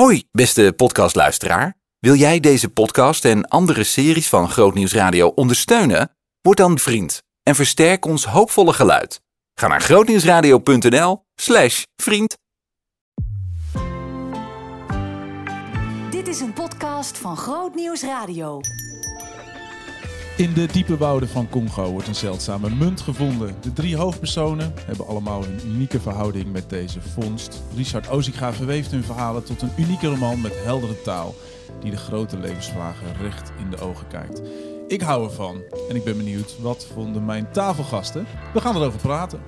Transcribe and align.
Hoi, 0.00 0.24
beste 0.32 0.72
podcastluisteraar. 0.76 1.76
Wil 1.98 2.14
jij 2.14 2.40
deze 2.40 2.68
podcast 2.68 3.24
en 3.24 3.48
andere 3.48 3.84
series 3.84 4.28
van 4.28 4.50
Grootnieuws 4.50 4.92
Radio 4.92 5.28
ondersteunen? 5.28 6.16
Word 6.40 6.56
dan 6.56 6.78
vriend 6.78 7.22
en 7.42 7.54
versterk 7.54 8.04
ons 8.04 8.24
hoopvolle 8.24 8.72
geluid. 8.72 9.20
Ga 9.54 9.66
naar 9.66 9.80
grootnieuwsradio.nl 9.80 11.24
slash 11.34 11.82
vriend. 12.02 12.36
Dit 16.10 16.28
is 16.28 16.40
een 16.40 16.52
podcast 16.52 17.18
van 17.18 17.36
Groot 17.36 17.74
Nieuws 17.74 18.02
Radio. 18.02 18.60
In 20.36 20.52
de 20.52 20.66
diepe 20.66 20.96
wouden 20.96 21.28
van 21.28 21.48
Congo 21.48 21.90
wordt 21.90 22.08
een 22.08 22.14
zeldzame 22.14 22.70
munt 22.70 23.00
gevonden. 23.00 23.54
De 23.60 23.72
drie 23.72 23.96
hoofdpersonen 23.96 24.74
hebben 24.86 25.06
allemaal 25.06 25.44
een 25.44 25.60
unieke 25.66 26.00
verhouding 26.00 26.52
met 26.52 26.70
deze 26.70 27.00
vondst. 27.00 27.62
Richard 27.76 28.08
Ozinga 28.08 28.52
verweeft 28.52 28.90
hun 28.90 29.04
verhalen 29.04 29.44
tot 29.44 29.62
een 29.62 29.72
unieke 29.76 30.06
roman 30.06 30.40
met 30.40 30.52
heldere 30.64 31.02
taal 31.02 31.34
die 31.80 31.90
de 31.90 31.96
grote 31.96 32.38
levensvragen 32.38 33.16
recht 33.20 33.52
in 33.58 33.70
de 33.70 33.78
ogen 33.78 34.06
kijkt. 34.06 34.42
Ik 34.88 35.00
hou 35.00 35.24
ervan 35.24 35.62
en 35.88 35.96
ik 35.96 36.04
ben 36.04 36.16
benieuwd 36.16 36.56
wat 36.60 36.86
vonden 36.94 37.24
mijn 37.24 37.50
tafelgasten. 37.50 38.26
We 38.52 38.60
gaan 38.60 38.76
erover 38.76 39.00
praten. 39.00 39.40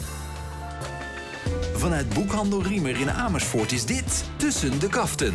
Vanuit 1.73 2.09
Boekhandel 2.09 2.63
Riemer 2.63 3.01
in 3.01 3.11
Amersfoort 3.11 3.73
is 3.73 3.85
dit 3.85 4.25
Tussen 4.37 4.81
de 4.81 4.89
Kaften. 4.89 5.35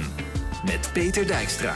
Met 0.65 0.89
Peter 0.93 1.27
Dijkstra. 1.27 1.75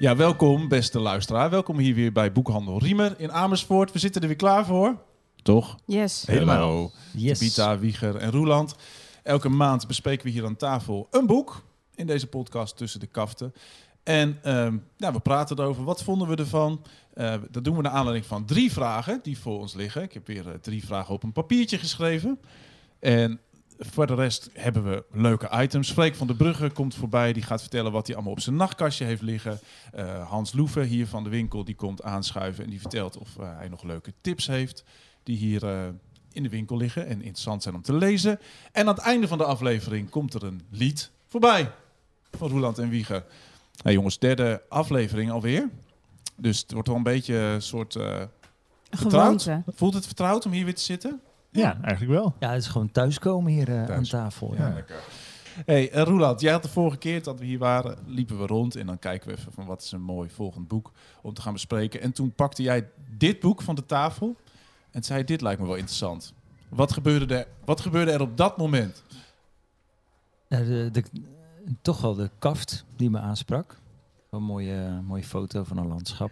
Ja, 0.00 0.16
welkom 0.16 0.68
beste 0.68 1.00
luisteraar. 1.00 1.50
Welkom 1.50 1.78
hier 1.78 1.94
weer 1.94 2.12
bij 2.12 2.32
Boekhandel 2.32 2.78
Riemer 2.78 3.14
in 3.18 3.32
Amersfoort. 3.32 3.92
We 3.92 3.98
zitten 3.98 4.20
er 4.20 4.26
weer 4.26 4.36
klaar 4.36 4.66
voor. 4.66 5.02
Toch? 5.42 5.76
Yes. 5.86 6.24
Helemaal. 6.26 6.92
Yes. 7.16 7.38
Pita, 7.38 7.78
Wieger 7.78 8.16
en 8.16 8.30
Roeland. 8.30 8.76
Elke 9.22 9.48
maand 9.48 9.86
bespreken 9.86 10.26
we 10.26 10.30
hier 10.32 10.44
aan 10.44 10.56
tafel 10.56 11.08
een 11.10 11.26
boek 11.26 11.62
in 11.94 12.06
deze 12.06 12.26
podcast 12.26 12.76
tussen 12.76 13.00
de 13.00 13.06
kaften. 13.06 13.52
En 14.02 14.38
ehm, 14.42 14.76
ja, 14.96 15.12
we 15.12 15.20
praten 15.20 15.58
erover. 15.58 15.84
Wat 15.84 16.02
vonden 16.02 16.28
we 16.28 16.36
ervan? 16.36 16.82
Eh, 17.14 17.34
dat 17.50 17.64
doen 17.64 17.76
we 17.76 17.82
naar 17.82 17.92
aanleiding 17.92 18.26
van 18.26 18.44
drie 18.44 18.72
vragen 18.72 19.20
die 19.22 19.38
voor 19.38 19.58
ons 19.58 19.74
liggen. 19.74 20.02
Ik 20.02 20.12
heb 20.12 20.26
weer 20.26 20.48
eh, 20.48 20.54
drie 20.54 20.84
vragen 20.84 21.14
op 21.14 21.22
een 21.22 21.32
papiertje 21.32 21.78
geschreven. 21.78 22.40
En 22.98 23.40
voor 23.80 24.06
de 24.06 24.14
rest 24.14 24.50
hebben 24.52 24.84
we 24.84 25.04
leuke 25.12 25.48
items. 25.52 25.92
Freek 25.92 26.14
van 26.14 26.26
der 26.26 26.36
Brugge 26.36 26.70
komt 26.70 26.94
voorbij. 26.94 27.32
Die 27.32 27.42
gaat 27.42 27.60
vertellen 27.60 27.92
wat 27.92 28.06
hij 28.06 28.14
allemaal 28.14 28.32
op 28.32 28.40
zijn 28.40 28.56
nachtkastje 28.56 29.04
heeft 29.04 29.22
liggen. 29.22 29.60
Eh, 29.92 30.28
Hans 30.28 30.52
Loeven 30.52 30.84
hier 30.84 31.06
van 31.06 31.24
de 31.24 31.30
winkel 31.30 31.64
die 31.64 31.74
komt 31.74 32.02
aanschuiven. 32.02 32.64
En 32.64 32.70
die 32.70 32.80
vertelt 32.80 33.18
of 33.18 33.38
eh, 33.38 33.56
hij 33.56 33.68
nog 33.68 33.82
leuke 33.82 34.12
tips 34.20 34.46
heeft. 34.46 34.84
Die 35.22 35.36
hier 35.36 35.66
eh, 35.66 35.88
in 36.32 36.42
de 36.42 36.48
winkel 36.48 36.76
liggen 36.76 37.06
en 37.06 37.16
interessant 37.16 37.62
zijn 37.62 37.74
om 37.74 37.82
te 37.82 37.92
lezen. 37.92 38.40
En 38.72 38.88
aan 38.88 38.94
het 38.94 39.04
einde 39.04 39.28
van 39.28 39.38
de 39.38 39.44
aflevering 39.44 40.10
komt 40.10 40.34
er 40.34 40.44
een 40.44 40.62
lied 40.70 41.10
voorbij. 41.26 41.72
Van 42.30 42.48
Roeland 42.48 42.78
en 42.78 42.88
Wiegen. 42.88 43.24
Jongens, 43.82 44.18
derde 44.18 44.62
aflevering 44.68 45.30
alweer. 45.30 45.68
Dus 46.36 46.60
het 46.60 46.72
wordt 46.72 46.88
wel 46.88 46.96
een 46.96 47.02
beetje 47.02 47.34
een 47.34 47.62
soort... 47.62 47.92
vertrouwd. 47.92 49.42
Gewoonte. 49.42 49.62
Voelt 49.66 49.94
het 49.94 50.06
vertrouwd 50.06 50.46
om 50.46 50.52
hier 50.52 50.64
weer 50.64 50.74
te 50.74 50.82
zitten? 50.82 51.20
Ja, 51.50 51.78
eigenlijk 51.82 52.20
wel. 52.20 52.34
Ja, 52.38 52.50
het 52.50 52.62
is 52.62 52.68
gewoon 52.68 52.92
thuiskomen 52.92 53.52
hier 53.52 53.68
eh, 53.68 53.96
aan 53.96 54.04
tafel. 54.04 54.54
Ja. 54.54 54.72
lekker. 54.74 55.02
Hey, 55.64 55.94
uh, 55.94 56.02
Roeland, 56.02 56.40
jij 56.40 56.52
had 56.52 56.62
de 56.62 56.68
vorige 56.68 56.96
keer 56.96 57.22
dat 57.22 57.38
we 57.38 57.44
hier 57.44 57.58
waren, 57.58 57.98
liepen 58.06 58.38
we 58.38 58.46
rond 58.46 58.76
en 58.76 58.86
dan 58.86 58.98
kijken 58.98 59.28
we 59.28 59.36
even 59.36 59.52
van 59.52 59.66
wat 59.66 59.82
is 59.82 59.92
een 59.92 60.02
mooi 60.02 60.30
volgend 60.30 60.68
boek 60.68 60.92
om 61.22 61.34
te 61.34 61.40
gaan 61.42 61.52
bespreken. 61.52 62.00
En 62.00 62.12
toen 62.12 62.32
pakte 62.32 62.62
jij 62.62 62.88
dit 63.16 63.40
boek 63.40 63.62
van 63.62 63.74
de 63.74 63.86
tafel 63.86 64.36
en 64.90 65.02
zei 65.02 65.24
dit 65.24 65.40
lijkt 65.40 65.60
me 65.60 65.66
wel 65.66 65.76
interessant. 65.76 66.32
Wat 66.68 66.92
gebeurde 66.92 67.34
er, 67.34 67.46
wat 67.64 67.80
gebeurde 67.80 68.10
er 68.10 68.20
op 68.20 68.36
dat 68.36 68.56
moment? 68.56 69.02
Ja, 70.48 70.58
de, 70.58 70.88
de, 70.92 71.04
toch 71.82 72.00
wel 72.00 72.14
de 72.14 72.30
kaft 72.38 72.84
die 72.96 73.10
me 73.10 73.18
aansprak. 73.18 73.76
Een 74.30 74.42
mooie, 74.42 75.00
mooie 75.06 75.24
foto 75.24 75.64
van 75.64 75.76
een 75.76 75.86
landschap. 75.86 76.30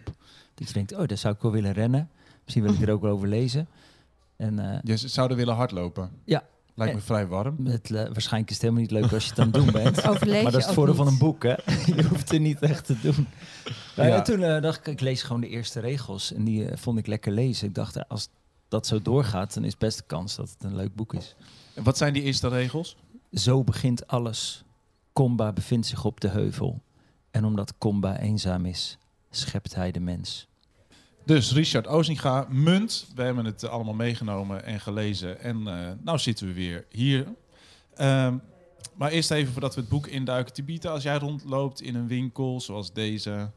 Dat 0.53 0.67
je 0.67 0.73
denkt, 0.73 0.95
oh, 0.95 1.07
daar 1.07 1.17
zou 1.17 1.35
ik 1.35 1.41
wel 1.41 1.51
willen 1.51 1.73
rennen. 1.73 2.09
Misschien 2.43 2.63
wil 2.63 2.73
ik 2.73 2.81
er 2.81 2.93
ook 2.93 3.01
wel 3.01 3.11
over 3.11 3.27
lezen. 3.27 3.67
En 4.39 4.59
eh, 4.59 4.79
Je 4.83 4.97
zou 4.97 5.29
er 5.29 5.35
willen 5.35 5.55
hardlopen. 5.55 6.11
Ja. 6.25 6.43
Lijkt 6.75 6.95
me 6.95 7.01
vrij 7.01 7.27
warm. 7.27 7.65
het, 7.65 7.91
eh, 7.91 8.03
waarschijnlijk 8.03 8.49
is 8.49 8.55
het 8.55 8.61
helemaal 8.61 8.81
niet 8.81 8.91
leuk 8.91 9.11
als 9.11 9.23
je 9.23 9.29
het 9.29 9.39
aan 9.39 9.45
het 9.45 9.53
doen 9.55 9.71
bent. 9.71 10.07
Overleef 10.09 10.43
maar 10.43 10.51
dat 10.51 10.59
is 10.61 10.65
het 10.65 10.75
voordeel 10.75 10.95
van 10.95 11.07
een 11.07 11.17
boek, 11.17 11.43
hè? 11.43 11.53
Je 11.95 12.03
hoeft 12.09 12.31
het 12.31 12.41
niet 12.41 12.59
echt 12.59 12.85
te 12.85 12.99
doen. 13.01 13.27
Ja, 13.95 14.05
Ja. 14.05 14.21
toen 14.21 14.43
eh, 14.43 14.61
dacht 14.61 14.77
ik, 14.79 14.87
ik 14.87 14.99
lees 14.99 15.23
gewoon 15.23 15.41
de 15.41 15.47
eerste 15.47 15.79
regels. 15.79 16.33
En 16.33 16.43
die 16.43 16.65
eh, 16.69 16.77
vond 16.77 16.97
ik 16.97 17.07
lekker 17.07 17.31
lezen. 17.31 17.67
Ik 17.67 17.75
dacht, 17.75 17.95
eh, 17.95 18.03
als 18.07 18.29
dat 18.67 18.87
zo 18.87 19.01
doorgaat, 19.01 19.53
dan 19.53 19.63
is 19.63 19.77
best 19.77 19.97
de 19.97 20.03
kans 20.07 20.35
dat 20.35 20.49
het 20.49 20.63
een 20.63 20.75
leuk 20.75 20.95
boek 20.95 21.13
is. 21.13 21.35
En 21.73 21.83
wat 21.83 21.97
zijn 21.97 22.13
die 22.13 22.23
eerste 22.23 22.47
regels? 22.47 22.97
Zo 23.31 23.63
begint 23.63 24.07
alles. 24.07 24.63
Komba 25.13 25.51
bevindt 25.51 25.87
zich 25.87 26.05
op 26.05 26.19
de 26.21 26.27
heuvel. 26.29 26.81
En 27.31 27.45
omdat 27.45 27.73
Komba 27.77 28.17
eenzaam 28.19 28.65
is, 28.65 28.97
schept 29.29 29.75
hij 29.75 29.91
de 29.91 29.99
mens. 29.99 30.47
Dus 31.29 31.53
Richard 31.53 31.87
Ozinga, 31.87 32.45
Munt. 32.49 33.07
We 33.15 33.23
hebben 33.23 33.45
het 33.45 33.67
allemaal 33.67 33.93
meegenomen 33.93 34.65
en 34.65 34.79
gelezen. 34.79 35.41
En 35.41 35.67
eh 35.67 35.91
nou 36.01 36.17
zitten 36.17 36.47
we 36.47 36.53
weer 36.53 36.85
hier. 36.91 37.27
Ehm, 37.95 38.37
maar 38.95 39.11
eerst 39.11 39.31
even 39.31 39.51
voordat 39.51 39.75
we 39.75 39.81
het 39.81 39.89
boek 39.89 40.07
induiken. 40.07 40.53
Tibita, 40.53 40.89
als 40.89 41.03
jij 41.03 41.17
rondloopt 41.17 41.81
in 41.81 41.95
een 41.95 42.07
winkel 42.07 42.61
zoals 42.61 42.93
deze, 42.93 43.51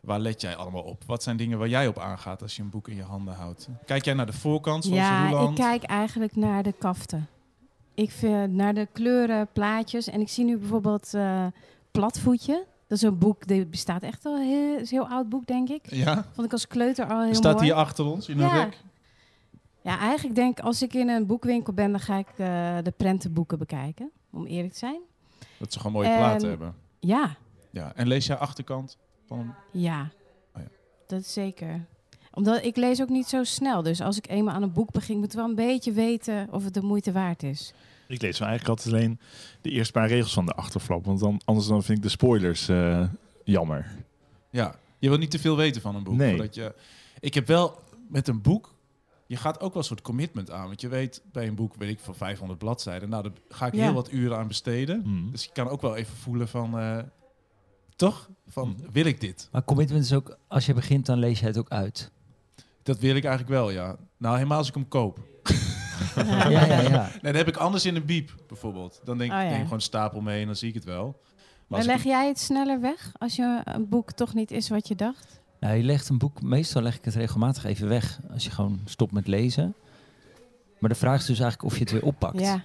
waar 0.00 0.18
let 0.20 0.40
jij 0.40 0.56
allemaal 0.56 0.82
op? 0.82 1.02
Wat 1.06 1.22
zijn 1.22 1.36
dingen 1.36 1.58
waar 1.58 1.68
jij 1.68 1.86
op 1.86 1.98
aangaat 1.98 2.42
als 2.42 2.56
je 2.56 2.62
een 2.62 2.70
boek 2.70 2.88
in 2.88 2.96
je 2.96 3.02
handen 3.02 3.34
houdt? 3.34 3.68
Kijk 3.86 4.04
jij 4.04 4.14
naar 4.14 4.26
de 4.26 4.32
voorkant 4.32 4.84
zoals 4.84 4.98
Ja, 4.98 5.28
Roeland? 5.28 5.58
ik 5.58 5.64
kijk 5.64 5.82
eigenlijk 5.82 6.36
naar 6.36 6.62
de 6.62 6.74
kaften. 6.78 7.28
Ik 7.94 8.10
vind 8.10 8.52
naar 8.52 8.74
de 8.74 8.88
kleuren, 8.92 9.48
plaatjes. 9.52 10.06
En 10.08 10.20
ik 10.20 10.28
zie 10.28 10.44
nu 10.44 10.58
bijvoorbeeld 10.58 11.14
eh, 11.14 11.46
Platvoetje. 11.90 12.64
Dat 12.92 13.00
is 13.02 13.08
een 13.08 13.18
boek, 13.18 13.46
die 13.46 13.66
bestaat 13.66 14.02
echt 14.02 14.24
al 14.26 14.36
heel, 14.38 14.74
is 14.78 14.90
een 14.90 14.98
heel 14.98 15.08
oud 15.08 15.28
boek, 15.28 15.46
denk 15.46 15.68
ik. 15.68 15.90
Ja, 15.90 16.24
Vond 16.34 16.46
ik 16.46 16.52
als 16.52 16.66
kleuter 16.66 17.06
al 17.12 17.22
heel 17.22 17.34
staat 17.34 17.52
mooi. 17.54 17.64
hier 17.64 17.74
achter 17.74 18.04
ons 18.04 18.28
in 18.28 18.38
een 18.38 18.46
Ja. 18.48 18.62
rek. 18.62 18.78
Ja, 19.82 19.98
eigenlijk 19.98 20.34
denk 20.36 20.58
ik, 20.58 20.64
als 20.64 20.82
ik 20.82 20.94
in 20.94 21.08
een 21.08 21.26
boekwinkel 21.26 21.72
ben, 21.72 21.90
dan 21.90 22.00
ga 22.00 22.16
ik 22.18 22.26
eh, 22.28 22.36
de 22.82 22.92
prentenboeken 22.96 23.58
bekijken. 23.58 24.10
Om 24.32 24.46
eerlijk 24.46 24.72
te 24.72 24.78
zijn. 24.78 25.00
Dat 25.58 25.72
ze 25.72 25.78
gewoon 25.78 25.92
mooie 25.92 26.08
En- 26.08 26.16
platen 26.18 26.48
hebben. 26.48 26.74
Ja, 27.00 27.36
Ja. 27.70 27.92
En 27.94 28.06
lees 28.06 28.26
jij 28.26 28.36
achterkant 28.36 28.98
van 29.26 29.38
een... 29.38 29.52
ja. 29.80 30.08
Oh 30.56 30.62
ja. 30.62 30.68
Dat 31.06 31.20
is 31.20 31.32
zeker. 31.32 31.86
Omdat 32.34 32.64
ik 32.64 32.76
lees 32.76 33.00
ook 33.02 33.08
niet 33.08 33.26
zo 33.28 33.44
snel. 33.44 33.82
Dus 33.82 34.00
als 34.00 34.16
ik 34.16 34.28
eenmaal 34.28 34.54
aan 34.54 34.62
een 34.62 34.72
boek 34.72 34.90
begin, 34.90 35.16
moet 35.16 35.24
ik 35.24 35.32
wel 35.32 35.48
een 35.48 35.54
beetje 35.54 35.92
weten 35.92 36.48
of 36.50 36.64
het 36.64 36.74
de 36.74 36.82
moeite 36.82 37.12
waard 37.12 37.42
is. 37.42 37.72
Ik 38.12 38.22
lees 38.22 38.38
wel 38.38 38.48
eigenlijk 38.48 38.78
altijd 38.78 38.94
alleen 38.94 39.18
de 39.60 39.70
eerste 39.70 39.92
paar 39.92 40.08
regels 40.08 40.32
van 40.32 40.46
de 40.46 40.52
achterflap. 40.54 41.04
Want 41.04 41.20
dan, 41.20 41.40
anders 41.44 41.66
dan 41.66 41.82
vind 41.82 41.96
ik 41.98 42.04
de 42.04 42.10
spoilers 42.10 42.68
eh, 42.68 43.08
jammer. 43.44 43.86
Ja, 44.50 44.74
je 44.98 45.08
wil 45.08 45.18
niet 45.18 45.30
te 45.30 45.38
veel 45.38 45.56
weten 45.56 45.80
van 45.82 45.94
een 45.94 46.02
boek. 46.02 46.14
Nee. 46.14 46.30
Voordat 46.36 46.54
je... 46.54 46.74
Ik 47.20 47.34
heb 47.34 47.46
wel 47.46 47.80
met 48.08 48.28
een 48.28 48.42
boek, 48.42 48.74
je 49.26 49.36
gaat 49.36 49.60
ook 49.60 49.72
wel 49.72 49.82
een 49.82 49.88
soort 49.88 50.02
commitment 50.02 50.50
aan. 50.50 50.66
Want 50.66 50.80
je 50.80 50.88
weet 50.88 51.22
bij 51.32 51.46
een 51.46 51.54
boek, 51.54 51.74
weet 51.74 51.90
ik, 51.90 51.98
van 52.00 52.14
500 52.14 52.58
bladzijden. 52.58 53.08
Nou, 53.08 53.22
daar 53.22 53.32
ga 53.48 53.66
ik 53.66 53.74
Ja. 53.74 53.82
heel 53.82 53.92
wat 53.92 54.12
uren 54.12 54.36
aan 54.38 54.48
besteden. 54.48 55.02
Hmm. 55.02 55.30
Dus 55.30 55.44
je 55.44 55.50
kan 55.52 55.68
ook 55.68 55.80
wel 55.80 55.96
even 55.96 56.16
voelen 56.16 56.48
van, 56.48 56.78
eh, 56.78 56.98
toch? 57.96 58.28
Van, 58.48 58.68
Mhm. 58.68 58.90
wil 58.92 59.04
ik 59.04 59.20
dit? 59.20 59.48
Maar 59.52 59.64
commitment 59.64 60.04
is 60.04 60.12
ook, 60.12 60.36
als 60.48 60.66
je 60.66 60.74
begint, 60.74 61.06
dan 61.06 61.18
lees 61.18 61.40
je 61.40 61.46
het 61.46 61.58
ook 61.58 61.68
uit. 61.70 62.10
Dat 62.82 62.98
wil 62.98 63.16
ik 63.16 63.24
eigenlijk 63.24 63.54
wel, 63.54 63.70
ja. 63.70 63.96
Nou, 64.16 64.36
helemaal 64.36 64.58
als 64.58 64.68
ik 64.68 64.74
hem 64.74 64.88
koop. 64.88 65.18
Ja, 66.16 66.48
ja, 66.48 66.80
ja. 66.80 67.08
Nee, 67.12 67.20
dan 67.22 67.34
heb 67.34 67.48
ik 67.48 67.56
anders 67.56 67.84
in 67.86 67.96
een 67.96 68.04
biep, 68.04 68.34
bijvoorbeeld. 68.48 69.00
Dan 69.04 69.18
denk 69.18 69.32
ik, 69.32 69.38
Oh, 69.38 69.44
ja. 69.44 69.50
neem 69.50 69.62
gewoon 69.64 69.80
stapel 69.80 70.20
mee 70.20 70.40
en 70.40 70.46
dan 70.46 70.56
zie 70.56 70.68
ik 70.68 70.74
het 70.74 70.84
wel. 70.84 71.20
Maar 71.66 71.80
ik 71.80 71.86
leg 71.86 72.02
jij 72.04 72.26
het 72.28 72.38
sneller 72.38 72.80
weg 72.80 73.12
als 73.18 73.36
je 73.36 73.60
een 73.64 73.88
boek 73.88 74.12
toch 74.12 74.34
niet 74.34 74.50
is 74.50 74.68
wat 74.68 74.88
je 74.88 74.94
dacht? 74.94 75.40
Nou, 75.60 75.74
je 75.76 75.82
legt 75.82 76.08
een 76.08 76.18
boek, 76.18 76.42
meestal 76.42 76.82
leg 76.82 76.96
ik 76.96 77.04
het 77.04 77.14
regelmatig 77.14 77.64
even 77.64 77.88
weg. 77.88 78.20
Als 78.32 78.44
je 78.44 78.50
gewoon 78.50 78.80
stopt 78.84 79.12
met 79.12 79.26
lezen. 79.26 79.74
Maar 80.78 80.90
de 80.90 80.96
vraag 80.96 81.20
is 81.20 81.26
dus 81.26 81.40
eigenlijk 81.40 81.72
of 81.72 81.78
je 81.78 81.84
het 81.84 81.92
weer 81.92 82.04
oppakt. 82.04 82.40
Ja. 82.40 82.62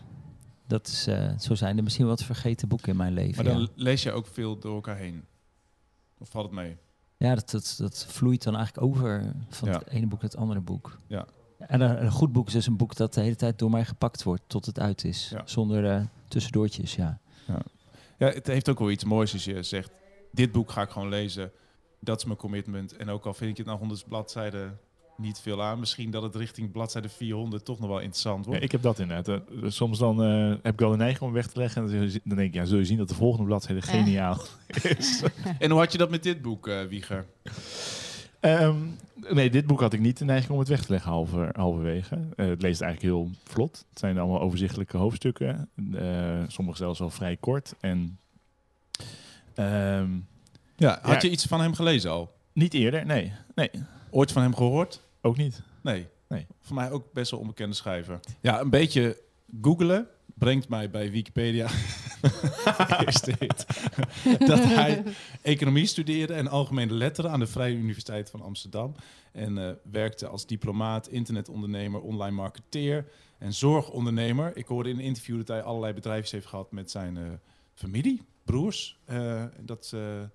Dat 0.68 0.88
is, 0.88 1.08
eh, 1.08 1.38
zo 1.40 1.56
zijn 1.56 1.78
er 1.78 1.84
misschien 1.84 2.08
wat 2.08 2.24
vergeten 2.24 2.68
boeken 2.68 2.90
in 2.90 2.98
mijn 2.98 3.14
leven. 3.14 3.44
Maar 3.44 3.54
dan 3.54 3.62
ja. 3.62 3.68
lees 3.76 4.04
je 4.04 4.12
ook 4.12 4.28
veel 4.28 4.60
door 4.60 4.76
elkaar 4.76 4.98
heen. 4.98 5.24
Of 6.18 6.30
valt 6.30 6.46
het 6.46 6.54
mee? 6.54 6.78
Ja, 7.18 7.36
dat, 7.36 7.50
dat, 7.52 7.76
dat 7.78 8.06
vloeit 8.10 8.44
dan 8.44 8.56
eigenlijk 8.56 8.86
over 8.88 9.34
van 9.50 9.68
Ja. 9.70 9.78
het 9.78 9.88
ene 9.88 10.08
boek 10.08 10.22
naar 10.22 10.30
het 10.30 10.40
andere 10.40 10.60
boek. 10.60 10.98
Ja. 11.08 11.26
En 11.68 11.82
een, 11.82 12.04
een 12.04 12.12
goed 12.12 12.32
boek 12.32 12.48
is 12.48 12.54
dus 12.54 12.68
een 12.68 12.78
boek 12.78 12.96
dat 12.96 13.14
de 13.14 13.22
hele 13.22 13.36
tijd 13.36 13.60
door 13.60 13.70
mij 13.70 13.86
gepakt 13.86 14.24
wordt 14.24 14.42
tot 14.48 14.66
het 14.66 14.80
uit 14.80 15.04
is. 15.04 15.30
Ja. 15.32 15.42
Zonder 15.46 15.86
eh, 15.92 16.02
tussendoortjes, 16.28 16.96
ja. 16.96 17.20
Ja, 18.20 18.28
het 18.28 18.48
heeft 18.48 18.70
ook 18.70 18.80
wel 18.80 18.92
iets 18.92 19.04
moois 19.04 19.34
als 19.34 19.46
je 19.46 19.64
zegt, 19.64 19.92
dit 20.32 20.52
boek 20.52 20.72
ga 20.72 20.82
ik 20.82 20.90
gewoon 20.90 21.10
lezen. 21.10 21.52
Dat 22.00 22.18
is 22.18 22.26
mijn 22.26 22.38
commitment. 22.38 22.96
En 22.96 23.10
ook 23.10 23.26
al 23.26 23.34
vind 23.34 23.52
ik 23.52 23.58
het 23.58 23.66
na 23.66 23.78
100 23.78 24.06
bladzijden 24.08 24.80
niet 25.18 25.40
veel 25.40 25.64
aan, 25.64 25.80
misschien 25.80 26.12
dat 26.12 26.24
het 26.24 26.36
richting 26.36 26.72
bladzijde 26.72 27.10
400 27.10 27.66
toch 27.66 27.80
nog 27.80 27.88
wel 27.90 28.00
interessant 28.00 28.44
Ja, 28.44 28.50
wordt. 28.50 28.64
ik 28.66 28.72
heb 28.72 28.82
dat 28.82 29.00
inderdaad. 29.00 29.28
Eh, 29.28 29.70
Soms 29.70 30.00
dan 30.00 30.24
eh, 30.24 30.50
heb 30.50 30.74
ik 30.74 30.80
wel 30.80 30.90
de 30.92 30.98
neiging 30.98 31.22
om 31.24 31.34
weg 31.34 31.48
te 31.48 31.60
leggen. 31.60 31.84
En 31.84 32.12
dan 32.24 32.38
denk 32.38 32.48
ik, 32.50 32.54
ja, 32.54 32.66
zul 32.66 32.78
je 32.78 32.86
zien 32.86 32.98
dat 32.98 33.08
de 33.10 33.16
volgende 33.16 33.46
bladzijde 33.46 33.82
geniaal 33.82 34.38
is. 34.98 35.24
En 35.60 35.70
hoe 35.70 35.80
had 35.80 35.92
je 35.92 35.98
dat 35.98 36.10
met 36.10 36.24
dit 36.24 36.42
boek, 36.42 36.68
eh, 36.68 36.82
Wieger? 36.86 37.26
Ehm, 38.40 38.76
nee, 39.30 39.50
dit 39.50 39.68
boek 39.68 39.80
had 39.80 39.94
ik 39.94 40.00
niet 40.00 40.18
de 40.18 40.26
neiging 40.26 40.52
om 40.52 40.60
het 40.60 40.68
weg 40.68 40.86
te 40.86 40.92
leggen 40.92 41.12
halver, 41.12 41.50
halverwege. 41.56 42.16
Eh, 42.36 42.48
het 42.48 42.62
leest 42.62 42.82
eigenlijk 42.82 43.14
heel 43.14 43.32
vlot. 43.44 43.86
Het 43.90 44.00
zijn 44.00 44.18
allemaal 44.18 44.42
overzichtelijke 44.42 44.98
hoofdstukken. 44.98 45.70
eh 45.96 46.44
sommige 46.48 46.78
zelfs 46.78 47.00
wel 47.00 47.10
vrij 47.10 47.38
kort. 47.38 47.74
En 47.80 48.20
Ehm, 49.56 50.10
Ja, 50.76 51.00
had 51.02 51.22
Ja. 51.22 51.28
je 51.28 51.30
iets 51.34 51.46
van 51.46 51.62
hem 51.62 51.74
gelezen 51.74 52.12
al? 52.12 52.36
niet 52.54 52.74
eerder, 52.74 53.06
nee. 53.06 53.34
Nee, 53.56 53.70
Ooit 54.10 54.32
van 54.32 54.42
hem 54.42 54.56
gehoord? 54.56 55.02
ook 55.22 55.38
niet. 55.38 55.62
Nee. 55.82 56.08
Nee. 56.28 56.46
Voor 56.62 56.76
mij 56.76 56.92
ook 56.92 57.14
best 57.14 57.32
wel 57.32 57.40
onbekende 57.40 57.76
schrijver. 57.76 58.20
Ja, 58.42 58.60
een 58.60 58.70
beetje 58.70 59.18
googelen 59.62 60.08
brengt 60.34 60.70
mij 60.70 60.90
bij 60.90 61.12
Wikipedia. 61.12 61.68
Dat 64.48 64.64
hij 64.64 65.04
economie 65.42 65.86
studeerde 65.86 66.34
en 66.34 66.48
algemene 66.48 66.94
letteren 66.94 67.32
aan 67.32 67.40
de 67.40 67.48
Vrije 67.48 67.76
Universiteit 67.76 68.30
van 68.30 68.42
Amsterdam. 68.42 68.96
En 69.32 69.58
eh, 69.58 69.72
werkte 69.92 70.28
als 70.28 70.46
diplomaat, 70.46 71.08
internetondernemer, 71.08 72.02
online 72.02 72.36
marketeer 72.36 73.06
en 73.38 73.54
zorgondernemer. 73.54 74.58
Ik 74.58 74.68
hoorde 74.68 74.90
in 74.90 74.98
een 74.98 75.04
interview 75.04 75.38
dat 75.38 75.48
hij 75.48 75.62
allerlei 75.62 75.94
bedrijfjes 75.94 76.32
heeft 76.32 76.46
gehad 76.46 76.72
met 76.72 76.92
zijn 76.92 77.18
eh, 77.18 77.24
familie, 77.74 78.22
broers. 78.44 79.00
eh, 79.06 79.44
dat 79.62 79.86
ze 79.86 80.30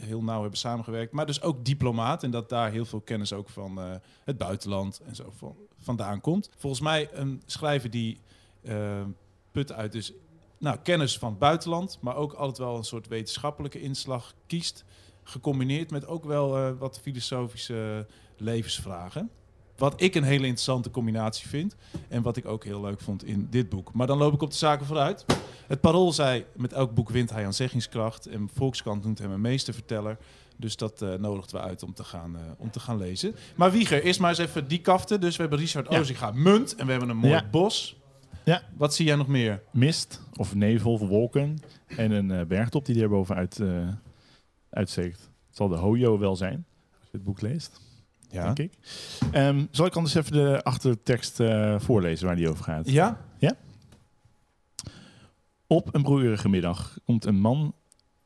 heel 0.00 0.22
nauw 0.22 0.40
hebben 0.40 0.58
samengewerkt. 0.58 1.12
Maar 1.12 1.26
dus 1.26 1.42
ook 1.42 1.64
diplomaat. 1.64 2.22
En 2.22 2.30
dat 2.30 2.48
daar 2.48 2.70
heel 2.70 2.84
veel 2.84 3.00
kennis 3.00 3.32
ook 3.32 3.48
van 3.48 3.78
het 4.24 4.38
buitenland 4.38 5.00
en 5.00 5.14
zo 5.14 5.32
van, 5.36 5.56
vandaan 5.78 6.20
komt. 6.20 6.50
Volgens 6.56 6.82
mij 6.82 7.08
een 7.12 7.42
schrijver 7.46 7.90
die 7.90 8.18
put 9.50 9.72
uit 9.72 9.92
dus 9.92 10.12
nou, 10.62 10.76
kennis 10.82 11.18
van 11.18 11.30
het 11.30 11.38
buitenland, 11.38 11.98
maar 12.00 12.16
ook 12.16 12.32
altijd 12.32 12.58
wel 12.58 12.76
een 12.76 12.84
soort 12.84 13.08
wetenschappelijke 13.08 13.80
inslag 13.80 14.34
kiest. 14.46 14.84
Gecombineerd 15.22 15.90
met 15.90 16.06
ook 16.06 16.24
wel 16.24 16.56
eh, 16.56 16.70
wat 16.78 17.00
filosofische 17.00 18.06
levensvragen. 18.36 19.30
Wat 19.76 20.00
ik 20.00 20.14
een 20.14 20.22
hele 20.22 20.46
interessante 20.46 20.90
combinatie 20.90 21.48
vind. 21.48 21.76
En 22.08 22.22
wat 22.22 22.36
ik 22.36 22.46
ook 22.46 22.64
heel 22.64 22.80
leuk 22.80 23.00
vond 23.00 23.24
in 23.24 23.46
dit 23.50 23.68
boek. 23.68 23.92
Maar 23.92 24.06
dan 24.06 24.18
loop 24.18 24.34
ik 24.34 24.42
op 24.42 24.50
de 24.50 24.56
zaken 24.56 24.86
vooruit. 24.86 25.24
Het 25.66 25.80
Parool 25.80 26.12
zei, 26.12 26.44
met 26.56 26.72
elk 26.72 26.94
boek 26.94 27.10
wint 27.10 27.30
hij 27.30 27.44
aan 27.46 27.54
zeggingskracht. 27.54 28.26
En 28.26 28.50
Volkskrant 28.54 29.04
noemt 29.04 29.18
hem 29.18 29.30
een 29.32 29.40
meesterverteller. 29.40 30.18
Dus 30.56 30.76
dat 30.76 31.02
eh 31.02 31.14
nodigden 31.14 31.60
we 31.60 31.66
uit 31.66 31.82
om 31.82 31.94
te, 31.94 32.04
gaan, 32.04 32.36
eh, 32.36 32.42
om 32.58 32.70
te 32.70 32.80
gaan 32.80 32.96
lezen. 32.96 33.34
Maar 33.56 33.70
Wieger, 33.70 34.02
eerst 34.02 34.20
maar 34.20 34.30
eens 34.30 34.38
even 34.38 34.68
die 34.68 34.80
kaften. 34.80 35.20
Dus 35.20 35.36
we 35.36 35.42
hebben 35.42 35.58
Richard 35.60 35.90
Ja. 35.90 35.98
Ozinga 35.98 36.30
munt. 36.30 36.74
En 36.74 36.84
we 36.84 36.90
hebben 36.90 37.10
een 37.10 37.16
mooi 37.16 37.32
Ja. 37.32 37.48
bos. 37.50 37.96
Ja. 38.44 38.62
Wat 38.76 38.94
zie 38.94 39.06
jij 39.06 39.16
nog 39.16 39.26
meer? 39.28 39.62
Mist 39.70 40.20
of 40.36 40.54
nevel 40.54 40.92
of 40.92 41.00
wolken 41.00 41.58
en 41.86 42.10
een 42.10 42.30
eh, 42.30 42.46
bergtop 42.46 42.86
die 42.86 43.02
er 43.02 43.08
bovenuit 43.08 43.60
eh 43.60 43.88
uitsteekt. 44.70 45.20
Het 45.46 45.56
zal 45.56 45.68
de 45.68 45.76
Hojo 45.76 46.18
wel 46.18 46.36
zijn, 46.36 46.64
als 47.00 47.08
je 47.10 47.16
het 47.16 47.24
boek 47.24 47.40
leest, 47.40 47.80
Ja. 48.30 48.52
denk 48.52 48.58
ik. 48.72 48.78
Ehm, 49.32 49.64
zal 49.70 49.86
ik 49.86 49.96
anders 49.96 50.14
even 50.14 50.32
de 50.32 50.62
achtertekst 50.62 51.40
eh, 51.40 51.80
voorlezen 51.80 52.26
waar 52.26 52.36
die 52.36 52.48
over 52.48 52.64
gaat? 52.64 52.90
Ja? 52.90 53.20
Op 55.66 55.94
een 55.94 56.02
broeierige 56.02 56.48
middag 56.48 56.98
komt 57.04 57.24
een 57.24 57.40
man 57.40 57.74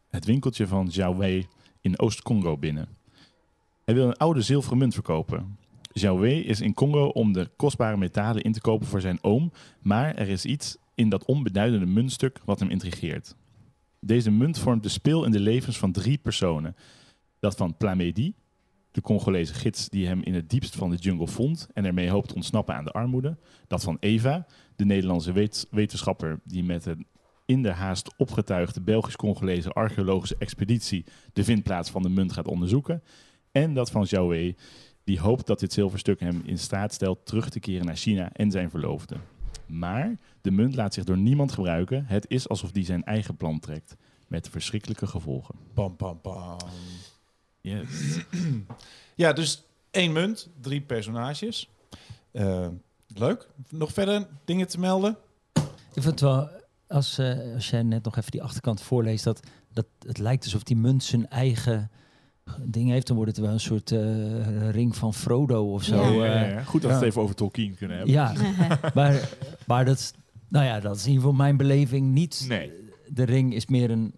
het 0.08 0.24
winkeltje 0.24 0.66
van 0.66 0.90
Zhao 0.90 1.16
Wei 1.16 1.46
in 1.80 1.98
Oost-Congo 1.98 2.56
binnen. 2.56 2.88
Hij 3.84 3.94
wil 3.94 4.06
een 4.06 4.16
oude 4.16 4.40
zilveren 4.42 4.78
munt 4.78 4.94
verkopen. 4.94 5.58
Zhao 5.98 6.22
is 6.22 6.60
in 6.60 6.74
Congo 6.74 7.06
om 7.06 7.32
de 7.32 7.50
kostbare 7.56 7.96
metalen 7.96 8.42
in 8.42 8.52
te 8.52 8.60
kopen 8.60 8.86
voor 8.86 9.00
zijn 9.00 9.18
oom, 9.22 9.52
maar 9.80 10.14
er 10.14 10.28
is 10.28 10.44
iets 10.44 10.76
in 10.94 11.08
dat 11.08 11.24
onbeduidende 11.24 11.86
muntstuk 11.86 12.40
wat 12.44 12.60
hem 12.60 12.70
intrigeert. 12.70 13.36
Deze 14.00 14.30
munt 14.30 14.58
vormt 14.58 14.82
de 14.82 14.88
speel 14.88 15.24
in 15.24 15.30
de 15.30 15.40
levens 15.40 15.78
van 15.78 15.92
drie 15.92 16.18
personen. 16.18 16.76
Dat 17.40 17.56
van 17.56 17.76
Plamedi, 17.76 18.34
de 18.90 19.00
Congolese 19.00 19.54
gids 19.54 19.88
die 19.88 20.06
hem 20.06 20.22
in 20.22 20.34
het 20.34 20.50
diepst 20.50 20.76
van 20.76 20.90
de 20.90 20.96
jungle 20.96 21.28
vond 21.28 21.68
en 21.74 21.84
ermee 21.84 22.10
hoopt 22.10 22.32
ontsnappen 22.32 22.74
aan 22.74 22.84
de 22.84 22.92
armoede. 22.92 23.38
Dat 23.66 23.82
van 23.82 23.96
Eva, 24.00 24.46
de 24.76 24.84
Nederlandse 24.84 25.32
wet- 25.32 25.66
wetenschapper 25.70 26.40
die 26.44 26.64
met 26.64 26.86
een 26.86 27.06
in 27.44 27.62
de 27.62 27.72
haast 27.72 28.14
opgetuigde 28.16 28.80
Belgisch-Congolese 28.80 29.70
archeologische 29.70 30.36
expeditie 30.38 31.04
de 31.32 31.44
vindplaats 31.44 31.90
van 31.90 32.02
de 32.02 32.08
munt 32.08 32.32
gaat 32.32 32.48
onderzoeken. 32.48 33.02
En 33.52 33.74
dat 33.74 33.90
van 33.90 34.06
Wei, 34.10 34.56
die 35.06 35.20
hoopt 35.20 35.46
dat 35.46 35.60
dit 35.60 35.72
zilverstuk 35.72 36.20
hem 36.20 36.42
in 36.44 36.58
staat 36.58 36.92
stelt 36.92 37.26
terug 37.26 37.48
te 37.48 37.60
keren 37.60 37.86
naar 37.86 37.96
China 37.96 38.30
en 38.32 38.50
zijn 38.50 38.70
verloofde. 38.70 39.16
Maar 39.66 40.16
de 40.40 40.50
munt 40.50 40.74
laat 40.74 40.94
zich 40.94 41.04
door 41.04 41.18
niemand 41.18 41.52
gebruiken. 41.52 42.04
Het 42.06 42.24
is 42.28 42.48
alsof 42.48 42.70
die 42.70 42.84
zijn 42.84 43.04
eigen 43.04 43.36
plan 43.36 43.60
trekt. 43.60 43.96
Met 44.26 44.48
verschrikkelijke 44.48 45.06
gevolgen. 45.06 45.54
Pam, 45.74 45.96
pam, 45.96 46.20
pam. 46.20 46.58
Yes. 47.60 47.88
Ja, 49.14 49.32
dus 49.32 49.62
één 49.90 50.12
munt, 50.12 50.48
drie 50.60 50.80
personages. 50.80 51.70
Eh, 52.30 52.68
leuk. 53.06 53.48
Nog 53.68 53.92
verder 53.92 54.26
dingen 54.44 54.68
te 54.68 54.80
melden? 54.80 55.16
Ik 55.94 56.02
vind 56.02 56.04
het 56.04 56.20
wel, 56.20 56.48
als, 56.86 57.18
eh, 57.18 57.54
als 57.54 57.70
jij 57.70 57.82
net 57.82 58.04
nog 58.04 58.16
even 58.16 58.30
die 58.30 58.42
achterkant 58.42 58.82
voorleest, 58.82 59.24
dat, 59.24 59.40
dat 59.72 59.86
het 60.06 60.18
lijkt 60.18 60.44
alsof 60.44 60.62
die 60.62 60.76
munt 60.76 61.04
zijn 61.04 61.28
eigen 61.28 61.90
ding 62.60 62.90
heeft. 62.90 63.06
Dan 63.06 63.16
wordt 63.16 63.36
het 63.36 63.44
wel 63.44 63.52
een 63.52 63.60
soort 63.60 63.90
eh, 63.92 64.70
ring 64.70 64.96
van 64.96 65.14
Frodo 65.14 65.72
of 65.72 65.82
zo. 65.82 65.96
Ja. 65.96 66.08
Ja, 66.08 66.24
ja, 66.34 66.44
eh. 66.44 66.50
ja. 66.52 66.62
Goed 66.62 66.82
dat 66.82 66.90
we 66.90 66.96
ja. 66.96 67.02
het 67.02 67.08
even 67.10 67.22
over 67.22 67.34
Tolkien 67.34 67.74
kunnen 67.76 67.96
hebben. 67.96 68.14
ja, 68.14 68.32
maar, 68.94 69.28
maar 69.66 69.84
dat, 69.84 69.98
is- 69.98 70.12
nou 70.48 70.64
ja, 70.64 70.80
dat 70.80 70.96
is 70.96 71.02
in 71.02 71.08
ieder 71.08 71.22
geval 71.22 71.36
mijn 71.38 71.56
beleving 71.56 72.12
niet. 72.12 72.44
Nee. 72.48 72.72
De 73.08 73.24
ring 73.24 73.54
is 73.54 73.66
meer 73.66 73.90
een, 73.90 74.14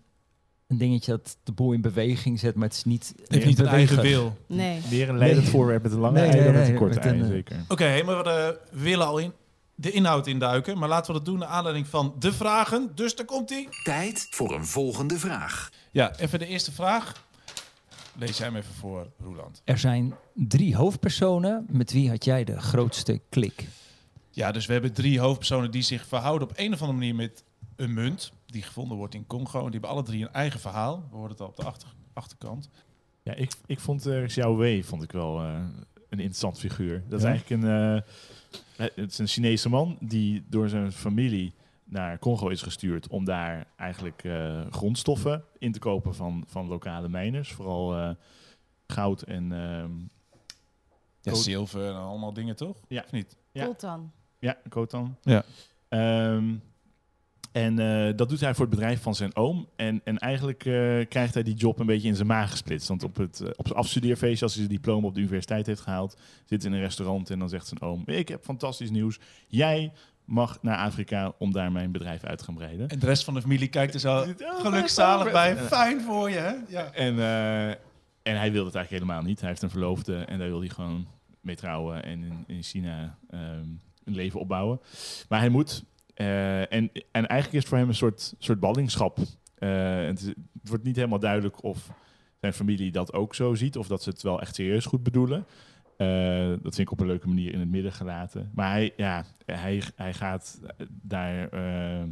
een 0.66 0.78
dingetje 0.78 1.10
dat 1.10 1.36
de 1.42 1.52
boel 1.52 1.72
in 1.72 1.80
beweging 1.80 2.38
zet, 2.38 2.54
maar 2.54 2.69
het 2.69 2.76
is 2.76 2.84
niet. 2.84 3.14
Heeft 3.26 3.46
niet 3.46 3.58
een 3.58 3.66
eigen 3.66 4.00
wil. 4.02 4.36
Nee. 4.46 4.80
Meer 4.90 5.08
een 5.08 5.19
leidend 5.19 5.42
Nee. 5.42 5.52
voorwerp 5.52 5.82
met 5.82 5.92
een 5.92 5.98
lange 5.98 6.20
Nee, 6.20 6.25
ei 6.28 6.34
nee, 6.34 6.44
dan 6.44 6.54
met 6.54 6.69
een 6.69 6.75
korte 6.75 6.94
met 6.94 7.04
ei, 7.04 7.14
een, 7.19 7.22
eh, 7.25 7.28
zeker. 7.30 7.56
Oké, 7.69 8.02
maar 8.02 8.25
we 8.25 8.58
willen 8.70 9.06
al 9.06 9.19
in 9.19 9.32
de 9.75 9.90
inhoud 9.90 10.26
induiken. 10.26 10.78
Maar 10.78 10.88
laten 10.88 11.06
we 11.12 11.19
dat 11.19 11.26
doen 11.26 11.38
naar 11.38 11.48
aanleiding 11.48 11.86
van 11.86 12.14
de 12.19 12.32
vragen. 12.32 12.90
Dus 12.94 13.14
daar 13.16 13.26
komt 13.26 13.50
ie. 13.50 13.69
Tijd 13.82 14.26
voor 14.30 14.54
een 14.54 14.66
volgende 14.66 15.19
vraag. 15.19 15.70
Ja, 15.90 16.16
even 16.16 16.38
de 16.38 16.46
eerste 16.46 16.72
vraag. 16.72 17.26
Lees 18.19 18.38
jij 18.38 18.47
hem 18.47 18.56
even 18.56 18.75
voor, 18.75 19.11
Roeland. 19.19 19.62
Er 19.65 19.79
zijn 19.79 20.15
drie 20.35 20.76
hoofdpersonen. 20.76 21.67
Met 21.70 21.93
wie 21.93 22.09
had 22.09 22.25
jij 22.25 22.44
de 22.44 22.61
grootste 22.61 23.20
klik? 23.29 23.67
Ja, 24.31 24.53
dus 24.53 24.67
we 24.67 24.73
hebben 24.73 24.93
drie 24.93 25.20
hoofdpersonen 25.20 25.70
die 25.70 25.82
zich 25.82 26.06
verhouden 26.06 26.49
op 26.49 26.55
een 26.56 26.73
of 26.73 26.81
andere 26.81 26.99
manier 26.99 27.15
met 27.15 27.44
een 27.76 27.93
munt. 27.94 28.32
Die 28.47 28.62
gevonden 28.62 28.97
wordt 28.97 29.15
in 29.15 29.26
Congo. 29.26 29.59
En 29.59 29.62
die 29.65 29.70
hebben 29.73 29.91
alle 29.91 30.03
drie 30.03 30.23
een 30.23 30.32
eigen 30.32 30.61
verhaal. 30.61 31.06
We 31.11 31.17
hoorden 31.17 31.31
het 31.31 31.41
al 31.41 31.47
op 31.47 31.56
de 31.56 31.65
achter, 31.65 31.88
achterkant. 32.12 32.69
Ja, 33.23 33.35
ik, 33.35 33.53
ik 33.67 33.81
vond 33.81 34.06
uh, 34.06 34.26
Xiao 34.26 34.56
Wei 34.56 34.85
vond 34.85 35.03
ik 35.03 35.12
wel 35.12 35.41
eh, 35.43 35.55
een 36.09 36.19
interessant 36.19 36.59
figuur. 36.59 37.03
Dat 37.09 37.21
Ja? 37.23 37.29
is 37.29 37.32
eigenlijk 37.32 37.62
een, 37.62 37.71
eh, 38.76 38.87
het 38.94 39.11
is 39.12 39.19
een 39.19 39.26
Chinese 39.26 39.69
man 39.69 39.97
die 40.00 40.44
door 40.49 40.69
zijn 40.69 40.93
familie 40.93 41.53
naar 41.88 42.19
Congo 42.19 42.49
is 42.49 42.62
gestuurd 42.62 43.08
om 43.08 43.25
daar 43.25 43.67
eigenlijk 43.76 44.25
eh, 44.25 44.61
grondstoffen 44.70 45.44
in 45.58 45.73
te 45.73 45.79
kopen 45.79 46.14
van, 46.14 46.44
van 46.46 46.69
lokale 46.69 47.09
mijners. 47.09 47.52
Vooral 47.52 47.97
eh, 47.97 48.11
goud 48.87 49.23
en 49.23 49.52
ehm, 49.52 49.90
Ja, 51.21 51.35
zilver 51.35 51.88
en 51.88 51.97
allemaal 51.97 52.33
dingen, 52.33 52.57
toch? 52.57 52.76
Ja. 52.88 53.02
Of 53.04 53.12
niet? 53.12 53.37
Ja. 53.52 53.64
Coltan. 53.64 54.12
ja, 54.38 54.57
kotan. 54.68 55.16
Ja. 55.23 55.45
Ehm, 55.88 56.54
en 57.52 57.78
eh, 57.78 58.16
dat 58.16 58.28
doet 58.28 58.40
hij 58.40 58.54
voor 58.54 58.66
het 58.66 58.75
bedrijf 58.75 59.02
van 59.02 59.14
zijn 59.14 59.37
oom. 59.37 59.68
En, 59.76 60.00
en 60.04 60.18
eigenlijk 60.18 60.64
eh, 60.64 60.73
krijgt 61.09 61.35
hij 61.35 61.42
die 61.42 61.54
job 61.54 61.78
een 61.78 61.87
beetje 61.87 62.09
in 62.09 62.14
zijn 62.14 62.26
maag 62.26 62.50
gesplitst. 62.50 62.88
Want 62.88 63.02
op, 63.02 63.16
het, 63.16 63.42
op 63.57 63.66
zijn 63.66 63.78
afstudeerfeestje, 63.78 64.45
als 64.45 64.54
hij 64.54 64.64
zijn 64.64 64.76
diploma 64.76 65.07
op 65.07 65.14
de 65.14 65.21
universiteit 65.21 65.66
heeft 65.66 65.80
gehaald, 65.80 66.16
zit 66.45 66.64
in 66.64 66.73
een 66.73 66.80
restaurant 66.80 67.30
en 67.30 67.38
dan 67.38 67.49
zegt 67.49 67.66
zijn 67.66 67.80
oom: 67.80 68.02
Ik 68.07 68.28
heb 68.28 68.45
fantastisch 68.45 68.90
nieuws. 68.90 69.18
Jij 69.47 69.92
mag 70.28 70.58
naar 70.62 70.76
Afrika 70.76 71.32
om 71.38 71.52
daar 71.52 71.73
mijn 71.73 71.92
bedrijf 71.92 72.25
uit 72.25 72.38
te 72.38 72.44
gaan 72.44 72.54
breiden. 72.54 72.88
En 72.88 72.99
de 72.99 73.06
rest 73.06 73.25
van 73.25 73.35
de 73.35 73.40
familie 73.40 73.68
kijkt 73.68 73.94
er 73.94 74.00
zo 74.00 74.25
gelukzalig 74.40 75.32
bij. 75.32 75.56
Fijn 75.56 76.00
voor 76.00 76.30
je, 76.30 76.37
hè? 76.38 76.54
Ja. 76.68 76.92
En, 76.92 77.18
eh, 77.18 77.68
en 78.23 78.37
hij 78.38 78.52
wil 78.52 78.64
het 78.64 78.75
eigenlijk 78.75 78.90
helemaal 79.04 79.23
niet. 79.23 79.40
Hij 79.40 79.49
heeft 79.49 79.62
een 79.62 79.70
verloofde 79.70 80.16
en 80.16 80.38
daar 80.38 80.49
wil 80.49 80.58
hij 80.61 80.68
gewoon 80.68 81.06
mee 81.40 81.56
trouwen 81.56 82.02
en 82.04 82.23
in, 82.23 82.44
in 82.47 82.62
China 82.62 83.18
ehm, 83.30 83.42
een 84.04 84.14
leven 84.14 84.40
opbouwen. 84.40 84.80
Maar 85.28 85.38
hij 85.38 85.49
moet. 85.49 85.85
eh, 86.14 86.61
en, 86.61 86.90
en 86.92 87.26
eigenlijk 87.26 87.52
is 87.52 87.58
het 87.58 87.68
voor 87.68 87.78
hem 87.78 87.88
een 87.88 87.94
soort, 87.94 88.35
soort 88.38 88.61
ballingschap. 88.61 89.18
Eh, 89.58 89.97
het, 90.06 90.18
is- 90.20 90.26
het 90.26 90.68
wordt 90.68 90.85
niet 90.85 90.97
helemaal 90.97 91.18
duidelijk 91.18 91.62
of 91.62 91.90
zijn 92.40 92.52
familie 92.52 92.92
dat 92.92 93.12
ook 93.12 93.35
zo 93.35 93.54
ziet 93.54 93.76
of 93.76 93.87
dat 93.87 94.02
ze 94.02 94.11
het 94.11 94.23
wel 94.23 94.40
echt 94.40 94.54
serieus 94.54 94.85
goed 94.87 95.02
bedoelen. 95.02 95.44
Eh, 95.99 96.49
dat 96.49 96.75
vind 96.75 96.78
ik 96.78 96.90
op 96.90 97.00
een 97.00 97.07
leuke 97.07 97.28
manier 97.28 97.52
in 97.52 97.61
het 97.61 97.69
midden 97.69 97.93
gelaten. 97.93 98.50
Maar 98.55 98.71
hij, 98.71 98.93
ja, 98.97 99.25
hij, 99.47 99.83
hij 99.97 100.14
gaat 100.14 100.61
daar 100.88 101.49
eh, 101.49 102.02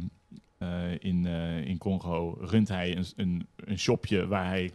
eh, 0.57 0.91
in, 0.99 1.25
in 1.65 1.77
Congo, 1.77 2.37
runt 2.41 2.67
hij 2.67 2.97
een, 2.97 3.05
een, 3.15 3.47
een 3.55 3.79
shopje 3.79 4.27
waar 4.27 4.45
hij 4.47 4.71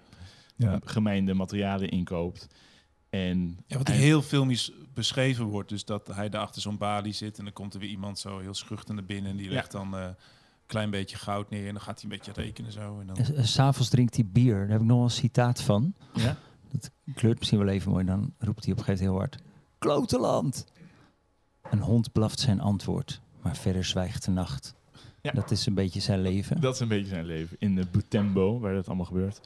Ja. 0.56 0.78
gemeende 0.84 1.34
materialen 1.34 1.88
inkoopt. 1.88 2.48
En 3.10 3.58
Ja, 3.66 3.76
wat 3.78 3.88
hij- 3.88 3.96
heel 3.96 4.22
filmisch 4.22 4.72
beschreven 4.94 5.44
wordt. 5.44 5.68
Dus 5.68 5.84
dat 5.84 6.06
hij 6.14 6.28
daar 6.28 6.40
achter 6.42 6.62
zo'n 6.62 6.78
balie 6.78 7.12
zit 7.12 7.38
en 7.38 7.44
dan 7.44 7.52
komt 7.52 7.74
er 7.74 7.80
weer 7.80 7.88
iemand 7.88 8.18
zo 8.18 8.38
heel 8.38 8.54
schuchter 8.54 8.94
naar 8.94 9.04
binnen. 9.04 9.30
En 9.30 9.36
die 9.36 9.46
Ja. 9.46 9.52
legt 9.52 9.72
dan 9.72 9.96
eh, 9.96 10.02
een 10.04 10.14
klein 10.66 10.90
beetje 10.90 11.16
goud 11.16 11.50
neer 11.50 11.66
en 11.66 11.72
dan 11.72 11.82
gaat 11.82 12.00
hij 12.02 12.10
een 12.10 12.16
beetje 12.18 12.42
rekenen 12.42 12.72
zo. 12.72 13.00
En 13.00 13.06
dan... 13.06 13.16
S- 13.44 13.52
S'avonds 13.52 13.88
drinkt 13.90 14.14
hij 14.14 14.26
bier. 14.26 14.58
Daar 14.58 14.68
heb 14.68 14.80
ik 14.80 14.86
nog 14.86 15.02
een 15.02 15.10
citaat 15.10 15.62
van. 15.62 15.94
Ja? 16.14 16.36
Kleurt 17.14 17.38
misschien 17.38 17.58
wel 17.58 17.68
even 17.68 17.90
mooi. 17.90 18.04
Dan 18.04 18.34
roept 18.38 18.64
hij 18.64 18.72
op 18.72 18.78
een 18.78 18.84
gegeven 18.84 19.06
moment 19.06 19.34
heel 19.34 19.40
hard. 19.40 19.50
Kloteland! 19.78 20.66
Een 21.62 21.80
hond 21.80 22.12
blaft 22.12 22.40
zijn 22.40 22.60
antwoord. 22.60 23.20
Maar 23.42 23.56
verder 23.56 23.84
zwijgt 23.84 24.24
de 24.24 24.30
nacht. 24.30 24.74
Ja. 25.20 25.30
Dat 25.30 25.50
is 25.50 25.66
een 25.66 25.74
beetje 25.74 26.00
zijn 26.00 26.20
leven. 26.20 26.60
Dat 26.60 26.74
is 26.74 26.80
een 26.80 26.88
beetje 26.88 27.08
zijn 27.08 27.24
leven. 27.24 27.56
In 27.58 27.74
de 27.74 27.86
Butembo, 27.90 28.60
waar 28.60 28.74
dat 28.74 28.86
allemaal 28.86 29.06
gebeurt. 29.06 29.40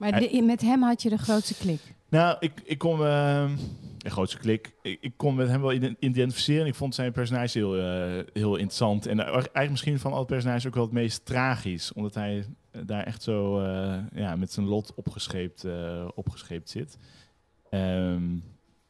Maar 0.00 0.10
Hij- 0.10 0.28
de- 0.28 0.42
met 0.42 0.60
hem 0.60 0.82
had 0.82 1.02
je 1.02 1.08
de 1.08 1.18
grootste 1.18 1.54
klik. 1.54 1.80
Nou, 2.08 2.36
ik, 2.40 2.52
ik 2.64 2.78
kon... 2.78 3.04
eh, 3.04 3.50
een 3.98 4.10
grootste 4.10 4.38
klik. 4.38 4.72
Ik, 4.82 4.98
ik 5.00 5.12
kon 5.16 5.34
met 5.34 5.48
hem 5.48 5.60
wel 5.60 5.72
ident- 5.72 5.96
identificeren. 6.00 6.66
Ik 6.66 6.74
vond 6.74 6.94
zijn 6.94 7.12
personage 7.12 7.58
heel, 7.58 7.76
eh, 7.76 8.24
heel 8.32 8.56
interessant. 8.56 9.06
En 9.06 9.20
eigenlijk 9.20 9.70
misschien 9.70 9.98
van 9.98 10.12
alle 10.12 10.24
personages 10.24 10.66
ook 10.66 10.74
wel 10.74 10.82
het 10.84 10.92
meest 10.92 11.24
tragisch. 11.26 11.92
Omdat 11.92 12.14
hij 12.14 12.44
eh, 12.70 12.80
daar 12.86 13.04
echt 13.04 13.22
zo 13.22 13.60
eh, 13.60 13.98
ja, 14.14 14.36
met 14.36 14.52
zijn 14.52 14.66
lot 14.66 14.92
opgescheept, 14.94 15.64
eh, 15.64 16.08
opgescheept 16.14 16.70
zit. 16.70 16.96
Ehm, 17.70 18.22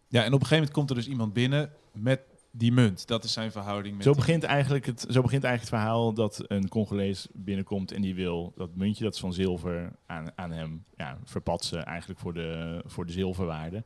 Ja, 0.09 0.21
en 0.25 0.27
op 0.27 0.41
een 0.41 0.47
gegeven 0.47 0.57
moment 0.57 0.73
komt 0.73 0.91
er 0.91 0.97
dus 0.97 1.09
iemand 1.09 1.33
binnen 1.33 1.71
met 1.93 2.21
die 2.51 2.73
munt. 2.73 3.07
Dat 3.07 3.25
is 3.25 3.33
zijn 3.33 3.53
verhouding 3.53 3.97
met 3.97 4.05
zo, 4.05 4.13
begint 4.13 4.43
eigenlijk 4.43 4.87
het, 4.87 5.01
zo 5.01 5.23
begint 5.23 5.45
eigenlijk 5.45 5.61
het 5.61 5.81
verhaal 5.81 6.13
dat 6.13 6.45
een 6.47 6.69
Congolees 6.69 7.29
binnenkomt 7.33 7.93
en 7.93 8.03
die 8.03 8.15
wil 8.15 8.53
dat 8.57 8.75
muntje, 8.75 9.05
dat 9.05 9.15
is 9.15 9.21
van 9.21 9.33
zilver, 9.33 9.93
aan, 10.07 10.27
aan 10.35 10.53
hem 10.53 10.85
ja, 10.97 11.19
verpatsen 11.25 11.85
eigenlijk 11.85 12.21
voor 12.21 12.35
de, 12.35 12.83
voor 12.87 13.07
de 13.07 13.13
zilverwaarde. 13.13 13.85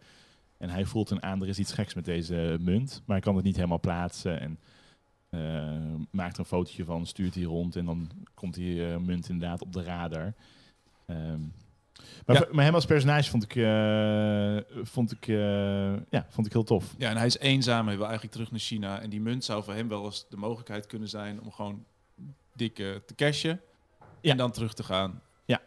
En 0.59 0.71
hij 0.71 0.85
voelt 0.85 1.11
een 1.11 1.23
aan, 1.23 1.43
er 1.43 1.49
is 1.49 1.59
iets 1.59 1.73
geks 1.73 1.95
met 1.95 2.05
deze 2.05 2.57
munt, 2.61 3.03
maar 3.07 3.17
hij 3.17 3.25
kan 3.25 3.37
het 3.37 3.45
niet 3.45 3.57
helemaal 3.57 3.81
plaatsen. 3.81 4.41
En 4.41 4.59
eh, 5.29 6.01
maakt 6.11 6.35
er 6.35 6.39
een 6.39 6.45
fotootje 6.45 6.85
van, 6.85 7.07
stuurt 7.07 7.33
die 7.33 7.47
rond 7.47 7.77
en 7.77 7.85
dan 7.85 8.11
komt 8.35 8.55
die 8.55 8.87
eh, 8.87 8.97
munt 8.97 9.29
inderdaad 9.29 9.63
op 9.63 9.73
de 9.73 9.83
radar. 9.83 10.35
Ehm, 11.07 11.41
maar, 12.27 12.37
Ja. 12.37 12.47
maar 12.53 12.65
hem 12.65 12.75
als 12.75 12.85
personage 12.87 13.31
vond 13.31 13.43
ik, 13.43 13.57
eh, 13.57 14.57
vond, 14.83 15.13
ik, 15.13 15.29
eh, 15.29 15.37
ja, 16.11 16.27
vond 16.29 16.47
ik 16.47 16.53
heel 16.53 16.65
tof. 16.65 16.95
Ja, 16.99 17.11
en 17.11 17.17
hij 17.17 17.27
is 17.27 17.39
eenzaam. 17.39 17.87
Hij 17.87 17.95
wil 17.97 18.05
eigenlijk 18.05 18.35
terug 18.35 18.51
naar 18.51 18.61
China. 18.61 19.01
En 19.01 19.11
die 19.11 19.21
munt 19.21 19.45
zou 19.45 19.65
voor 19.65 19.75
hem 19.75 19.89
wel 19.89 20.05
eens 20.05 20.27
de 20.29 20.37
mogelijkheid 20.37 20.87
kunnen 20.87 21.09
zijn 21.09 21.41
om 21.41 21.53
gewoon 21.53 21.85
dik 22.55 22.79
eh, 22.79 22.87
te 23.07 23.15
cashen. 23.15 23.61
Ja. 24.21 24.31
En 24.31 24.37
dan 24.37 24.51
terug 24.51 24.75
te 24.75 24.83
gaan. 24.83 25.21
Ja. 25.45 25.61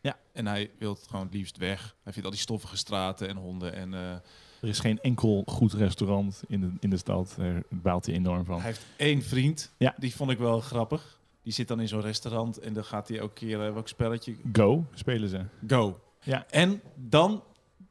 Ja. 0.00 0.16
En 0.32 0.46
hij 0.46 0.70
wil 0.78 0.92
het 0.94 1.06
gewoon 1.08 1.24
het 1.24 1.34
liefst 1.34 1.56
weg. 1.56 1.96
Hij 2.02 2.12
vindt 2.12 2.24
al 2.28 2.34
die 2.34 2.40
stoffige 2.44 2.76
straten 2.76 3.28
en 3.28 3.36
honden. 3.36 3.74
En 3.74 3.92
Er 3.92 4.68
is 4.68 4.78
geen 4.80 5.00
enkel 5.00 5.42
goed 5.46 5.72
restaurant 5.72 6.42
in 6.48 6.60
de, 6.60 6.70
in 6.80 6.90
de 6.90 6.96
stad. 6.96 7.34
Daar 7.38 7.62
baalt 7.68 8.06
hij 8.06 8.14
enorm 8.14 8.44
van. 8.44 8.56
hij 8.56 8.66
heeft 8.66 8.86
één 8.96 9.22
vriend. 9.22 9.72
Ja. 9.76 9.94
Die 9.98 10.14
vond 10.14 10.30
ik 10.30 10.38
wel 10.38 10.60
grappig. 10.60 11.18
Die 11.50 11.58
zit 11.58 11.68
dan 11.68 11.80
in 11.80 11.88
zo'n 11.88 12.00
restaurant. 12.00 12.58
En 12.58 12.72
dan 12.72 12.84
gaat 12.84 13.08
hij 13.08 13.18
elke 13.18 13.34
keer, 13.34 13.66
eh, 13.66 13.72
welk 13.72 13.88
spelletje? 13.88 14.36
Go 14.52 14.86
spelen 14.94 15.28
ze. 15.28 15.44
Go. 15.66 16.00
Ja. 16.22 16.46
En 16.50 16.80
dan 16.94 17.44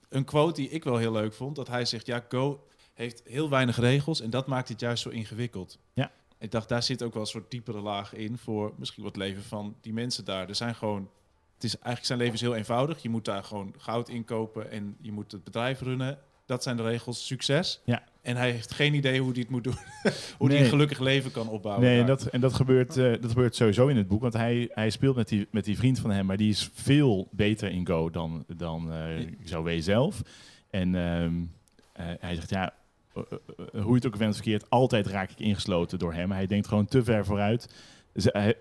een 0.09 0.25
quote 0.25 0.61
die 0.61 0.69
ik 0.69 0.83
wel 0.83 0.97
heel 0.97 1.11
leuk 1.11 1.33
vond. 1.33 1.55
Dat 1.55 1.67
hij 1.67 1.85
zegt, 1.85 2.05
ja, 2.05 2.25
Go 2.29 2.63
heeft 2.93 3.21
heel 3.25 3.49
weinig 3.49 3.79
regels. 3.79 4.21
En 4.21 4.29
dat 4.29 4.47
maakt 4.47 4.69
het 4.69 4.79
juist 4.79 5.03
zo 5.03 5.09
ingewikkeld. 5.09 5.77
Ja. 5.93 6.11
Ik 6.37 6.51
dacht, 6.51 6.69
daar 6.69 6.83
zit 6.83 7.03
ook 7.03 7.13
wel 7.13 7.21
een 7.21 7.27
soort 7.27 7.51
diepere 7.51 7.79
laag 7.79 8.13
in 8.13 8.37
voor 8.37 8.73
misschien 8.77 9.03
wat 9.03 9.15
leven 9.15 9.43
van 9.43 9.75
die 9.81 9.93
mensen 9.93 10.25
daar. 10.25 10.49
Er 10.49 10.55
zijn 10.55 10.75
gewoon, 10.75 11.09
het 11.53 11.63
is 11.63 11.73
eigenlijk 11.73 12.05
zijn 12.05 12.19
leven 12.19 12.33
is 12.33 12.41
heel 12.41 12.55
eenvoudig. 12.55 13.01
Je 13.01 13.09
moet 13.09 13.25
daar 13.25 13.43
gewoon 13.43 13.73
goud 13.77 14.09
inkopen 14.09 14.71
en 14.71 14.97
je 15.01 15.11
moet 15.11 15.31
het 15.31 15.43
bedrijf 15.43 15.81
runnen. 15.81 16.19
Dat 16.49 16.63
zijn 16.63 16.77
de 16.77 16.83
regels. 16.83 17.25
Succes. 17.25 17.81
Ja. 17.83 18.03
En 18.21 18.35
hij 18.35 18.51
heeft 18.51 18.71
geen 18.71 18.93
idee 18.93 19.19
hoe 19.19 19.31
hij 19.31 19.39
het 19.39 19.49
moet 19.49 19.63
doen. 19.63 19.77
hoe 20.37 20.49
hij 20.49 20.59
een 20.59 20.65
gelukkig 20.65 20.99
leven 20.99 21.31
kan 21.31 21.47
opbouwen. 21.47 21.85
Nee, 21.85 21.99
en 21.99 22.05
dat, 22.05 22.25
en 22.25 22.41
dat, 22.41 22.53
gebeurt, 22.53 22.97
eh, 22.97 23.11
dat 23.21 23.29
gebeurt 23.29 23.55
sowieso 23.55 23.87
in 23.87 23.97
het 23.97 24.07
boek. 24.07 24.21
Want 24.21 24.33
hij, 24.33 24.69
hij 24.73 24.89
speelt 24.89 25.15
met 25.15 25.27
die, 25.27 25.47
met 25.51 25.65
die 25.65 25.77
vriend 25.77 25.99
van 25.99 26.11
hem, 26.11 26.25
maar 26.25 26.37
die 26.37 26.49
is 26.49 26.69
veel 26.73 27.27
beter 27.31 27.71
in 27.71 27.87
Go 27.87 28.09
dan, 28.09 28.45
dan 28.47 28.93
eh 28.93 29.27
Zouwé 29.43 29.81
zelf. 29.81 30.21
En 30.69 30.95
ehm, 30.95 31.33
eh, 31.93 32.05
hij 32.19 32.35
zegt, 32.35 32.49
ja, 32.49 32.73
hoe 33.71 33.89
je 33.89 33.93
het 33.93 34.07
ook 34.07 34.15
went 34.15 34.35
verkeerd, 34.35 34.69
altijd 34.69 35.07
raak 35.07 35.31
ik 35.31 35.39
ingesloten 35.39 35.99
door 35.99 36.13
hem. 36.13 36.31
Hij 36.31 36.47
denkt 36.47 36.67
gewoon 36.67 36.85
te 36.85 37.03
ver 37.03 37.25
vooruit. 37.25 37.73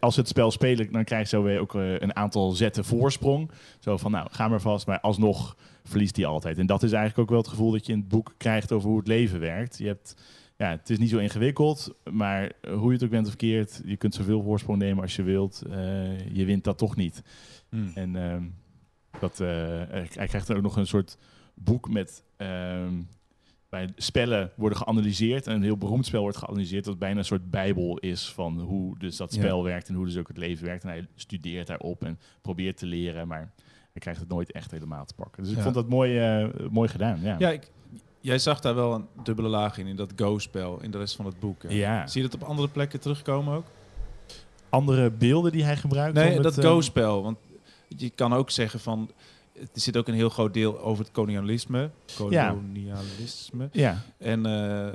Als 0.01 0.15
ze 0.15 0.21
het 0.21 0.29
spel 0.29 0.51
spelen, 0.51 0.93
dan 0.93 1.05
krijgt 1.05 1.31
Zouwé 1.31 1.61
ook 1.61 1.75
een 1.75 2.17
aantal 2.17 2.51
zetten 2.51 2.85
voorsprong. 2.85 3.51
Zo 3.79 3.97
van, 3.97 4.11
nou, 4.11 4.29
ga 4.31 4.49
maar 4.49 4.61
vast. 4.61 4.87
Maar 4.87 5.01
alsnog 5.01 5.57
verliest 5.89 6.17
hij 6.17 6.27
altijd. 6.27 6.59
En 6.59 6.67
dat 6.67 6.83
is 6.83 6.93
eigenlijk 6.93 7.21
ook 7.23 7.29
wel 7.29 7.39
het 7.39 7.49
gevoel 7.49 7.71
dat 7.71 7.87
je 7.87 7.93
in 7.93 7.99
het 7.99 8.09
boek 8.09 8.35
krijgt 8.37 8.73
over 8.73 8.89
hoe 8.89 8.99
het 8.99 9.07
leven 9.07 9.41
werkt. 9.41 9.79
Je 9.79 9.87
hebt 9.87 10.17
ja, 10.57 10.71
het 10.71 10.91
is 10.91 10.99
niet 10.99 11.11
zo 11.11 11.19
ingewikkeld, 11.19 11.95
maar 12.11 12.53
hoe 12.69 12.87
je 12.87 12.93
het 12.93 13.05
ook 13.05 13.11
bent 13.11 13.23
of 13.25 13.29
verkeerd, 13.29 13.83
je 13.85 13.97
kunt 13.97 14.15
zoveel 14.15 14.43
voorsprong 14.43 14.79
nemen 14.79 15.03
als 15.03 15.17
je 15.17 15.23
wilt. 15.23 15.63
eh, 15.71 16.29
je 16.37 16.45
wint 16.45 16.65
dat 16.65 16.79
toch 16.79 16.97
niet. 16.97 17.23
Hmm. 17.69 17.91
En 17.95 18.17
ehm, 18.17 18.43
dat, 19.21 19.41
eh, 19.41 19.49
hij 19.89 20.27
krijgt 20.27 20.49
er 20.49 20.57
ook 20.57 20.63
nog 20.63 20.77
een 20.77 20.87
soort 20.87 21.19
boek 21.55 21.91
met. 21.91 22.25
ehm, 22.37 22.95
bij 23.69 23.89
spellen 23.97 24.51
worden 24.57 24.79
geanalyseerd. 24.79 25.47
En 25.47 25.55
een 25.55 25.63
heel 25.63 25.77
beroemd 25.77 26.07
spel 26.07 26.21
wordt 26.23 26.37
geanalyseerd. 26.37 26.85
Dat 26.85 26.99
bijna 26.99 27.19
een 27.19 27.25
soort 27.25 27.51
bijbel 27.51 27.99
is 27.99 28.33
van 28.33 28.61
hoe 28.61 28.99
dus 28.99 29.17
dat 29.17 29.35
Ja. 29.35 29.41
spel 29.41 29.65
werkt. 29.65 29.89
En 29.89 29.95
hoe 29.95 30.05
dus 30.05 30.17
ook 30.17 30.29
het 30.29 30.37
leven 30.39 30.65
werkt. 30.65 30.83
En 30.83 30.89
hij 30.89 31.07
studeert 31.15 31.67
daarop 31.67 32.05
en 32.05 32.19
probeert 32.43 32.77
te 32.77 32.87
leren. 32.87 33.29
Maar 33.29 33.53
hij 33.99 34.13
krijgt 34.15 34.21
het 34.21 34.29
nooit 34.29 34.53
echt 34.53 34.71
helemaal 34.71 35.05
te 35.05 35.15
pakken. 35.15 35.43
Dus 35.43 35.51
ik 35.51 35.57
Ja. 35.59 35.63
vond 35.63 35.75
dat 35.75 35.89
mooi, 35.89 36.19
eh, 36.19 36.49
mooi 36.71 36.89
gedaan. 36.89 37.21
Ja. 37.23 37.37
Ja, 37.39 37.51
ik, 37.51 37.71
jij 38.21 38.39
zag 38.39 38.61
daar 38.61 38.75
wel 38.75 38.95
een 38.95 39.07
dubbele 39.23 39.49
laag 39.49 39.79
in, 39.79 39.87
in 39.87 39.97
dat 39.97 40.13
Go-spel, 40.17 40.79
in 40.83 40.91
de 40.91 40.99
rest 40.99 41.17
van 41.17 41.25
het 41.27 41.41
boek. 41.41 41.63
hè? 41.63 41.69
Ja. 41.69 42.07
Zie 42.07 42.23
je 42.23 42.29
dat 42.29 42.41
op 42.43 42.49
andere 42.49 42.69
plekken 42.69 43.01
terugkomen 43.01 43.55
ook? 43.55 43.65
Andere 44.69 45.11
beelden 45.11 45.53
die 45.53 45.65
hij 45.65 45.77
gebruikt. 45.77 46.15
Nee, 46.15 46.41
dat 46.41 46.59
eh, 46.59 46.65
Go-spel. 46.65 47.23
Want 47.23 47.39
je 47.89 48.11
kan 48.11 48.33
ook 48.33 48.51
zeggen 48.51 48.81
van... 48.81 49.11
Er 49.55 49.69
zit 49.73 49.97
ook 49.97 50.09
een 50.09 50.15
heel 50.15 50.29
groot 50.29 50.55
deel 50.55 50.81
over 50.81 51.05
het 51.05 51.13
kolonialisme. 51.13 51.91
Kolonialisme. 52.17 53.69
Ja. 53.73 54.03
En... 54.19 54.47
eh, 54.47 54.53
Nou, 54.53 54.93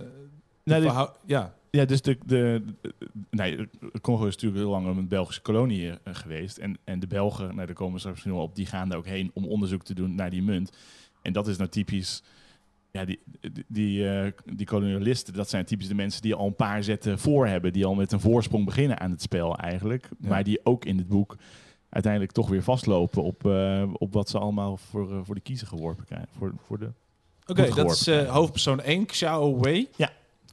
de 0.64 0.74
die- 0.74 0.82
verhou- 0.82 1.10
ja, 1.26 1.54
Ja, 1.78 1.86
dus 1.86 2.02
de, 2.02 2.18
de, 2.26 2.64
de- 2.82 2.96
nee, 3.30 3.70
Congo 4.02 4.26
is 4.26 4.34
natuurlijk 4.34 4.62
heel 4.62 4.72
lang 4.72 4.98
een 4.98 5.08
Belgische 5.08 5.42
kolonie 5.42 5.90
eh, 5.90 6.16
geweest. 6.16 6.58
En, 6.58 6.78
en 6.84 7.00
de 7.00 7.08
Belgen, 7.08 7.56
nou, 7.56 7.66
daar 7.66 7.76
komen 7.76 8.00
straks 8.00 8.16
misschien 8.16 8.36
wel 8.36 8.44
op, 8.48 8.56
die 8.56 8.66
gaan 8.66 8.90
daar 8.90 8.98
ook 8.98 9.06
heen 9.06 9.32
om 9.34 9.46
onderzoek 9.46 9.84
te 9.84 9.94
doen 9.94 10.16
naar 10.16 10.30
die 10.30 10.42
munt. 10.44 10.72
En 11.22 11.34
dat 11.34 11.48
is 11.48 11.58
nou 11.58 11.70
typisch, 11.70 12.24
ja, 12.92 13.06
die, 13.06 13.20
die, 13.40 13.66
die, 13.68 14.10
eh, 14.10 14.32
die 14.46 14.66
kolonialisten, 14.66 15.34
dat 15.34 15.50
zijn 15.50 15.66
typisch 15.66 15.88
de 15.88 15.96
mensen 15.96 16.22
die 16.22 16.36
al 16.36 16.46
een 16.48 16.56
paar 16.56 16.84
zetten 16.84 17.20
voor 17.20 17.48
hebben. 17.48 17.74
Die 17.74 17.86
al 17.86 17.96
met 17.96 18.12
een 18.12 18.20
voorsprong 18.20 18.66
beginnen 18.66 19.00
aan 19.00 19.12
het 19.12 19.22
spel 19.22 19.58
eigenlijk. 19.58 20.10
Ja. 20.20 20.30
Maar 20.30 20.44
die 20.44 20.66
ook 20.66 20.86
in 20.86 20.98
het 20.98 21.08
boek 21.08 21.36
uiteindelijk 21.90 22.32
toch 22.32 22.50
weer 22.50 22.64
vastlopen 22.64 23.24
op, 23.24 23.46
eh, 23.46 23.84
op 23.94 24.14
wat 24.14 24.30
ze 24.30 24.40
allemaal 24.40 24.78
voor, 24.78 25.26
voor 25.26 25.36
de 25.36 25.42
kiezer 25.42 25.68
geworpen 25.68 26.06
krijgen. 26.06 26.30
Voor, 26.38 26.54
voor 26.68 26.80
de 26.80 26.90
oké, 27.46 27.70
dat 27.76 27.92
is 27.92 28.08
hoofdpersoon 28.28 28.82
1, 28.82 29.06
Xiao 29.06 29.60
Wei. 29.60 29.88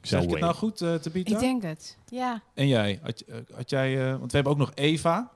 Zeg 0.01 0.23
ik 0.23 0.29
het 0.29 0.39
nou 0.39 0.53
goed, 0.53 0.81
eh 0.81 0.93
Tabitha? 0.95 1.33
Ik 1.33 1.39
denk 1.39 1.63
het. 1.63 1.97
Ja. 2.09 2.41
En 2.53 2.67
jij? 2.67 2.99
Had, 3.03 3.19
eh, 3.21 3.35
had 3.53 3.69
jij... 3.69 4.11
eh, 4.11 4.17
want 4.19 4.31
we 4.31 4.35
hebben 4.37 4.53
ook 4.53 4.59
nog 4.59 4.71
Eva 4.75 5.31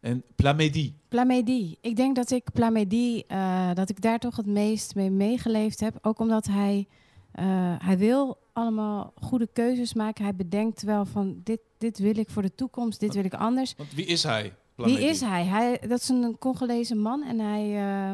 en 0.00 0.22
Plamedi. 0.36 0.94
Plamedi. 1.08 1.76
Ik 1.80 1.96
denk 1.96 2.16
dat 2.16 2.30
ik 2.30 2.44
Plamedi, 2.52 3.22
eh, 3.26 3.70
dat 3.74 3.90
ik 3.90 4.00
daar 4.00 4.18
toch 4.18 4.36
het 4.36 4.46
meest 4.46 4.94
mee 4.94 5.10
meegeleefd 5.10 5.80
heb. 5.80 5.98
Ook 6.02 6.18
omdat 6.18 6.46
hij, 6.46 6.86
eh, 7.32 7.44
hij 7.78 7.98
wil 7.98 8.38
allemaal 8.52 9.12
goede 9.20 9.48
keuzes 9.52 9.94
maken. 9.94 10.24
Hij 10.24 10.34
bedenkt 10.34 10.82
wel 10.82 11.06
van 11.06 11.40
dit, 11.44 11.60
dit 11.78 11.98
wil 11.98 12.18
ik 12.18 12.30
voor 12.30 12.42
de 12.42 12.54
toekomst, 12.54 13.00
dit 13.00 13.14
wil 13.14 13.24
ik 13.24 13.34
anders. 13.34 13.74
Want 13.76 13.94
wie 13.94 14.06
is 14.06 14.22
hij? 14.22 14.42
Wie 14.42 14.52
Plamedi? 14.74 15.04
is 15.06 15.20
hij? 15.20 15.44
hij? 15.44 15.78
Dat 15.88 16.00
is 16.00 16.08
een 16.08 16.36
Congolese 16.38 16.94
man 16.94 17.22
en 17.22 17.38
hij 17.38 17.74
eh, 17.74 18.12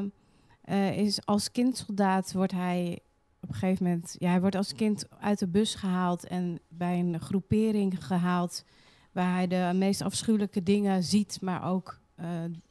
eh, 0.62 0.99
is 0.99 1.26
als 1.26 1.50
kindsoldaat 1.52 2.32
wordt 2.32 2.52
hij 2.52 2.99
op 3.42 3.49
een 3.49 3.54
gegeven 3.54 3.84
moment, 3.84 4.16
ja, 4.18 4.30
hij 4.30 4.40
wordt 4.40 4.56
als 4.56 4.75
kind 4.75 5.06
uit 5.20 5.38
de 5.38 5.49
bus 5.49 5.75
gehaald 5.75 6.26
en 6.26 6.61
bij 6.68 6.99
een 6.99 7.20
groepering 7.20 8.04
gehaald 8.06 8.64
waar 9.12 9.34
hij 9.34 9.46
de 9.46 9.72
meest 9.75 10.02
afschuwelijke 10.02 10.62
dingen 10.62 11.02
ziet, 11.02 11.38
maar 11.40 11.70
ook 11.70 12.00
eh, 12.14 12.26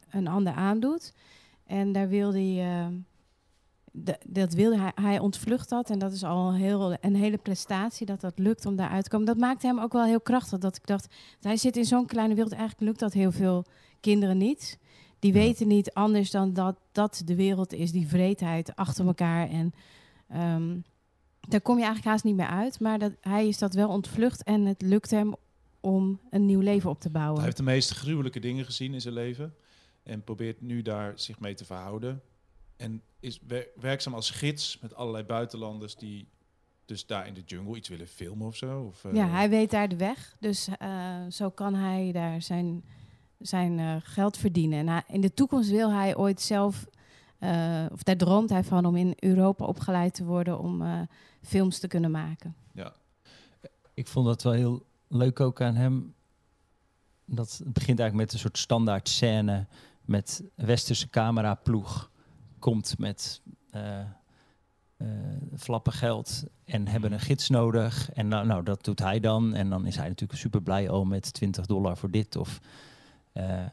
een 0.09 0.27
ander 0.27 0.53
aandoet. 0.53 1.13
En 1.65 1.91
daar 1.91 2.07
wil 2.07 2.33
hij, 2.33 2.59
eh, 2.59 2.87
dat 4.25 4.53
wilde 4.53 4.77
hij, 4.77 4.91
hij 4.95 5.19
ontvlucht 5.19 5.69
dat 5.69 5.89
en 5.89 5.99
dat 5.99 6.11
is 6.11 6.23
al 6.23 6.49
een, 6.49 6.55
heel, 6.55 6.97
een 7.01 7.15
hele 7.15 7.37
prestatie 7.37 8.05
dat 8.05 8.21
dat 8.21 8.39
lukt 8.39 8.65
om 8.65 8.75
daaruit 8.75 9.03
te 9.03 9.09
komen. 9.09 9.25
Dat 9.25 9.37
maakte 9.37 9.67
hem 9.67 9.79
ook 9.79 9.93
wel 9.93 10.05
heel 10.05 10.21
krachtig, 10.21 10.59
dat 10.59 10.75
ik 10.75 10.87
dacht, 10.87 11.13
hij 11.41 11.57
zit 11.57 11.77
in 11.77 11.85
zo'n 11.85 12.05
kleine 12.05 12.33
wereld, 12.33 12.53
eigenlijk 12.53 12.81
lukt 12.81 12.99
dat 12.99 13.13
heel 13.13 13.31
veel 13.31 13.65
kinderen 13.99 14.37
niet. 14.37 14.79
Die 15.19 15.33
weten 15.33 15.67
niet 15.67 15.93
anders 15.93 16.31
dan 16.31 16.53
dat 16.53 16.75
dat 16.91 17.21
de 17.25 17.35
wereld 17.35 17.73
is, 17.73 17.91
die 17.91 18.07
vreedheid 18.07 18.75
achter 18.75 19.05
elkaar. 19.05 19.49
En 19.49 19.73
ehm, 20.31 20.77
daar 21.47 21.61
kom 21.61 21.75
je 21.77 21.83
eigenlijk 21.83 22.11
haast 22.11 22.23
niet 22.23 22.35
meer 22.35 22.47
uit. 22.47 22.79
Maar 22.79 22.99
dat, 22.99 23.11
hij 23.21 23.47
is 23.47 23.57
dat 23.57 23.73
wel 23.73 23.89
ontvlucht 23.89 24.43
en 24.43 24.65
het 24.65 24.81
lukt 24.81 25.09
hem 25.11 25.35
om 25.79 26.19
een 26.29 26.45
nieuw 26.45 26.59
leven 26.59 26.89
op 26.89 26.99
te 26.99 27.09
bouwen. 27.09 27.35
Hij 27.35 27.45
heeft 27.45 27.57
de 27.57 27.63
meest 27.63 27.89
gruwelijke 27.91 28.39
dingen 28.39 28.65
gezien 28.65 28.93
in 28.93 29.01
zijn 29.01 29.13
leven. 29.13 29.53
En 30.03 30.23
probeert 30.23 30.61
nu 30.61 30.81
daar 30.81 31.11
zich 31.15 31.39
mee 31.39 31.53
te 31.53 31.65
verhouden. 31.65 32.21
En 32.77 33.01
is 33.19 33.39
wer- 33.47 33.67
werkzaam 33.79 34.13
als 34.13 34.29
gids 34.29 34.79
met 34.79 34.95
allerlei 34.95 35.23
buitenlanders 35.23 35.95
die 35.95 36.27
dus 36.85 37.05
daar 37.05 37.27
in 37.27 37.33
de 37.33 37.41
jungle 37.45 37.75
iets 37.77 37.89
willen 37.89 38.07
filmen 38.07 38.47
of 38.47 38.55
zo. 38.55 38.81
Of, 38.81 39.05
eh, 39.05 39.13
Ja, 39.13 39.27
hij 39.27 39.49
weet 39.49 39.71
daar 39.71 39.87
de 39.89 39.95
weg. 39.95 40.35
Dus 40.39 40.67
eh, 40.77 41.15
zo 41.29 41.49
kan 41.49 41.73
hij 41.75 42.11
daar 42.11 42.41
zijn, 42.41 42.83
zijn 43.39 43.79
eh, 43.79 43.95
geld 43.99 44.37
verdienen. 44.37 44.87
En 44.87 45.03
in 45.07 45.21
de 45.21 45.33
toekomst 45.33 45.69
wil 45.69 45.91
hij 45.91 46.15
ooit 46.15 46.41
zelf, 46.41 46.85
eh, 47.41 47.85
of 47.91 48.03
daar 48.03 48.17
droomt 48.17 48.49
hij 48.49 48.63
van 48.63 48.85
om 48.85 48.95
in 48.95 49.13
Europa 49.19 49.65
opgeleid 49.65 50.13
te 50.13 50.23
worden 50.23 50.59
om 50.59 50.81
eh, 50.81 51.01
films 51.41 51.79
te 51.79 51.87
kunnen 51.87 52.11
maken. 52.11 52.55
ja. 52.73 52.93
Ik 53.93 54.07
vond 54.07 54.25
dat 54.25 54.43
wel 54.43 54.53
heel 54.53 54.85
leuk 55.07 55.39
ook 55.39 55.61
aan 55.61 55.75
hem. 55.75 56.13
dat 57.25 57.57
het 57.57 57.73
begint 57.73 57.99
eigenlijk 57.99 58.15
met 58.15 58.33
een 58.33 58.39
soort 58.39 58.57
standaard 58.57 59.09
scène 59.09 59.67
met 60.01 60.43
westerse 60.55 61.09
cameraploeg. 61.09 62.11
Komt 62.59 62.97
met 62.97 63.41
eh, 63.69 63.99
eh, 64.97 65.07
flappen 65.57 65.93
geld 65.93 66.43
en 66.65 66.87
hebben 66.87 67.11
een 67.11 67.19
gids 67.19 67.49
nodig. 67.49 68.11
En 68.11 68.27
nou, 68.27 68.45
nou, 68.45 68.63
dat 68.63 68.83
doet 68.83 68.99
hij 68.99 69.19
dan. 69.19 69.53
En 69.53 69.69
dan 69.69 69.85
is 69.85 69.95
hij 69.95 70.07
natuurlijk 70.07 70.39
super 70.39 70.61
blij 70.61 70.89
oh, 70.89 71.07
met 71.07 71.33
20 71.33 71.65
dollar 71.65 71.97
voor 71.97 72.11
dit. 72.11 72.35
Of, 72.35 72.59
eh, 73.31 73.65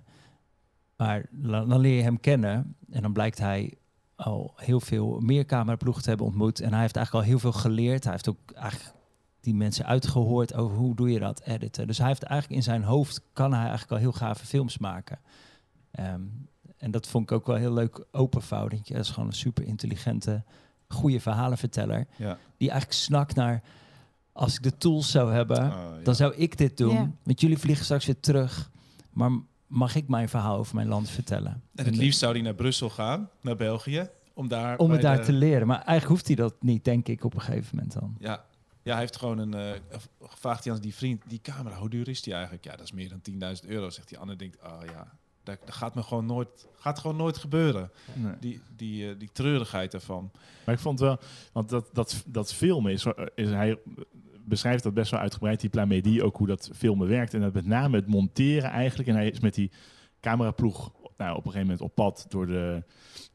maar 0.99 1.26
dan 1.31 1.78
leer 1.78 1.97
je 1.97 2.02
hem 2.02 2.21
kennen 2.21 2.76
en 2.90 3.02
dan 3.02 3.12
blijkt 3.12 3.38
hij 3.38 3.75
al 4.14 4.52
heel 4.57 4.81
veel 4.81 5.21
meer 5.21 5.45
cameraploegen 5.45 6.02
te 6.02 6.09
hebben 6.09 6.26
ontmoet. 6.26 6.61
En 6.61 6.73
hij 6.73 6.81
heeft 6.81 6.97
eigenlijk 6.97 7.26
al 7.26 7.31
heel 7.31 7.40
veel 7.40 7.61
geleerd. 7.61 8.05
Hij 8.05 8.12
heeft 8.12 8.28
ook 8.28 8.52
eigenlijk 8.55 8.95
die 9.40 9.55
mensen 9.55 9.87
uitgehoord 9.87 10.55
over 10.55 10.76
hoe 10.76 10.95
doe 10.95 11.11
je 11.11 11.19
dat 11.19 11.40
editen. 11.40 11.87
Dus 11.87 11.99
hij 11.99 12.07
heeft 12.07 12.23
eigenlijk 12.23 12.61
in 12.61 12.64
zijn 12.71 12.83
hoofd 12.83 13.23
kan 13.33 13.52
hij 13.52 13.61
eigenlijk 13.61 13.90
al 13.90 13.99
heel 13.99 14.12
gave 14.12 14.47
films 14.47 14.78
maken. 14.78 15.19
Ehm, 15.90 16.23
en 16.76 16.90
dat 16.90 17.07
vond 17.09 17.31
ik 17.31 17.37
ook 17.37 17.47
wel 17.47 17.57
heel 17.57 17.73
leuk 17.73 18.05
openvouw. 18.12 18.69
Denk 18.69 18.87
je, 18.87 18.95
dat 18.95 19.05
is 19.05 19.11
gewoon 19.11 19.28
een 19.28 19.35
super 19.35 19.64
intelligente, 19.64 20.45
goede 20.88 21.21
verhalenverteller. 21.21 22.07
Ja. 22.17 22.38
Die 22.57 22.71
eigenlijk 22.71 23.00
snakt 23.00 23.35
naar 23.35 23.62
als 24.33 24.55
ik 24.55 24.62
de 24.62 24.78
tools 24.78 25.11
zou 25.11 25.33
hebben, 25.33 25.64
ja. 25.64 25.99
dan 26.02 26.14
zou 26.14 26.35
ik 26.35 26.59
dit 26.59 26.76
doen. 26.76 26.95
Ja. 26.95 27.11
Want 27.23 27.40
jullie 27.40 27.59
vliegen 27.59 27.85
straks 27.85 28.07
weer 28.07 28.21
terug. 28.21 28.71
Maar 29.11 29.31
mag 29.69 29.95
ik 29.95 30.09
mijn 30.09 30.29
verhaal 30.29 30.57
over 30.59 30.75
mijn 30.75 30.89
land 30.89 31.11
vertellen? 31.11 31.63
En 31.75 31.85
het 31.85 31.97
liefst 31.97 32.19
zou 32.19 32.33
hij 32.33 32.43
naar 32.43 32.55
Brussel 32.55 32.91
gaan, 32.91 33.31
naar 33.41 33.57
België, 33.57 34.09
om 34.35 34.49
daar... 34.49 34.79
Om 34.79 34.91
het 34.91 35.03
daar 35.03 35.17
de- 35.17 35.23
te 35.25 35.33
leren. 35.33 35.67
Maar 35.67 35.77
eigenlijk 35.77 36.09
hoeft 36.09 36.27
hij 36.27 36.37
dat 36.37 36.55
niet, 36.61 36.85
denk 36.85 37.09
ik, 37.09 37.25
op 37.25 37.35
een 37.35 37.41
gegeven 37.41 37.77
moment 37.77 37.93
dan. 37.93 38.17
Ja. 38.19 38.45
ja, 38.83 38.91
hij 38.91 39.01
heeft 39.01 39.17
gewoon 39.17 39.39
een... 39.39 39.55
eh 39.55 39.99
vraagt 40.21 40.65
hij 40.65 40.73
aan 40.73 40.81
die 40.81 40.95
vriend, 40.95 41.23
die 41.29 41.41
camera, 41.41 41.77
hoe 41.77 41.89
duur 41.89 42.09
is 42.09 42.23
die 42.23 42.33
eigenlijk? 42.33 42.65
Ja, 42.65 42.71
dat 42.71 42.81
is 42.85 42.93
meer 42.93 43.09
dan 43.09 43.21
10.000 43.63 43.69
euro, 43.69 43.91
zegt 43.91 44.09
die 44.09 44.19
ander. 44.19 44.39
Denkt, 44.39 44.59
oh 44.65 44.79
ja, 44.85 45.13
dat, 45.43 45.59
dat 45.65 45.75
gaat 45.75 45.95
me 45.95 46.03
gewoon 46.03 46.27
nooit, 46.27 46.67
gaat 46.75 46.99
gewoon 46.99 47.17
nooit 47.17 47.37
gebeuren. 47.37 47.91
Nee. 48.15 48.33
Die, 48.41 48.61
die, 48.77 49.09
eh, 49.11 49.19
die 49.19 49.31
treurigheid 49.33 49.95
ervan. 49.95 50.31
Maar 50.65 50.75
ik 50.75 50.81
vond 50.81 51.01
wel, 51.01 51.19
want 51.53 51.69
dat, 51.69 51.89
dat, 51.93 52.23
dat 52.27 52.55
filmen 52.55 52.93
is, 52.93 53.07
is 53.35 53.49
hij 53.51 53.79
beschrijft 54.49 54.83
dat 54.83 54.95
best 54.95 55.11
wel 55.11 55.21
uitgebreid, 55.21 55.61
die 55.61 55.71
Plamedie, 55.71 56.23
ook 56.23 56.37
hoe 56.37 56.47
dat 56.47 56.71
filmen 56.75 57.09
werkt. 57.09 57.35
En 57.35 57.40
dat 57.40 57.52
met 57.52 57.67
name 57.67 57.97
het 57.97 58.07
monteren 58.07 58.71
eigenlijk. 58.71 59.09
En 59.09 59.14
hij 59.14 59.31
is 59.31 59.40
met 59.40 59.55
die 59.55 59.71
cameraploeg 60.21 60.93
nou, 61.17 61.31
op 61.31 61.45
een 61.45 61.52
gegeven 61.52 61.61
moment 61.61 61.81
op 61.81 61.95
pad 61.95 62.26
door, 62.28 62.47
de, 62.47 62.83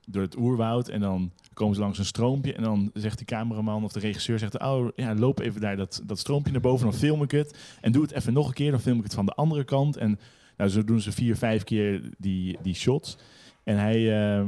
door 0.06 0.22
het 0.22 0.38
oerwoud. 0.38 0.88
En 0.88 1.00
dan 1.00 1.32
komen 1.54 1.76
ze 1.76 1.82
langs 1.82 2.00
een 2.00 2.06
stroompje. 2.06 2.54
En 2.54 2.64
dan 2.64 2.92
zegt 2.94 3.18
die 3.18 3.28
cameraman 3.28 3.84
of 3.84 3.92
de 3.92 4.00
regisseur, 4.00 4.40
zegt, 4.40 4.60
oh 4.60 4.88
ja, 4.96 5.16
loop 5.16 5.40
even 5.40 5.62
daar 5.62 5.78
dat, 5.78 6.02
dat 6.06 6.20
stroompje 6.20 6.52
naar 6.52 6.62
boven, 6.62 6.86
dan 6.86 7.00
film 7.00 7.24
ik 7.24 7.32
het. 7.32 7.78
En 7.82 7.92
doe 7.92 8.02
het 8.02 8.12
even 8.12 8.34
nog 8.34 8.48
een 8.48 8.54
keer, 8.54 8.72
dan 8.72 8.80
film 8.80 8.98
ik 8.98 9.04
het 9.04 9.14
van 9.14 9.26
de 9.26 9.34
andere 9.34 9.64
kant. 9.64 9.98
En 9.98 10.20
nou, 10.58 10.70
zo 10.70 10.84
doen 10.84 11.02
ze 11.02 11.12
vier, 11.12 11.36
vijf 11.36 11.64
keer 11.64 12.10
die, 12.18 12.58
die 12.62 12.76
shots. 12.76 13.18
En 13.64 13.78
hij... 13.78 14.36
ehm, 14.38 14.48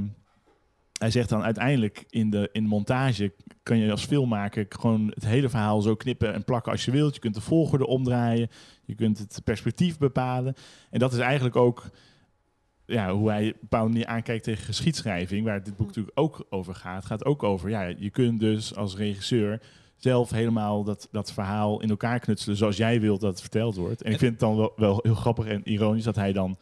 hij 0.99 1.11
zegt 1.11 1.29
dan 1.29 1.43
uiteindelijk 1.43 2.05
in 2.09 2.29
de 2.29 2.49
in 2.51 2.65
montage 2.65 3.33
kan 3.63 3.77
je 3.77 3.91
als 3.91 4.05
filmmaker 4.05 4.65
gewoon 4.69 5.11
het 5.13 5.25
hele 5.25 5.49
verhaal 5.49 5.81
zo 5.81 5.95
knippen 5.95 6.33
en 6.33 6.43
plakken 6.43 6.71
als 6.71 6.85
je 6.85 6.91
wilt. 6.91 7.13
Je 7.13 7.19
kunt 7.19 7.33
de 7.33 7.41
volgorde 7.41 7.87
omdraaien, 7.87 8.49
je 8.85 8.95
kunt 8.95 9.17
het 9.17 9.41
perspectief 9.43 9.97
bepalen. 9.97 10.55
En 10.89 10.99
dat 10.99 11.13
is 11.13 11.19
eigenlijk 11.19 11.55
ook 11.55 11.89
ja, 12.85 13.13
hoe 13.13 13.29
hij 13.29 13.47
op 13.47 13.53
een 13.53 13.59
bepaalde 13.61 13.89
manier 13.89 14.05
aankijkt 14.05 14.43
tegen 14.43 14.65
geschiedschrijving, 14.65 15.45
waar 15.45 15.63
dit 15.63 15.77
boek 15.77 15.87
natuurlijk 15.87 16.19
ook 16.19 16.45
over 16.49 16.75
gaat. 16.75 16.95
Het 16.95 17.05
gaat 17.05 17.25
ook 17.25 17.43
over, 17.43 17.69
ja, 17.69 17.81
je 17.81 18.09
kunt 18.09 18.39
dus 18.39 18.75
als 18.75 18.95
regisseur 18.95 19.61
zelf 19.97 20.29
helemaal 20.29 20.83
dat, 20.83 21.07
dat 21.11 21.33
verhaal 21.33 21.81
in 21.81 21.89
elkaar 21.89 22.19
knutselen 22.19 22.57
zoals 22.57 22.77
jij 22.77 23.01
wilt 23.01 23.21
dat 23.21 23.31
het 23.31 23.41
verteld 23.41 23.75
wordt. 23.75 24.01
En 24.01 24.11
ik 24.11 24.19
vind 24.19 24.31
het 24.31 24.39
dan 24.39 24.55
wel, 24.55 24.73
wel 24.75 24.99
heel 25.01 25.15
grappig 25.15 25.45
en 25.45 25.69
ironisch 25.69 26.03
dat 26.03 26.15
hij 26.15 26.33
dan 26.33 26.57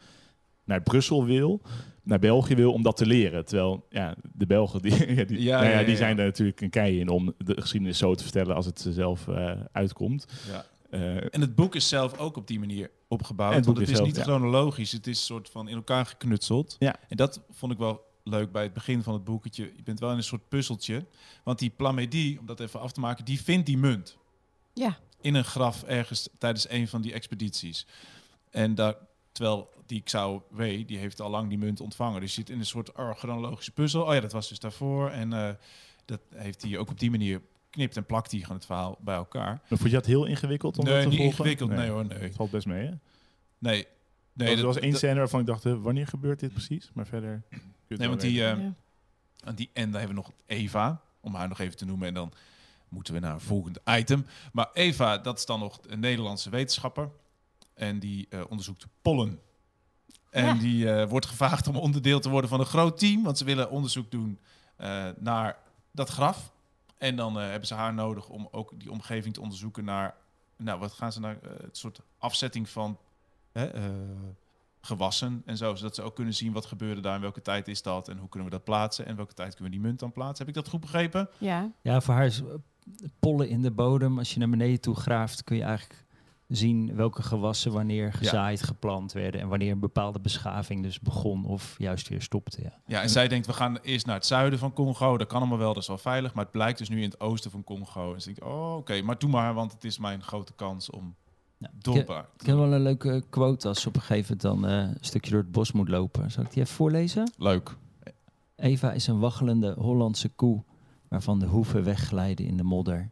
naar 0.64 0.82
Brussel 0.82 1.24
wil, 1.24 1.60
naar 2.04 2.18
België 2.18 2.54
wil 2.54 2.72
om 2.72 2.82
dat 2.82 2.96
te 2.96 3.06
leren. 3.06 3.44
Terwijl 3.44 3.86
ja, 3.90 4.14
de 4.32 4.46
Belgen 4.46 4.82
die, 4.82 5.14
ja, 5.14 5.24
die, 5.30 5.42
Ja, 5.42 5.54
nou 5.56 5.64
ja, 5.64 5.72
ja, 5.72 5.78
ja, 5.78 5.84
die 5.84 5.92
ja. 5.92 5.98
zijn 5.98 6.18
er 6.18 6.24
natuurlijk 6.24 6.60
een 6.60 6.70
kei 6.70 7.00
in 7.00 7.08
om 7.08 7.34
de 7.38 7.60
geschiedenis 7.60 7.98
zo 7.98 8.14
te 8.14 8.22
vertellen 8.22 8.56
als 8.56 8.66
het 8.66 8.80
ze 8.80 8.92
zelf 8.92 9.28
eh, 9.28 9.52
uitkomt. 9.72 10.26
Ja. 10.48 10.66
Eh, 10.90 11.34
En 11.34 11.40
het 11.40 11.54
boek 11.54 11.74
is 11.74 11.88
zelf 11.88 12.18
ook 12.18 12.36
op 12.36 12.46
die 12.46 12.58
manier 12.58 12.90
opgebouwd. 13.08 13.50
En 13.50 13.56
het 13.56 13.66
want 13.66 13.78
het 13.78 13.88
is 13.88 13.94
zelf, 13.94 14.06
niet 14.06 14.16
ja. 14.16 14.22
chronologisch. 14.22 14.92
Het 14.92 15.06
is 15.06 15.18
een 15.18 15.24
soort 15.24 15.50
van 15.50 15.68
in 15.68 15.76
elkaar 15.76 16.06
geknutseld. 16.06 16.76
Ja. 16.78 16.96
En 17.08 17.16
dat 17.16 17.40
vond 17.50 17.72
ik 17.72 17.78
wel 17.78 18.04
leuk 18.24 18.52
bij 18.52 18.62
het 18.62 18.72
begin 18.72 19.02
van 19.02 19.14
het 19.14 19.24
boeketje. 19.24 19.72
Je 19.76 19.82
bent 19.82 20.00
wel 20.00 20.10
in 20.10 20.16
een 20.16 20.22
soort 20.22 20.48
puzzeltje. 20.48 21.04
Want 21.44 21.58
die 21.58 21.70
Plamedie, 21.70 22.40
om 22.40 22.46
dat 22.46 22.60
even 22.60 22.80
af 22.80 22.92
te 22.92 23.00
maken, 23.00 23.24
die 23.24 23.40
vindt 23.40 23.66
die 23.66 23.78
munt. 23.78 24.16
Ja. 24.72 24.98
In 25.20 25.34
een 25.34 25.44
graf 25.44 25.82
ergens 25.82 26.28
tijdens 26.38 26.68
een 26.70 26.88
van 26.88 27.02
die 27.02 27.12
expedities. 27.12 27.86
En 28.50 28.74
daar, 28.74 28.94
terwijl 29.32 29.68
die 29.86 30.00
Xao 30.02 30.46
Wei, 30.50 30.84
die 30.86 30.98
heeft 30.98 31.20
al 31.20 31.30
lang 31.30 31.48
die 31.48 31.58
munt 31.58 31.80
ontvangen. 31.80 32.20
Dus 32.20 32.34
je 32.34 32.40
zit 32.40 32.50
in 32.50 32.58
een 32.58 32.66
soort 32.66 32.90
chronologische 32.94 33.70
puzzel. 33.72 34.02
Oh 34.02 34.14
ja, 34.14 34.20
dat 34.20 34.32
was 34.32 34.48
dus 34.48 34.58
daarvoor. 34.58 35.10
En 35.10 35.32
eh, 35.32 35.50
dat 36.04 36.20
heeft 36.34 36.62
hij 36.62 36.78
ook 36.78 36.90
op 36.90 36.98
die 36.98 37.10
manier 37.10 37.40
knipt 37.70 37.96
en 37.96 38.06
plakt 38.06 38.30
hij 38.30 38.40
gewoon 38.40 38.56
het 38.56 38.66
verhaal 38.66 38.98
bij 39.00 39.14
elkaar. 39.14 39.44
maar 39.44 39.78
vond 39.78 39.82
je 39.90 39.96
dat 39.96 40.06
heel 40.06 40.24
ingewikkeld 40.24 40.78
om 40.78 40.84
nee, 40.84 40.92
dat 40.94 41.02
te 41.02 41.08
niet 41.08 41.18
volgen? 41.18 41.38
ingewikkeld. 41.38 41.70
Nee, 41.70 41.88
hoor, 41.90 42.04
nee. 42.06 42.18
Het 42.18 42.34
valt 42.34 42.50
best 42.50 42.66
mee, 42.66 42.86
hè? 42.86 42.92
Nee. 43.58 43.86
Nee, 44.32 44.48
er 44.48 44.56
dat- 44.56 44.64
was 44.64 44.78
één 44.78 44.90
dat- 44.90 44.98
scène 44.98 45.18
waarvan 45.18 45.40
ik 45.40 45.46
dacht, 45.46 45.62
wanneer 45.64 46.06
gebeurt 46.06 46.40
dit 46.40 46.52
precies? 46.52 46.90
Maar 46.94 47.06
verder... 47.06 47.42
Nee, 47.88 48.08
want 48.08 48.20
die, 48.20 48.44
eh, 48.46 48.58
Ja. 49.44 49.52
die, 49.52 49.70
en 49.72 49.90
dan 49.90 50.00
hebben 50.00 50.16
we 50.16 50.22
nog 50.22 50.32
Eva, 50.46 51.00
om 51.20 51.34
haar 51.34 51.48
nog 51.48 51.58
even 51.60 51.76
te 51.76 51.84
noemen. 51.84 52.08
En 52.08 52.14
dan 52.14 52.32
moeten 52.88 53.14
we 53.14 53.20
naar 53.20 53.32
een 53.34 53.40
volgend 53.40 53.78
item. 53.88 54.26
Maar 54.52 54.68
Eva, 54.72 55.18
dat 55.18 55.38
is 55.38 55.46
dan 55.46 55.60
nog 55.60 55.80
een 55.86 56.00
Nederlandse 56.00 56.50
wetenschapper. 56.50 57.10
En 57.74 57.98
die 57.98 58.26
eh, 58.30 58.40
onderzoekt 58.48 58.86
pollen. 59.02 59.38
En 60.34 60.44
Ja. 60.44 60.54
die 60.54 60.90
eh, 60.92 61.08
wordt 61.08 61.26
gevraagd 61.26 61.66
om 61.68 61.76
onderdeel 61.76 62.20
te 62.20 62.28
worden 62.30 62.50
van 62.50 62.60
een 62.60 62.66
groot 62.66 62.98
team. 62.98 63.22
Want 63.22 63.38
ze 63.38 63.44
willen 63.44 63.70
onderzoek 63.70 64.10
doen 64.10 64.38
eh, 64.76 65.08
naar 65.18 65.56
dat 65.92 66.08
graf. 66.08 66.52
En 66.98 67.16
dan 67.16 67.38
eh, 67.40 67.48
hebben 67.48 67.66
ze 67.68 67.74
haar 67.74 67.94
nodig 67.94 68.28
om 68.28 68.48
ook 68.50 68.72
die 68.76 68.90
omgeving 68.90 69.34
te 69.34 69.40
onderzoeken 69.40 69.84
naar... 69.84 70.14
Nou, 70.56 70.78
wat 70.80 70.92
gaan 70.92 71.12
ze 71.12 71.20
naar? 71.20 71.36
het 71.62 71.76
soort 71.76 72.00
afzetting 72.18 72.68
van 72.68 72.98
hè, 73.52 73.64
eh, 73.66 73.82
gewassen 74.80 75.42
en 75.44 75.56
zo. 75.56 75.74
Zodat 75.74 75.94
ze 75.94 76.02
ook 76.02 76.14
kunnen 76.14 76.34
zien 76.34 76.52
wat 76.52 76.66
gebeurde 76.66 77.00
daar 77.00 77.14
en 77.14 77.20
welke 77.20 77.42
tijd 77.42 77.68
is 77.68 77.82
dat. 77.82 78.08
En 78.08 78.18
hoe 78.18 78.28
kunnen 78.28 78.48
we 78.48 78.54
dat 78.56 78.64
plaatsen 78.64 79.06
en 79.06 79.16
welke 79.16 79.34
tijd 79.34 79.54
kunnen 79.54 79.72
we 79.72 79.78
die 79.78 79.86
munt 79.86 79.98
dan 80.00 80.12
plaatsen. 80.12 80.46
Heb 80.46 80.56
ik 80.56 80.62
dat 80.62 80.72
goed 80.72 80.80
begrepen? 80.80 81.28
Ja. 81.38 81.70
Ja, 81.82 82.00
voor 82.00 82.14
haar 82.14 82.26
is 82.26 82.42
pollen 83.18 83.48
in 83.48 83.62
de 83.62 83.70
bodem. 83.70 84.18
Als 84.18 84.32
je 84.32 84.38
naar 84.38 84.48
beneden 84.50 84.80
toe 84.80 84.94
graaft, 84.94 85.44
kun 85.44 85.56
je 85.56 85.62
eigenlijk 85.62 86.03
zien 86.56 86.94
welke 86.94 87.22
gewassen 87.22 87.72
wanneer 87.72 88.12
gezaaid, 88.12 88.62
geplant 88.62 89.12
werden. 89.12 89.40
En 89.40 89.48
wanneer 89.48 89.72
een 89.72 89.78
bepaalde 89.80 90.20
beschaving 90.20 90.82
dus 90.82 91.00
begon 91.00 91.44
of 91.44 91.74
juist 91.78 92.08
weer 92.08 92.22
stopte. 92.22 92.62
Ja. 92.62 92.72
Ja, 92.86 93.02
en 93.02 93.10
zij 93.10 93.28
denkt, 93.28 93.46
we 93.46 93.52
gaan 93.52 93.76
eerst 93.82 94.06
naar 94.06 94.14
het 94.14 94.26
zuiden 94.26 94.58
van 94.58 94.72
Congo. 94.72 95.16
Dat 95.18 95.26
kan 95.26 95.38
allemaal 95.40 95.58
wel, 95.58 95.72
dat 95.74 95.82
is 95.82 95.88
wel 95.88 95.98
veilig. 95.98 96.34
Maar 96.34 96.42
het 96.44 96.52
blijkt 96.52 96.78
dus 96.78 96.88
nu 96.88 96.96
in 96.96 97.08
het 97.10 97.20
oosten 97.20 97.50
van 97.50 97.64
Congo. 97.64 98.14
En 98.14 98.20
ze 98.20 98.26
denkt, 98.26 98.42
oh, 98.42 98.76
oké, 98.76 99.02
maar 99.02 99.18
doe 99.18 99.30
maar, 99.30 99.54
want 99.54 99.72
het 99.72 99.84
is 99.84 99.98
mijn 99.98 100.22
grote 100.22 100.52
kans 100.52 100.90
om 100.90 101.14
Ja. 101.58 101.70
doorbraak. 101.78 102.28
Ik 102.38 102.46
heb 102.46 102.56
wel 102.56 102.72
een 102.72 102.82
leuke 102.82 103.24
quote 103.30 103.68
als 103.68 103.80
ze 103.80 103.88
op 103.88 103.94
een 103.96 104.00
gegeven 104.02 104.36
moment 104.42 104.62
dan 104.62 104.70
eh, 104.70 104.88
een 104.88 104.96
stukje 105.00 105.30
door 105.30 105.40
het 105.40 105.52
bos 105.52 105.72
moet 105.72 105.88
lopen. 105.88 106.30
Zal 106.30 106.42
ik 106.44 106.52
die 106.52 106.62
even 106.62 106.74
voorlezen? 106.74 107.32
Leuk. 107.36 107.76
Eva 108.56 108.92
is 108.92 109.06
een 109.06 109.18
waggelende 109.18 109.74
Hollandse 109.78 110.28
koe 110.28 110.62
waarvan 111.08 111.38
de 111.38 111.46
hoeven 111.46 111.84
wegglijden 111.84 112.46
in 112.46 112.56
de 112.56 112.62
modder. 112.62 113.10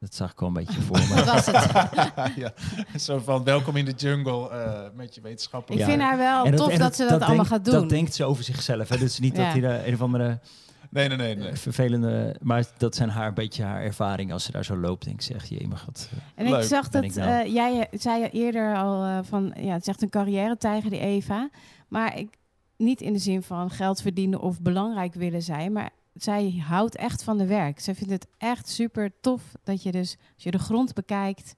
Dat 0.00 0.14
zag 0.14 0.32
ik 0.32 0.38
wel 0.38 0.48
een 0.48 0.54
beetje 0.54 0.80
voor 0.80 0.98
me. 0.98 1.14
Dat 1.14 1.24
was 1.24 1.46
het. 1.46 1.72
ja, 2.42 2.52
zo 2.98 3.18
van, 3.18 3.44
welkom 3.44 3.76
in 3.76 3.84
de 3.84 3.92
jungle 3.92 4.48
eh, 4.50 4.80
met 4.94 5.14
je 5.14 5.20
wetenschappen. 5.20 5.74
Ik 5.74 5.80
Ja. 5.80 5.86
vind 5.86 6.00
haar 6.02 6.16
wel 6.16 6.44
En 6.44 6.56
tof 6.56 6.74
dat, 6.74 6.96
ze 6.96 7.02
dat, 7.02 7.10
allemaal 7.10 7.28
denkt- 7.34 7.48
gaat 7.48 7.64
doen. 7.64 7.74
Dat 7.74 7.88
denkt 7.88 8.14
ze 8.14 8.24
over 8.24 8.44
zichzelf. 8.44 8.88
Hè? 8.88 8.98
Dus 8.98 9.18
niet 9.18 9.36
Ja. 9.36 9.42
dat 9.42 9.52
hij 9.52 9.60
daar 9.60 9.86
een 9.86 9.94
of 9.94 10.02
andere 10.02 10.38
Nee, 10.90 11.08
nee, 11.08 11.16
nee. 11.16 11.34
eh, 11.34 11.40
nee. 11.42 11.54
vervelende... 11.54 12.36
Maar 12.42 12.64
dat 12.76 12.94
zijn 12.94 13.08
haar 13.08 13.26
een 13.28 13.34
beetje 13.34 13.62
haar 13.62 13.82
ervaring 13.82 14.32
als 14.32 14.44
ze 14.44 14.52
daar 14.52 14.64
zo 14.64 14.76
loopt. 14.76 15.04
Denk 15.04 15.16
ik, 15.16 15.22
zeg 15.22 15.44
je, 15.44 15.68
maar 15.68 15.78
gaat. 15.78 16.08
En 16.34 16.46
ik 16.46 16.62
zag 16.62 16.88
dat 16.88 17.04
ik 17.04 17.14
nou. 17.14 17.30
eh, 17.44 17.52
jij 17.54 17.88
zei 17.92 18.24
eerder 18.24 18.76
al 18.76 19.04
eh, 19.04 19.18
van 19.22 19.52
ja, 19.56 19.72
het 19.72 19.80
is 19.80 19.86
echt 19.88 20.02
een 20.02 20.10
carrière-tijger, 20.10 20.90
die 20.90 21.00
Eva. 21.00 21.48
Maar 21.88 22.18
ik, 22.18 22.36
niet 22.76 23.00
in 23.00 23.12
de 23.12 23.18
zin 23.18 23.42
van 23.42 23.70
geld 23.70 24.02
verdienen 24.02 24.40
of 24.40 24.60
belangrijk 24.60 25.14
willen 25.14 25.42
zijn, 25.42 25.72
maar 25.72 25.90
zij 26.22 26.62
houdt 26.66 26.96
echt 26.96 27.22
van 27.22 27.38
de 27.38 27.46
werk. 27.46 27.80
Zij 27.80 27.94
vindt 27.94 28.12
het 28.12 28.26
echt 28.38 28.68
super 28.68 29.12
tof 29.20 29.42
dat 29.64 29.82
je 29.82 29.92
dus, 29.92 30.16
als 30.34 30.44
je 30.44 30.50
de 30.50 30.58
grond 30.58 30.94
bekijkt, 30.94 31.54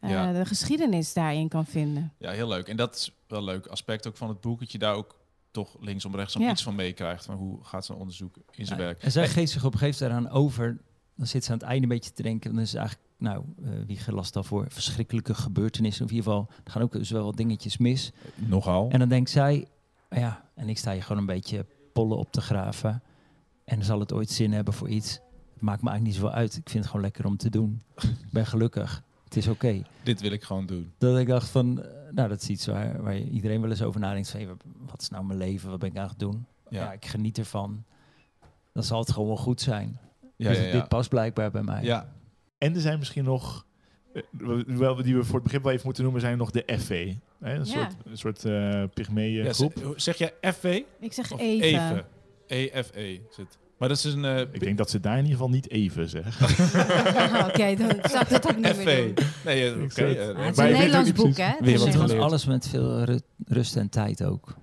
eh, 0.00 0.10
Ja. 0.10 0.32
de 0.32 0.44
geschiedenis 0.46 1.12
daarin 1.12 1.48
kan 1.48 1.66
vinden. 1.66 2.12
Ja, 2.18 2.30
heel 2.30 2.48
leuk. 2.48 2.68
En 2.68 2.76
dat 2.76 2.94
is 2.94 3.14
wel 3.26 3.38
een 3.38 3.44
leuk 3.44 3.66
aspect 3.66 4.06
ook 4.06 4.16
van 4.16 4.28
het 4.28 4.40
boek. 4.40 4.60
Dat 4.60 4.72
je 4.72 4.78
daar 4.78 4.94
ook 4.94 5.18
toch 5.50 5.76
linksom 5.80 6.14
rechtsom 6.14 6.42
Ja. 6.42 6.50
iets 6.50 6.62
van 6.62 6.74
meekrijgt. 6.74 7.24
Van 7.24 7.34
hoe 7.36 7.64
gaat 7.64 7.84
zo'n 7.84 7.96
onderzoek 7.96 8.36
in 8.50 8.66
zijn 8.66 8.78
Ja, 8.78 8.84
werk. 8.84 9.02
En 9.02 9.12
zij 9.12 9.28
geeft 9.28 9.52
zich 9.52 9.64
op 9.64 9.72
een 9.72 9.78
gegeven 9.78 10.06
moment 10.08 10.24
eraan 10.26 10.36
over. 10.42 10.80
Dan 11.16 11.26
zit 11.26 11.44
ze 11.44 11.52
aan 11.52 11.58
het 11.58 11.66
einde 11.66 11.82
een 11.82 11.88
beetje 11.88 12.12
te 12.12 12.22
denken. 12.22 12.50
Dan 12.54 12.60
is 12.62 12.72
het 12.72 12.78
eigenlijk, 12.80 13.08
nou, 13.18 13.44
eh, 13.64 13.70
wie 13.86 13.96
gelast 13.98 14.32
daarvoor? 14.34 14.66
Verschrikkelijke 14.68 15.34
gebeurtenissen. 15.34 16.04
Of 16.04 16.10
in 16.10 16.16
ieder 16.16 16.32
geval, 16.32 16.48
er 16.64 16.70
gaan 16.70 16.82
ook 16.82 16.92
dus 16.92 17.10
wel 17.10 17.24
wat 17.24 17.36
dingetjes 17.36 17.76
mis. 17.78 18.12
Nogal. 18.34 18.88
En 18.90 18.98
dan 18.98 19.08
denkt 19.08 19.30
zij, 19.30 19.68
"Ah 20.08 20.18
ja, 20.18 20.48
en 20.54 20.68
ik 20.68 20.78
sta 20.78 20.92
hier 20.92 21.02
gewoon 21.02 21.18
een 21.18 21.26
beetje 21.26 21.66
pollen 21.92 22.18
op 22.18 22.32
te 22.32 22.40
graven. 22.40 23.02
En 23.70 23.84
zal 23.84 24.00
het 24.00 24.12
ooit 24.12 24.30
zin 24.30 24.52
hebben 24.52 24.74
voor 24.74 24.88
iets? 24.88 25.12
Het 25.52 25.62
maakt 25.62 25.82
me 25.82 25.88
eigenlijk 25.90 26.02
niet 26.02 26.14
zoveel 26.14 26.30
uit. 26.32 26.56
Ik 26.56 26.68
vind 26.68 26.78
het 26.78 26.86
gewoon 26.86 27.02
lekker 27.02 27.24
om 27.26 27.36
te 27.36 27.50
doen. 27.50 27.82
ik 28.02 28.30
ben 28.32 28.46
gelukkig. 28.46 29.02
Het 29.24 29.36
is 29.36 29.48
oké. 29.48 29.82
Dit 30.02 30.20
wil 30.20 30.30
ik 30.30 30.42
gewoon 30.42 30.66
doen. 30.66 30.92
Dat 30.98 31.18
ik 31.18 31.26
dacht 31.26 31.48
van, 31.48 31.74
nou, 32.10 32.28
dat 32.28 32.42
is 32.42 32.48
iets 32.48 32.66
waar, 32.66 33.02
waar 33.02 33.14
je 33.14 33.28
iedereen 33.28 33.60
wel 33.60 33.70
eens 33.70 33.82
over 33.82 34.00
nadenkt. 34.00 34.30
Van, 34.30 34.40
hey, 34.40 34.48
wat 34.86 35.00
is 35.00 35.08
nou 35.08 35.24
mijn 35.24 35.38
leven? 35.38 35.70
Wat 35.70 35.78
ben 35.78 35.90
ik 35.90 35.96
aan 35.96 36.08
het 36.08 36.18
doen? 36.18 36.46
Ja. 36.68 36.82
Ja. 36.82 36.92
ik 36.92 37.04
geniet 37.06 37.38
ervan. 37.38 37.84
Dan 38.72 38.82
zal 38.82 38.98
het 39.00 39.10
gewoon 39.12 39.28
wel 39.28 39.36
goed 39.36 39.60
zijn. 39.60 39.98
Ja, 40.36 40.48
dus 40.48 40.58
ja, 40.58 40.64
ja. 40.64 40.72
dit 40.72 40.88
past 40.88 41.08
blijkbaar 41.08 41.50
bij 41.50 41.62
mij. 41.62 41.82
ja. 41.82 42.12
En 42.58 42.74
er 42.74 42.80
zijn 42.80 42.98
misschien 42.98 43.24
nog, 43.24 43.66
eh, 44.12 44.22
wel, 44.66 45.02
die 45.02 45.16
we 45.16 45.24
voor 45.24 45.34
het 45.34 45.42
begrip 45.42 45.62
wel 45.62 45.72
even 45.72 45.84
moeten 45.84 46.02
noemen, 46.02 46.20
zijn 46.22 46.38
nog 46.38 46.50
de 46.50 46.62
FV. 46.78 47.14
Hè? 47.40 47.54
Een 47.54 47.58
Ja. 47.58 47.64
soort, 47.64 47.94
een 48.04 48.18
soort 48.18 48.44
eh 48.44 48.84
pygmeeën 48.94 49.44
Ja, 49.44 49.52
groep. 49.52 49.72
zeg- 49.76 50.00
Zeg 50.00 50.16
jij 50.16 50.52
FV? 50.52 50.82
Ik 51.00 51.12
zeg 51.12 51.32
Of 51.32 51.40
even. 51.40 51.66
even? 51.68 52.06
EFE 52.46 53.12
is 53.30 53.36
het. 53.36 53.58
Maar 53.80 53.88
dat 53.88 53.98
is 53.98 54.04
een 54.04 54.24
eh, 54.24 54.40
Ik 54.40 54.60
denk 54.60 54.78
dat 54.78 54.90
ze 54.90 55.00
daar 55.00 55.12
in 55.18 55.24
ieder 55.24 55.32
geval 55.36 55.50
niet 55.50 55.70
even 55.70 56.08
zeggen. 56.08 56.46
Oké, 57.48 57.74
dan 57.76 57.90
zou 58.10 58.22
ik 58.22 58.28
dat 58.28 58.48
ook 58.48 58.56
niet 58.56 58.84
meer 58.84 59.14
doen. 59.14 59.24
Nee, 59.44 59.74
oké. 59.74 59.90
Zei 59.90 60.16
het. 60.16 60.36
Ah, 60.36 60.46
is 60.48 60.56
een 60.56 60.72
Nederlands 60.72 61.12
boek, 61.12 61.36
hè? 61.36 61.52
Weer 61.60 61.78
wat 61.78 61.86
ik- 61.86 61.92
Gewoon 61.92 62.06
geleerd. 62.08 62.22
alles 62.24 62.44
met 62.44 62.68
veel 62.68 63.02
ru- 63.04 63.18
rust 63.46 63.76
en 63.76 63.88
tijd 63.88 64.24
ook. 64.24 64.54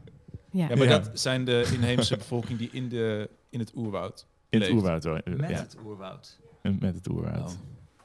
Ja. 0.52 0.70
Ja, 0.70 0.76
maar 0.76 0.88
Ja. 0.88 1.00
dat 1.00 1.20
zijn 1.20 1.46
de 1.46 1.70
inheemse 1.74 2.18
bevolking 2.18 2.60
die 2.60 2.70
in, 2.72 2.90
de, 2.90 3.30
in 3.50 3.60
het 3.60 3.72
oerwoud 3.76 4.26
In 4.50 4.62
het 4.62 4.70
oerwoud. 4.72 5.04
hoor. 5.04 5.22
Met 5.26 5.50
ja, 5.50 5.56
het 5.58 5.76
oerwoud. 5.86 6.40
met 6.62 6.96
het 6.96 7.10
oerwoud. 7.10 7.50
Oh. 7.52 7.58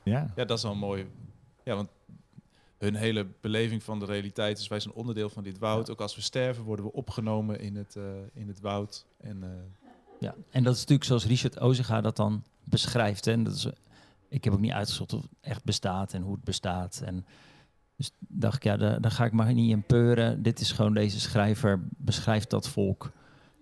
Ja. 0.04 0.32
Ja, 0.36 0.44
dat 0.44 0.56
is 0.58 0.62
wel 0.64 0.74
mooi. 0.74 1.06
Ja, 1.64 1.74
want 1.74 1.88
hun 2.78 2.94
hele 2.94 3.26
beleving 3.40 3.82
van 3.82 3.98
de 3.98 4.04
realiteit 4.04 4.58
is 4.58 4.68
wij 4.68 4.80
zijn 4.80 4.94
onderdeel 4.94 5.28
van 5.30 5.42
dit 5.42 5.58
woud. 5.58 5.90
Ook 5.90 6.00
als 6.00 6.14
we 6.14 6.20
sterven 6.22 6.64
worden 6.64 6.84
we 6.84 6.92
opgenomen 6.92 7.60
in 7.60 7.76
het, 7.76 7.96
eh, 7.96 8.02
in 8.34 8.48
het 8.48 8.60
woud. 8.60 9.06
En, 9.20 9.38
eh, 9.42 9.48
Ja, 10.22 10.34
en 10.50 10.62
dat 10.62 10.74
is 10.74 10.80
natuurlijk 10.80 11.08
zoals 11.08 11.26
Richard 11.26 11.60
Ozega 11.60 12.00
dat 12.00 12.16
dan 12.16 12.44
beschrijft. 12.64 13.24
Hè. 13.24 13.32
En 13.32 13.44
dat 13.44 13.54
is, 13.54 13.66
ik 14.28 14.44
heb 14.44 14.52
ook 14.52 14.60
niet 14.60 14.72
uitgezocht 14.72 15.12
of 15.12 15.22
het 15.22 15.30
echt 15.40 15.64
bestaat 15.64 16.12
en 16.12 16.22
hoe 16.22 16.34
het 16.34 16.44
bestaat. 16.44 17.02
En 17.04 17.26
dus 17.96 18.10
dacht 18.18 18.56
ik, 18.56 18.62
ja, 18.62 18.76
daar, 18.76 19.00
daar 19.00 19.10
ga 19.10 19.24
ik 19.24 19.32
maar 19.32 19.54
niet 19.54 19.70
in 19.70 19.82
peuren. 19.82 20.42
Dit 20.42 20.60
is 20.60 20.72
gewoon 20.72 20.94
deze 20.94 21.20
schrijver 21.20 21.80
beschrijft 21.96 22.50
dat 22.50 22.68
volk 22.68 23.10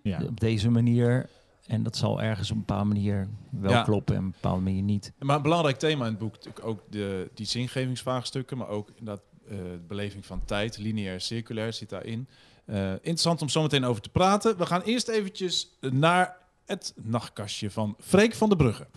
ja. 0.03 0.21
op 0.23 0.39
deze 0.39 0.69
manier. 0.69 1.29
En 1.65 1.83
dat 1.83 1.97
zal 1.97 2.21
ergens 2.21 2.51
op 2.51 2.55
een 2.55 2.65
bepaalde 2.65 2.87
manier 2.87 3.27
wel 3.49 3.71
Ja. 3.71 3.83
kloppen 3.83 4.15
en 4.15 4.21
op 4.21 4.25
een 4.27 4.33
bepaalde 4.41 4.61
manier 4.61 4.83
niet. 4.83 5.13
Maar 5.19 5.35
een 5.35 5.41
belangrijk 5.41 5.79
thema 5.79 6.05
in 6.05 6.11
het 6.11 6.19
boek 6.19 6.33
natuurlijk 6.33 6.65
ook 6.65 6.81
de, 6.89 7.29
die 7.33 7.45
zingevingsvraagstukken, 7.45 8.57
maar 8.57 8.67
ook 8.67 8.89
eh, 8.89 9.15
de 9.47 9.79
beleving 9.87 10.25
van 10.25 10.45
tijd, 10.45 10.77
lineair, 10.77 11.21
circulair 11.21 11.73
zit 11.73 11.89
daarin. 11.89 12.27
Eh, 12.65 12.91
interessant 12.91 13.41
om 13.41 13.49
zo 13.49 13.61
meteen 13.61 13.83
over 13.83 14.01
te 14.01 14.09
praten. 14.09 14.57
We 14.57 14.65
gaan 14.65 14.81
eerst 14.81 15.07
eventjes 15.07 15.77
naar 15.79 16.37
het 16.71 16.93
nachtkastje 17.03 17.71
van 17.71 17.95
Freek 17.99 18.33
van 18.33 18.49
der 18.49 18.57
Brugge. 18.57 18.87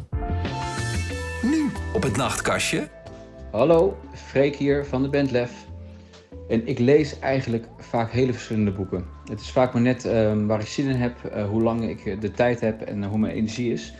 Nu 1.42 1.70
op 1.94 2.02
het 2.02 2.16
nachtkastje. 2.16 2.88
Hallo, 3.50 3.98
Freek 4.12 4.56
hier 4.56 4.84
van 4.84 5.02
de 5.02 5.08
band 5.08 5.30
Lef. 5.30 5.66
En 6.48 6.66
ik 6.66 6.78
lees 6.78 7.18
eigenlijk 7.18 7.68
vaak 7.78 8.10
hele 8.10 8.32
verschillende 8.32 8.70
boeken. 8.72 9.04
Het 9.24 9.40
is 9.40 9.50
vaak 9.50 9.72
maar 9.72 9.82
net 9.82 10.04
ehm, 10.04 10.46
waar 10.46 10.60
ik 10.60 10.66
zin 10.66 10.88
in 10.88 10.96
heb, 10.96 11.24
eh, 11.24 11.48
hoe 11.48 11.62
lang 11.62 11.88
ik 11.88 12.06
eh, 12.06 12.20
de 12.20 12.30
tijd 12.30 12.60
heb 12.60 12.80
en 12.80 13.02
eh, 13.02 13.08
hoe 13.08 13.18
mijn 13.18 13.34
energie 13.34 13.72
is. 13.72 13.94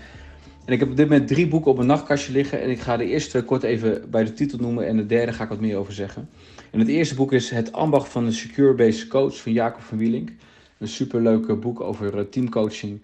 En 0.64 0.72
ik 0.72 0.80
heb 0.80 0.90
op 0.90 0.96
dit 0.96 1.08
moment 1.08 1.28
drie 1.28 1.48
boeken 1.48 1.70
op 1.70 1.76
mijn 1.76 1.88
nachtkastje 1.88 2.32
liggen. 2.32 2.60
En 2.60 2.70
ik 2.70 2.80
ga 2.80 2.96
de 2.96 3.06
eerste 3.06 3.42
kort 3.42 3.62
even 3.62 4.10
bij 4.10 4.24
de 4.24 4.32
titel 4.32 4.58
noemen 4.58 4.86
en 4.86 4.96
de 4.96 5.06
derde 5.06 5.32
ga 5.32 5.42
ik 5.42 5.48
wat 5.48 5.60
meer 5.60 5.76
over 5.76 5.92
zeggen. 5.92 6.28
En 6.70 6.78
het 6.78 6.88
eerste 6.88 7.14
boek 7.14 7.32
is 7.32 7.50
Het 7.50 7.72
ambacht 7.72 8.08
van 8.08 8.24
de 8.24 8.32
Secure 8.32 8.74
Based 8.74 9.08
Coach 9.08 9.40
van 9.40 9.52
Jacob 9.52 9.82
van 9.82 9.98
Wielink. 9.98 10.30
Een 10.78 10.88
superleuk 10.88 11.60
boek 11.60 11.80
over 11.80 12.28
teamcoaching. 12.28 13.00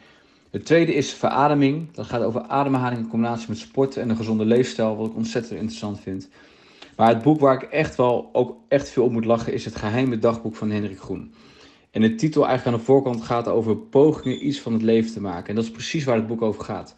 Het 0.50 0.64
tweede 0.64 0.94
is 0.94 1.12
Verademing. 1.12 1.92
Dat 1.92 2.06
gaat 2.06 2.22
over 2.22 2.42
ademhaling 2.42 3.00
in 3.00 3.08
combinatie 3.08 3.48
met 3.48 3.58
sport 3.58 3.96
en 3.96 4.10
een 4.10 4.16
gezonde 4.16 4.44
leefstijl, 4.44 4.96
wat 4.96 5.06
ik 5.06 5.16
ontzettend 5.16 5.58
interessant 5.58 6.00
vind. 6.00 6.28
Maar 6.96 7.08
het 7.08 7.22
boek 7.22 7.40
waar 7.40 7.62
ik 7.62 7.62
echt 7.62 7.96
wel 7.96 8.30
ook 8.32 8.56
echt 8.68 8.88
veel 8.88 9.04
op 9.04 9.12
moet 9.12 9.24
lachen 9.24 9.52
is 9.52 9.64
Het 9.64 9.76
geheime 9.76 10.18
dagboek 10.18 10.56
van 10.56 10.70
Hendrik 10.70 10.98
Groen. 10.98 11.34
En 11.90 12.00
de 12.00 12.14
titel 12.14 12.46
eigenlijk 12.46 12.74
aan 12.74 12.82
de 12.82 12.86
voorkant 12.86 13.22
gaat 13.22 13.48
over 13.48 13.76
pogingen 13.76 14.46
iets 14.46 14.60
van 14.60 14.72
het 14.72 14.82
leven 14.82 15.12
te 15.12 15.20
maken. 15.20 15.48
En 15.48 15.54
dat 15.54 15.64
is 15.64 15.70
precies 15.70 16.04
waar 16.04 16.16
het 16.16 16.26
boek 16.26 16.42
over 16.42 16.64
gaat. 16.64 16.94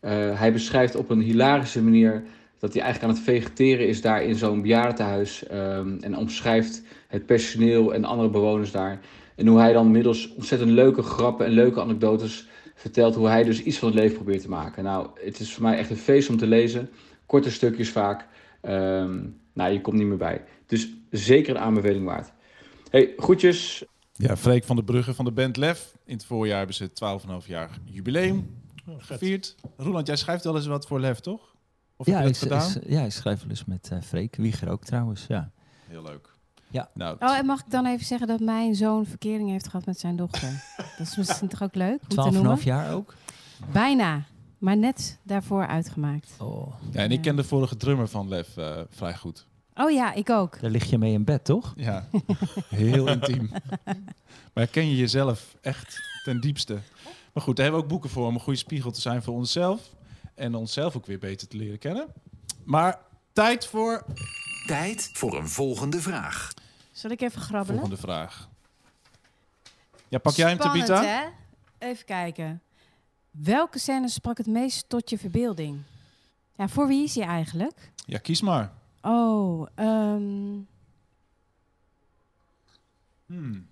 Eh, 0.00 0.38
hij 0.38 0.52
beschrijft 0.52 0.96
op 0.96 1.10
een 1.10 1.20
hilarische 1.20 1.82
manier 1.82 2.24
dat 2.58 2.72
hij 2.72 2.82
eigenlijk 2.82 3.12
aan 3.12 3.18
het 3.18 3.28
vegeteren 3.28 3.88
is 3.88 4.00
daar 4.00 4.22
in 4.22 4.34
zo'n 4.34 4.62
bejaardentehuis. 4.62 5.46
ehm, 5.46 5.96
en 6.00 6.16
omschrijft 6.16 6.82
het 7.08 7.26
personeel 7.26 7.94
en 7.94 8.04
andere 8.04 8.28
bewoners 8.28 8.70
daar. 8.70 9.00
En 9.36 9.46
hoe 9.46 9.58
hij 9.58 9.72
dan 9.72 9.90
middels 9.90 10.34
ontzettend 10.34 10.70
leuke 10.70 11.02
grappen 11.02 11.46
en 11.46 11.52
leuke 11.52 11.80
anekdotes 11.80 12.48
vertelt 12.76 13.14
hoe 13.14 13.28
hij 13.28 13.42
dus 13.42 13.62
iets 13.62 13.78
van 13.78 13.88
het 13.88 13.98
leven 13.98 14.16
probeert 14.16 14.42
te 14.42 14.48
maken. 14.48 14.84
Nou, 14.84 15.08
het 15.24 15.40
is 15.40 15.52
voor 15.54 15.62
mij 15.62 15.78
echt 15.78 15.90
een 15.90 15.96
feest 15.96 16.28
om 16.28 16.36
te 16.36 16.46
lezen. 16.46 16.90
Korte 17.26 17.50
stukjes 17.50 17.90
vaak. 17.90 18.26
Ehm, 18.60 19.18
nou, 19.52 19.72
je 19.72 19.80
komt 19.80 19.96
niet 19.96 20.06
meer 20.06 20.16
bij. 20.16 20.44
Dus 20.66 20.88
zeker 21.10 21.56
een 21.56 21.62
aanbeveling 21.62 22.04
waard. 22.04 22.32
Hey, 22.90 23.12
groetjes. 23.16 23.84
Ja, 24.12 24.36
Freek 24.36 24.64
van 24.64 24.76
der 24.76 24.84
Brugge 24.84 25.14
van 25.14 25.24
de 25.24 25.30
band 25.30 25.56
Lef. 25.56 25.94
In 26.04 26.14
het 26.14 26.24
voorjaar 26.24 26.56
hebben 26.58 26.76
ze 26.76 26.90
12,5 27.42 27.46
jaar 27.46 27.70
jubileum 27.84 28.60
gevierd. 28.98 29.54
Roland, 29.76 30.06
jij 30.06 30.16
schrijft 30.16 30.44
wel 30.44 30.56
eens 30.56 30.66
wat 30.66 30.86
voor 30.86 31.00
Lef, 31.00 31.20
toch? 31.20 31.54
Of 31.96 32.06
ja, 32.06 32.12
heb 32.12 32.22
je 32.22 32.28
ik, 32.44 32.48
dat 32.48 32.62
gedaan? 32.62 32.82
ik- 32.82 32.90
ja, 32.90 33.02
ik 33.04 33.12
schrijf 33.12 33.40
wel 33.40 33.50
eens 33.50 33.64
met 33.64 33.88
eh 33.92 34.00
Freek. 34.02 34.36
Wieger 34.36 34.70
ook 34.70 34.84
trouwens, 34.84 35.24
ja. 35.28 35.50
Heel 35.88 36.02
leuk. 36.02 36.34
Ja. 36.76 36.88
Nou, 36.94 37.16
Oh, 37.20 37.36
en 37.36 37.46
mag 37.46 37.60
ik 37.60 37.70
dan 37.70 37.86
even 37.86 38.06
zeggen 38.06 38.26
dat 38.26 38.40
mijn 38.40 38.74
zoon 38.74 39.06
verkering 39.06 39.50
heeft 39.50 39.68
gehad 39.68 39.86
met 39.86 40.00
zijn 40.00 40.16
dochter? 40.16 40.64
dat 40.98 41.06
is 41.06 41.16
misschien 41.16 41.48
toch 41.48 41.62
ook 41.62 41.74
leuk? 41.74 42.00
12,5 42.58 42.62
jaar 42.62 42.92
ook? 42.92 43.14
Bijna, 43.72 44.24
maar 44.58 44.76
net 44.76 45.18
daarvoor 45.22 45.66
uitgemaakt. 45.66 46.34
Oh, 46.38 46.74
ja, 46.92 47.00
en 47.00 47.12
ik 47.12 47.22
ken 47.22 47.36
de 47.36 47.44
vorige 47.44 47.76
drummer 47.76 48.08
van 48.08 48.28
Lef 48.28 48.56
eh, 48.56 48.80
vrij 48.90 49.16
goed. 49.16 49.46
Oh 49.74 49.90
ja, 49.90 50.12
ik 50.12 50.30
ook. 50.30 50.60
daar 50.60 50.70
lig 50.70 50.84
je 50.84 50.98
mee 50.98 51.12
in 51.12 51.24
bed, 51.24 51.44
toch? 51.44 51.72
Ja, 51.76 52.08
heel 52.68 53.06
intiem. 53.08 53.50
Maar 54.54 54.66
ken 54.66 54.88
je 54.88 54.96
jezelf 54.96 55.56
echt 55.60 56.00
ten 56.24 56.40
diepste? 56.40 56.78
Maar 57.32 57.42
goed, 57.42 57.56
daar 57.56 57.64
hebben 57.64 57.82
we 57.82 57.86
ook 57.86 57.92
boeken 57.92 58.10
voor 58.10 58.26
om 58.26 58.34
een 58.34 58.40
goede 58.40 58.58
spiegel 58.58 58.90
te 58.90 59.00
zijn 59.00 59.22
voor 59.22 59.34
onszelf. 59.34 59.80
En 60.34 60.54
onszelf 60.54 60.96
ook 60.96 61.06
weer 61.06 61.18
beter 61.18 61.48
te 61.48 61.56
leren 61.56 61.78
kennen. 61.78 62.06
Maar 62.64 62.98
tijd 63.32 63.66
voor 63.66 64.04
Tijd 64.66 65.10
voor 65.12 65.36
een 65.36 65.48
volgende 65.48 66.00
vraag. 66.00 66.52
Zal 66.96 67.10
ik 67.10 67.20
even 67.20 67.40
grabbelen? 67.40 67.80
volgende 67.80 68.00
vraag. 68.02 68.48
Ja, 70.08 70.18
pak 70.18 70.32
jij 70.32 70.48
hem, 70.48 70.58
Spannend, 70.60 70.86
Tabita? 70.86 71.08
hè? 71.08 71.28
Even 71.88 72.04
kijken. 72.04 72.62
Welke 73.30 73.78
scène 73.78 74.08
sprak 74.08 74.38
het 74.38 74.46
meest 74.46 74.88
tot 74.88 75.10
je 75.10 75.18
verbeelding? 75.18 75.82
Ja, 76.52 76.68
voor 76.68 76.86
wie 76.86 77.04
is 77.04 77.14
hij 77.14 77.24
eigenlijk? 77.26 77.92
Ja, 78.06 78.18
kies 78.18 78.40
maar. 78.40 78.72
Oh, 79.02 79.66
ehm, 79.74 80.58
Hmm. 83.26 83.68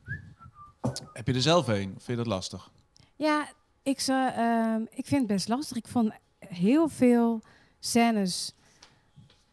Heb 1.13 1.27
je 1.27 1.33
er 1.35 1.43
zelf 1.43 1.69
een? 1.69 1.93
Of 1.97 2.03
vind 2.03 2.07
je 2.07 2.25
dat 2.25 2.27
lastig? 2.27 2.71
ja, 3.17 3.49
ik, 3.83 4.01
zou, 4.01 4.31
ehm, 4.33 4.83
ik 4.91 5.07
vind 5.07 5.21
het 5.21 5.27
best 5.27 5.49
lastig. 5.49 5.77
Ik 5.77 5.89
vond 5.89 6.13
heel 6.39 6.89
veel 6.89 7.41
scènes 7.81 8.55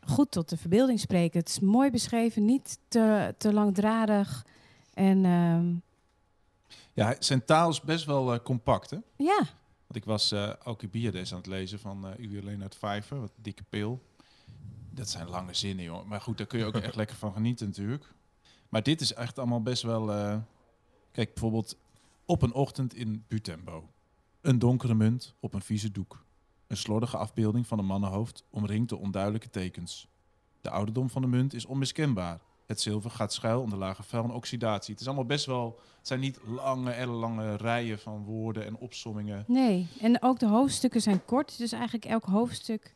goed 0.08 0.32
tot 0.32 0.50
de 0.50 0.58
verbeelding 0.58 1.00
spreken. 1.00 1.40
Het 1.40 1.50
is 1.50 1.60
mooi 1.60 1.92
beschreven, 1.92 2.46
niet 2.46 2.78
te, 2.88 3.36
te 3.38 3.54
langdradig. 3.54 4.46
En 4.94 5.26
ehm, 5.26 5.74
Ja, 6.94 7.16
zijn 7.20 7.46
taal 7.46 7.70
is 7.70 7.82
best 7.82 8.06
wel 8.06 8.34
eh, 8.34 8.40
compact, 8.44 8.90
hè? 8.90 8.98
ja, 9.16 9.38
Want 9.88 9.96
ik 9.96 10.06
was 10.06 10.32
eh 10.32 10.54
Alcibiades 10.64 11.32
aan 11.32 11.38
het 11.38 11.48
lezen 11.48 11.80
van 11.80 12.08
eh 12.08 12.20
U 12.20 12.40
alleen 12.42 12.62
uit 12.62 12.76
Vijver, 12.76 13.20
wat 13.20 13.32
dikke 13.36 13.64
pil. 13.70 14.02
Dat 14.90 15.10
zijn 15.10 15.30
lange 15.30 15.54
zinnen, 15.54 15.86
joh. 15.86 16.06
Maar 16.06 16.22
goed, 16.22 16.38
daar 16.38 16.48
kun 16.48 16.60
je 16.60 16.66
ook 16.66 16.76
echt 16.76 16.96
lekker 17.04 17.16
van 17.16 17.34
genieten 17.34 17.68
natuurlijk. 17.68 18.14
Maar 18.70 18.84
dit 18.84 19.02
is 19.02 19.14
echt 19.14 19.38
allemaal 19.38 19.62
best 19.62 19.84
wel... 19.84 20.06
Kijk, 21.12 21.34
bijvoorbeeld 21.34 21.78
op 22.26 22.42
een 22.42 22.54
ochtend 22.54 22.94
in 22.94 23.24
Butembo. 23.28 23.90
Een 24.42 24.60
donkere 24.60 24.94
munt 24.94 25.34
op 25.40 25.54
een 25.54 25.62
vieze 25.62 25.92
doek. 25.92 26.24
Een 26.72 26.78
slordige 26.78 27.18
afbeelding 27.18 27.68
van 27.68 27.80
een 27.80 27.86
mannenhoofd 27.86 28.44
omringt 28.50 28.90
door 28.90 29.00
onduidelijke 29.00 29.50
tekens. 29.50 30.08
De 30.62 30.70
ouderdom 30.70 31.10
van 31.10 31.22
de 31.22 31.28
munt 31.28 31.54
is 31.54 31.66
onmiskenbaar. 31.66 32.40
Het 32.68 32.82
zilver 32.82 33.12
gaat 33.12 33.34
schuil 33.34 33.62
onder 33.62 33.78
lage 33.78 34.04
vuil 34.04 34.24
en 34.24 34.32
oxidatie. 34.32 34.92
Het 34.92 35.02
is 35.02 35.08
allemaal 35.08 35.26
best 35.26 35.46
wel... 35.46 35.80
Het 35.98 36.08
zijn 36.08 36.20
niet 36.20 36.40
lange, 36.46 36.92
ellenlange 36.92 37.56
rijen 37.56 38.00
van 38.00 38.24
woorden 38.24 38.66
en 38.66 38.78
opsommingen. 38.78 39.44
nee. 39.48 39.88
En 40.02 40.22
ook 40.22 40.40
de 40.40 40.48
hoofdstukken 40.48 41.02
zijn 41.02 41.26
kort. 41.26 41.58
Dus 41.58 41.72
eigenlijk 41.72 42.06
elk 42.06 42.24
hoofdstuk 42.24 42.96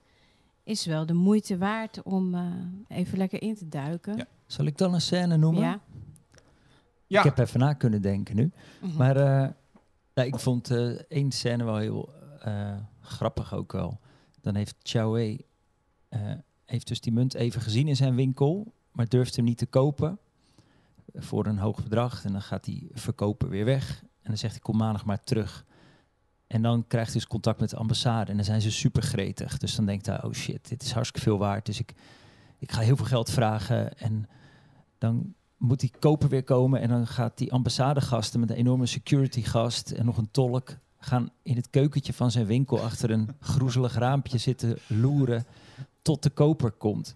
is 0.64 0.86
wel 0.86 1.06
de 1.06 1.14
moeite 1.14 1.58
waard 1.58 2.04
om 2.04 2.36
eh, 2.36 2.42
even 2.88 3.18
lekker 3.18 3.42
in 3.42 3.56
te 3.56 3.68
duiken. 3.70 4.18
Ja. 4.18 4.26
Zal 4.46 4.66
ik 4.66 4.78
dan 4.78 4.94
een 4.94 5.02
scène 5.02 5.38
noemen? 5.38 5.62
Ja. 5.62 5.80
Ja, 7.08 7.20
Ik 7.20 7.26
heb 7.26 7.38
even 7.48 7.60
na 7.60 7.74
kunnen 7.74 8.02
denken 8.02 8.36
nu. 8.36 8.52
Mhm. 8.82 8.98
Maar 8.98 9.16
eh, 9.18 9.50
nou, 10.14 10.28
ik 10.28 10.40
vond 10.40 10.72
eh 10.72 10.88
één 11.08 11.32
scène 11.32 11.64
wel 11.64 11.78
heel 11.78 12.10
eh, 12.40 12.76
grappig 13.06 13.54
ook 13.54 13.72
wel. 13.72 14.00
Dan 14.41 14.56
heeft 14.56 14.76
Chaué 14.82 15.38
eh 16.10 16.32
heeft 16.65 16.88
dus 16.88 17.02
die 17.02 17.13
munt 17.13 17.34
even 17.34 17.62
gezien 17.62 17.88
in 17.88 17.96
zijn 17.96 18.15
winkel, 18.15 18.74
maar 18.91 19.08
durft 19.08 19.36
hem 19.36 19.46
niet 19.46 19.58
te 19.58 19.65
kopen 19.65 20.20
voor 21.13 21.46
een 21.46 21.58
hoog 21.58 21.84
bedrag. 21.84 22.26
En 22.26 22.32
dan 22.32 22.41
gaat 22.41 22.63
die 22.63 22.89
verkoper 22.94 23.50
weer 23.50 23.65
weg. 23.65 24.02
En 24.02 24.32
dan 24.32 24.38
zegt 24.38 24.54
hij, 24.54 24.62
kom 24.62 24.78
maandag 24.78 25.06
maar 25.06 25.24
terug. 25.24 25.65
En 26.48 26.62
dan 26.62 26.88
krijgt 26.88 27.12
hij 27.12 27.20
dus 27.20 27.30
contact 27.30 27.60
met 27.60 27.70
de 27.70 27.76
ambassade. 27.76 28.32
En 28.32 28.36
dan 28.36 28.46
zijn 28.46 28.62
ze 28.62 28.72
super 28.72 29.04
gretig. 29.04 29.58
Dus 29.58 29.76
dan 29.76 29.86
denkt 29.86 30.06
hij, 30.06 30.24
oh 30.24 30.34
shit, 30.34 30.70
dit 30.70 30.84
is 30.84 30.91
hartstikke 30.91 31.30
veel 31.30 31.38
waard. 31.38 31.65
Dus 31.65 31.80
ik, 31.80 31.94
ik 32.58 32.72
ga 32.72 32.82
heel 32.82 32.96
veel 32.96 33.06
geld 33.06 33.30
vragen. 33.30 33.98
En 33.98 34.30
dan 34.98 35.34
moet 35.58 35.80
die 35.80 35.94
koper 36.00 36.30
weer 36.30 36.44
komen. 36.44 36.82
En 36.82 36.89
dan 36.89 37.08
gaat 37.08 37.38
die 37.38 37.52
ambassadegasten 37.52 38.39
met 38.39 38.50
een 38.50 38.56
enorme 38.56 38.86
security 38.86 39.41
gast 39.41 39.91
en 39.91 40.06
nog 40.06 40.18
een 40.18 40.32
tolk... 40.32 40.78
gaan 41.06 41.30
in 41.44 41.56
het 41.56 41.70
keukentje 41.70 42.13
van 42.13 42.32
zijn 42.32 42.46
winkel 42.46 42.82
achter 42.82 43.12
een 43.12 43.30
groezelig 43.52 43.94
raampje 43.94 44.38
zitten 44.38 44.78
loeren... 44.88 45.46
tot 46.02 46.24
de 46.24 46.30
koper 46.30 46.72
komt. 46.72 47.15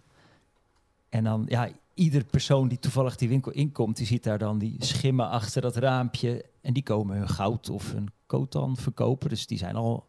En 1.10 1.23
dan, 1.23 1.45
ja, 1.47 1.69
ieder 1.93 2.23
persoon 2.23 2.67
die 2.67 2.80
toevallig 2.80 3.15
die 3.15 3.30
winkel 3.30 3.52
inkomt... 3.52 3.97
die 3.97 4.06
ziet 4.06 4.23
daar 4.23 4.38
dan 4.38 4.58
die 4.58 4.75
schimmen 4.80 5.30
achter 5.30 5.62
dat 5.62 5.75
raampje. 5.75 6.45
En 6.62 6.73
die 6.73 6.84
komen 6.84 7.17
hun 7.17 7.30
goud 7.30 7.69
of 7.69 7.91
hun 7.91 8.12
kotan 8.25 8.78
verkopen. 8.78 9.30
Dus 9.30 9.47
die 9.47 9.58
zijn 9.58 9.75
al... 9.75 10.08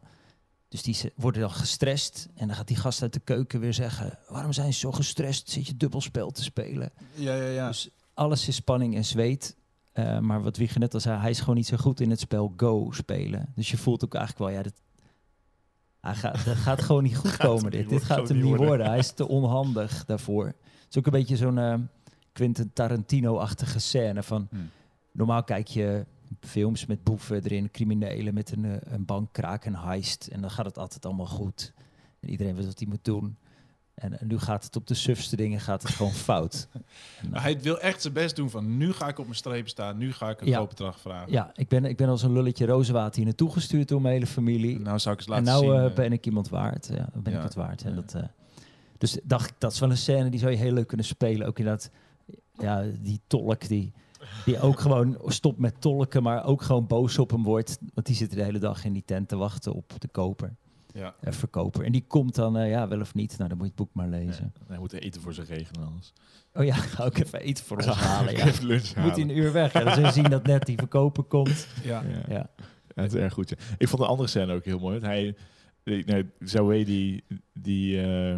Dus 0.67 0.83
die 0.83 0.97
worden 1.15 1.41
dan 1.41 1.51
gestrest. 1.51 2.29
En 2.35 2.47
dan 2.47 2.55
gaat 2.55 2.67
die 2.67 2.77
gast 2.77 3.01
uit 3.01 3.13
de 3.13 3.19
keuken 3.19 3.59
weer 3.59 3.73
zeggen... 3.73 4.19
waarom 4.29 4.53
zijn 4.53 4.73
ze 4.73 4.79
zo 4.79 4.91
gestrest? 4.91 5.49
Zit 5.49 5.67
je 5.67 5.77
dubbelspel 5.77 6.31
te 6.31 6.43
spelen? 6.43 6.91
Ja, 7.13 7.35
ja, 7.35 7.47
ja. 7.47 7.67
Dus 7.67 7.89
alles 8.13 8.47
is 8.47 8.55
spanning 8.55 8.95
en 8.95 9.05
zweet. 9.05 9.55
Eh, 9.91 10.19
maar 10.19 10.43
wat 10.43 10.57
Wieger 10.57 10.79
net 10.79 10.93
al 10.93 10.99
zei, 10.99 11.19
hij 11.19 11.29
is 11.29 11.39
gewoon 11.39 11.55
niet 11.55 11.67
zo 11.67 11.77
goed 11.77 11.99
in 11.99 12.09
het 12.09 12.19
spel 12.19 12.53
Go 12.57 12.91
spelen. 12.91 13.51
Dus 13.55 13.71
je 13.71 13.77
voelt 13.77 14.03
ook 14.03 14.13
eigenlijk 14.13 14.45
wel, 14.45 14.57
ja, 14.57 14.63
dat, 14.63 14.81
hij 15.99 16.15
gaat, 16.15 16.45
dat 16.45 16.55
gaat 16.55 16.81
gewoon 16.87 17.03
niet 17.03 17.17
goed 17.17 17.37
komen. 17.37 17.71
Dit, 17.71 17.89
dit 17.89 18.03
gaat 18.03 18.27
hem 18.27 18.37
niet 18.37 18.45
worden. 18.45 18.67
worden. 18.67 18.87
Hij 18.87 18.97
is 18.97 19.11
te 19.15 19.27
onhandig 19.27 20.05
daarvoor. 20.05 20.45
Het 20.45 20.85
is 20.89 20.97
ook 20.97 21.05
een 21.05 21.11
beetje 21.11 21.37
zo'n 21.37 21.57
eh, 21.57 21.75
Quentin 22.33 22.73
Tarantino-achtige 22.73 23.79
scène 23.79 24.23
van... 24.23 24.47
Hmm. 24.49 24.69
Normaal 25.13 25.43
kijk 25.43 25.67
je 25.67 26.05
films 26.39 26.85
met 26.85 27.03
boeven 27.03 27.43
erin, 27.43 27.71
criminelen 27.71 28.33
met 28.33 28.51
een, 28.51 28.65
eh, 28.65 28.93
een 28.93 29.05
bankkraak, 29.05 29.65
een 29.65 29.75
heist. 29.75 30.27
En 30.27 30.41
dan 30.41 30.51
gaat 30.51 30.65
het 30.65 30.77
altijd 30.77 31.05
allemaal 31.05 31.25
goed. 31.25 31.73
En 32.19 32.29
iedereen 32.29 32.55
weet 32.55 32.65
wat 32.65 32.79
hij 32.79 32.87
moet 32.87 33.05
doen. 33.05 33.37
En, 33.95 34.19
en 34.19 34.27
nu 34.27 34.39
gaat 34.39 34.63
het 34.63 34.75
op 34.75 34.87
de 34.87 34.93
sufste 34.93 35.35
dingen 35.35 35.59
gaat 35.59 35.81
het 35.83 35.91
gewoon 35.91 36.11
fout. 36.13 36.67
En, 37.21 37.29
Maar 37.29 37.41
hij 37.41 37.59
wil 37.61 37.79
echt 37.79 38.01
zijn 38.01 38.13
best 38.13 38.35
doen 38.35 38.49
van 38.49 38.77
nu 38.77 38.93
ga 38.93 39.07
ik 39.07 39.17
op 39.19 39.25
mijn 39.25 39.37
streep 39.37 39.67
staan, 39.69 39.97
nu 39.97 40.13
ga 40.13 40.29
ik 40.29 40.41
een 40.41 40.47
Ja. 40.47 40.67
vragen. 40.97 41.31
Ja, 41.31 41.51
ik 41.55 41.67
ben, 41.67 41.85
ik 41.85 41.97
ben 41.97 42.09
als 42.09 42.23
een 42.23 42.31
lulletje 42.31 42.65
rozenwater 42.65 43.15
hier 43.15 43.25
naartoe 43.25 43.51
gestuurd 43.51 43.87
door 43.87 44.01
mijn 44.01 44.13
hele 44.13 44.27
familie. 44.27 44.79
Nou 44.79 44.99
zou 44.99 45.15
ik 45.15 45.19
eens 45.21 45.29
en 45.29 45.33
laten 45.43 45.53
nou 45.53 45.65
zien. 45.65 45.73
eh, 45.83 45.85
eh, 45.85 45.93
ben 45.95 46.11
ik 46.11 46.25
iemand 46.25 46.49
waard. 46.49 46.87
Ja, 46.93 47.09
ben 47.13 47.31
Ja. 47.33 47.37
ik 47.37 47.43
het 47.43 47.55
waard. 47.55 47.83
En 47.83 47.95
dat, 47.95 48.13
eh, 48.13 48.23
dus 48.97 49.17
dacht 49.23 49.49
ik, 49.49 49.55
dat 49.57 49.71
is 49.71 49.79
wel 49.79 49.89
een 49.89 49.97
scène 49.97 50.29
die 50.29 50.39
zou 50.39 50.51
je 50.51 50.57
heel 50.57 50.71
leuk 50.73 50.87
kunnen 50.87 51.05
spelen. 51.05 51.47
Ook 51.47 51.59
inderdaad, 51.59 51.89
ja, 52.57 52.85
die 53.01 53.19
tolk 53.27 53.67
die, 53.67 53.93
die 54.45 54.59
ook 54.59 54.79
gewoon 54.85 55.17
stopt 55.25 55.59
met 55.59 55.81
tolken, 55.81 56.23
maar 56.23 56.45
ook 56.45 56.61
gewoon 56.61 56.87
boos 56.87 57.17
op 57.19 57.31
hem 57.31 57.43
wordt. 57.43 57.77
Want 57.93 58.07
die 58.07 58.15
zit 58.15 58.31
de 58.33 58.43
hele 58.43 58.59
dag 58.59 58.85
in 58.85 58.93
die 58.93 59.03
tent 59.05 59.27
te 59.27 59.35
wachten 59.35 59.73
op 59.73 59.93
de 59.97 60.07
koper, 60.07 60.55
ja. 60.93 61.15
eh, 61.19 61.33
verkoper. 61.33 61.83
En 61.85 61.91
die 61.91 62.03
komt 62.07 62.35
dan, 62.35 62.57
eh, 62.57 62.69
ja, 62.69 62.87
wel 62.87 62.99
of 62.99 63.13
niet. 63.13 63.37
Nou, 63.37 63.49
dan 63.49 63.57
moet 63.57 63.67
je 63.67 63.73
het 63.75 63.81
boek 63.85 63.93
maar 63.93 64.07
lezen. 64.07 64.53
Hij 64.67 64.77
moet 64.77 64.93
eten 64.93 65.21
voor 65.21 65.33
zich 65.33 65.47
regelen 65.47 65.85
anders. 65.87 66.13
Oh 66.53 66.63
ja, 66.63 66.73
ga 66.75 67.03
ook 67.05 67.17
even 67.17 67.39
eten 67.39 67.65
voor 67.65 67.77
ons 67.77 67.85
halen. 67.85 68.33
Ja. 68.37 68.45
Even 68.47 68.65
lunch 68.65 68.81
Moet 68.83 68.95
halen. 68.95 69.13
hij 69.13 69.21
een 69.21 69.37
uur 69.37 69.51
weg. 69.51 69.73
Ja, 69.73 69.83
dan 69.83 69.93
zullen 69.93 70.09
we 70.09 70.15
zien 70.15 70.29
dat 70.29 70.45
net 70.45 70.65
die 70.65 70.77
verkoper 70.77 71.23
komt. 71.23 71.67
Ja. 71.83 72.03
Ja. 72.09 72.23
Ja. 72.27 72.49
Ja, 72.95 73.01
het 73.03 73.13
is 73.13 73.19
erg 73.19 73.33
goed. 73.33 73.49
ja. 73.49 73.55
Ik 73.77 73.87
vond 73.87 74.01
de 74.01 74.07
andere 74.07 74.29
scène 74.29 74.53
ook 74.53 74.65
heel 74.65 74.79
mooi. 74.79 74.99
want 74.99 75.05
Hij, 75.11 75.35
nee, 75.83 76.25
Zoe 76.39 76.85
die, 76.85 77.23
die 77.53 78.01
eh, 78.01 78.37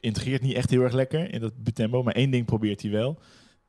integreert 0.00 0.42
niet 0.42 0.54
echt 0.54 0.70
heel 0.70 0.82
erg 0.82 0.92
lekker 0.92 1.32
in 1.32 1.40
dat 1.40 1.52
tempo, 1.72 2.02
maar 2.02 2.14
één 2.14 2.30
ding 2.30 2.46
probeert 2.46 2.82
hij 2.82 2.90
wel. 2.90 3.18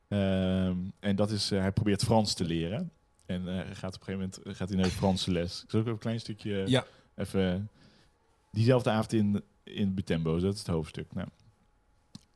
Ehm, 0.08 0.76
en 1.00 1.16
dat 1.16 1.30
is, 1.30 1.50
eh, 1.50 1.60
hij 1.60 1.72
probeert 1.72 2.04
Frans 2.04 2.34
te 2.34 2.44
leren. 2.44 2.90
En 3.26 3.48
eh, 3.48 3.54
hij 3.54 3.74
gaat 3.74 3.94
op 3.94 4.00
een 4.00 4.06
gegeven 4.06 4.12
moment 4.44 4.56
gaat 4.58 4.68
hij 4.68 4.76
naar 4.76 4.86
de 4.86 4.92
Franse 4.92 5.32
les. 5.32 5.62
Ik 5.64 5.70
zal 5.70 5.78
ook 5.80 5.84
even 5.86 5.96
een 5.96 6.02
klein 6.02 6.20
stukje 6.20 6.62
Ja. 6.66 6.84
even... 7.16 7.68
Diezelfde 8.52 8.90
avond 8.90 9.12
in, 9.12 9.42
in 9.64 9.94
Butembo, 9.94 10.38
dat 10.38 10.52
is 10.52 10.58
het 10.58 10.68
hoofdstuk. 10.68 11.14
Nou, 11.14 11.28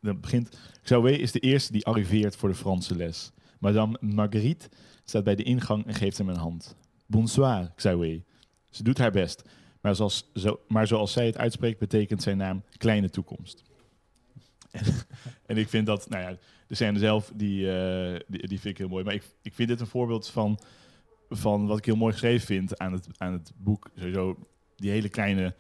dan 0.00 0.20
begint... 0.20 0.58
Is 1.02 1.32
de 1.32 1.40
eerste 1.40 1.72
die 1.72 1.86
arriveert 1.86 2.36
voor 2.36 2.48
de 2.48 2.54
Franse 2.54 2.96
les. 2.96 3.32
Madame 3.58 3.98
Marguerite 4.00 4.68
staat 5.04 5.24
bij 5.24 5.34
de 5.34 5.42
ingang 5.42 5.86
en 5.86 5.94
geeft 5.94 6.18
hem 6.18 6.28
een 6.28 6.36
hand. 6.36 6.76
Bonsoir, 7.06 7.72
Zoe. 7.76 8.24
Ze 8.70 8.82
doet 8.82 8.98
haar 8.98 9.10
best. 9.10 9.42
Maar 9.80 9.94
zoals, 9.94 10.30
zo, 10.34 10.60
maar 10.68 10.86
zoals 10.86 11.12
zij 11.12 11.26
het 11.26 11.38
uitspreekt, 11.38 11.78
betekent 11.78 12.22
zijn 12.22 12.36
naam 12.36 12.62
kleine 12.76 13.10
toekomst. 13.10 13.62
En, 14.70 14.84
en 15.46 15.56
ik 15.56 15.68
vind 15.68 15.86
dat, 15.86 16.08
nou 16.08 16.22
ja, 16.22 16.36
de 16.66 16.74
scène 16.74 16.98
zelf, 16.98 17.32
die, 17.34 17.72
eh, 17.72 18.20
die, 18.26 18.48
die 18.48 18.60
vind 18.60 18.64
ik 18.64 18.78
heel 18.78 18.88
mooi. 18.88 19.04
Maar 19.04 19.14
ik, 19.14 19.22
ik 19.42 19.54
vind 19.54 19.68
dit 19.68 19.80
een 19.80 19.86
voorbeeld 19.86 20.28
van, 20.28 20.58
van 21.28 21.66
wat 21.66 21.78
ik 21.78 21.84
heel 21.84 21.96
mooi 21.96 22.12
geschreven 22.12 22.46
vind 22.46 22.78
aan 22.78 22.92
het, 22.92 23.06
aan 23.16 23.32
het 23.32 23.52
boek. 23.56 23.90
Sowieso 23.96 24.36
die 24.76 24.90
hele 24.90 25.08
kleine... 25.08 25.54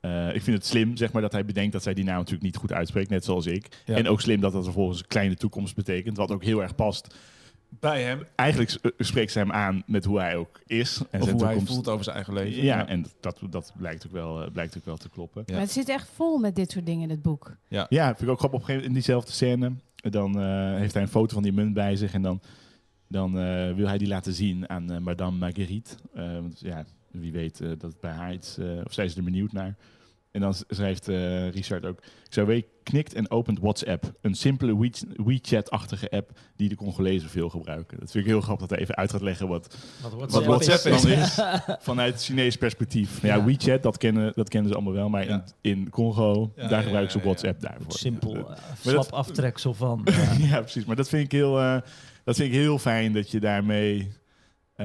eh, 0.00 0.34
ik 0.34 0.42
vind 0.42 0.56
het 0.56 0.66
slim, 0.66 0.96
zeg 0.96 1.12
maar, 1.12 1.22
dat 1.22 1.32
hij 1.32 1.44
bedenkt 1.44 1.72
dat 1.72 1.82
zij 1.82 1.94
die 1.94 2.04
naam 2.04 2.16
natuurlijk 2.16 2.42
niet 2.44 2.56
goed 2.56 2.72
uitspreekt, 2.72 3.10
net 3.10 3.24
zoals 3.24 3.46
ik. 3.46 3.82
Ja. 3.84 3.94
En 3.94 4.08
ook 4.08 4.20
slim 4.20 4.40
dat 4.40 4.52
dat 4.52 4.64
vervolgens 4.64 5.06
kleine 5.06 5.34
toekomst 5.34 5.74
betekent, 5.74 6.16
wat 6.16 6.30
ook 6.30 6.44
heel 6.44 6.62
erg 6.62 6.74
past. 6.74 7.14
Bij 7.80 8.02
hem, 8.02 8.22
Eigenlijk 8.34 8.70
s- 8.70 8.78
spreekt 8.98 9.32
ze 9.32 9.38
hem 9.38 9.52
aan 9.52 9.82
met 9.86 10.04
hoe 10.04 10.18
hij 10.18 10.36
ook 10.36 10.60
is. 10.66 10.96
En 11.10 11.20
of 11.20 11.24
zijn 11.26 11.36
hoe 11.36 11.44
hij 11.44 11.54
toekomst. 11.54 11.72
voelt 11.72 11.88
over 11.88 12.04
zijn 12.04 12.16
eigen 12.16 12.34
leven. 12.34 12.62
Ja, 12.62 12.86
en 12.86 13.06
dat, 13.20 13.40
dat 13.50 13.72
blijkt, 13.76 14.06
ook 14.06 14.12
wel, 14.12 14.42
eh, 14.42 14.50
blijkt 14.50 14.76
ook 14.76 14.84
wel 14.84 14.96
te 14.96 15.08
kloppen. 15.08 15.42
Ja. 15.46 15.52
Maar 15.52 15.62
het 15.62 15.70
zit 15.72 15.88
echt 15.88 16.08
vol 16.14 16.38
met 16.38 16.56
dit 16.56 16.70
soort 16.70 16.86
dingen 16.86 17.02
in 17.02 17.10
het 17.10 17.22
boek. 17.22 17.56
Ja, 17.68 17.86
vind 17.88 18.20
ik 18.22 18.28
ook 18.28 18.38
grappig. 18.38 18.44
Op 18.44 18.52
een 18.52 18.58
gegeven 18.60 18.74
moment 18.74 18.86
in 18.86 18.92
diezelfde 18.92 19.32
scène, 19.32 19.72
dan 20.10 20.40
eh, 20.40 20.74
heeft 20.78 20.92
hij 20.94 21.02
een 21.02 21.08
foto 21.08 21.34
van 21.34 21.42
die 21.42 21.52
munt 21.52 21.74
bij 21.74 21.96
zich 21.96 22.12
en 22.12 22.22
dan, 22.22 22.40
dan 23.08 23.38
eh, 23.38 23.74
wil 23.74 23.86
hij 23.86 23.98
die 23.98 24.08
laten 24.08 24.32
zien 24.32 24.68
aan 24.68 24.90
eh, 24.92 24.98
Madame 24.98 25.36
Marguerite. 25.38 25.90
Eh, 26.14 26.32
want 26.32 26.60
ja, 26.60 26.84
wie 27.10 27.32
weet 27.32 27.60
eh, 27.60 27.68
dat 27.68 27.82
het 27.92 28.00
bij 28.00 28.12
haar 28.12 28.32
iets, 28.32 28.58
eh, 28.58 28.66
of 28.84 28.92
zij 28.92 29.04
is 29.04 29.16
er 29.16 29.22
benieuwd 29.22 29.52
naar. 29.52 29.76
En 30.30 30.40
dan 30.40 30.54
schrijft 30.68 31.08
eh, 31.08 31.50
Richard 31.50 31.84
ook, 31.84 32.02
Zoe 32.28 32.64
knikt 32.82 33.14
en 33.14 33.30
opent 33.30 33.58
WhatsApp. 33.60 34.12
Een 34.20 34.34
simpele 34.34 34.78
We- 34.78 35.22
WeChat-achtige 35.24 36.10
app 36.10 36.30
die 36.56 36.68
de 36.68 36.74
Congolezen 36.76 37.28
veel 37.28 37.48
gebruiken. 37.48 37.98
Dat 38.00 38.10
vind 38.10 38.24
ik 38.24 38.30
heel 38.30 38.40
grappig 38.40 38.66
dat 38.66 38.70
hij 38.70 38.78
even 38.84 38.94
uit 38.96 39.10
gaat 39.10 39.20
leggen 39.22 39.48
wat, 39.48 39.76
wat 40.28 40.44
WhatsApp 40.44 40.82
dan 41.02 41.10
is. 41.12 41.38
Vanuit 41.90 42.22
Chinees 42.24 42.56
perspectief. 42.56 43.22
Ja, 43.22 43.34
Ja. 43.36 43.44
WeChat, 43.44 43.82
dat 43.82 43.96
kennen, 43.98 44.32
dat 44.34 44.48
kennen 44.48 44.68
ze 44.70 44.74
allemaal 44.76 44.92
wel. 44.94 45.08
Maar 45.08 45.24
Ja. 45.28 45.44
in, 45.60 45.70
in 45.78 45.90
Congo, 45.90 46.52
Ja, 46.56 46.62
daar 46.68 46.70
ja, 46.78 46.82
gebruiken 46.82 47.12
ze 47.12 47.18
ja, 47.18 47.24
ja. 47.24 47.30
WhatsApp 47.30 47.60
daarvoor. 47.60 47.92
Simpel, 47.92 48.48
slap 48.80 49.12
aftreksel 49.12 49.74
van. 49.74 50.06
ja. 50.38 50.46
ja, 50.46 50.60
precies. 50.60 50.84
Maar 50.84 50.96
dat 50.96 51.08
vind 51.08 51.24
ik 51.24 51.32
heel, 51.32 51.58
eh, 51.60 51.80
dat 52.24 52.36
vind 52.36 52.48
ik 52.48 52.54
heel 52.60 52.78
fijn 52.78 53.12
dat 53.12 53.30
je 53.30 53.40
daarmee, 53.40 54.08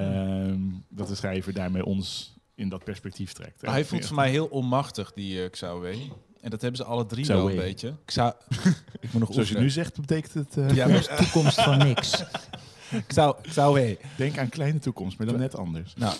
ehm, 0.01 0.59
dat 0.89 1.07
de 1.07 1.15
schrijver 1.15 1.53
daarmee 1.53 1.85
ons 1.85 2.35
in 2.55 2.69
dat 2.69 2.83
perspectief 2.83 3.33
trekt. 3.33 3.61
Maar 3.61 3.71
hij 3.71 3.85
voelt 3.85 4.05
voor 4.05 4.15
mij 4.15 4.29
heel 4.29 4.45
onmachtig, 4.45 5.11
die 5.13 5.43
uh, 5.43 5.49
Xawe. 5.49 5.89
En 6.41 6.49
dat 6.49 6.61
hebben 6.61 6.79
ze 6.79 6.85
alle 6.85 7.05
drie 7.05 7.25
wel 7.25 7.49
een 7.49 7.55
beetje. 7.55 7.95
Xa 8.05 8.35
ik 9.01 9.11
moet 9.11 9.21
nog 9.21 9.33
Zoals 9.33 9.49
je 9.49 9.57
nu 9.57 9.69
zegt, 9.69 9.99
betekent 9.99 10.33
het... 10.33 10.57
eh, 10.57 10.75
Ja, 10.75 10.87
maar, 10.87 11.15
Toekomst 11.31 11.61
van 11.61 11.77
niks. 11.77 12.23
Xau- 13.07 13.35
Xawe. 13.41 13.97
Denk 14.17 14.37
aan 14.37 14.49
kleine 14.49 14.79
toekomst, 14.79 15.17
maar 15.17 15.27
dan 15.27 15.37
net 15.39 15.55
anders. 15.57 15.93
Nou, 15.95 16.15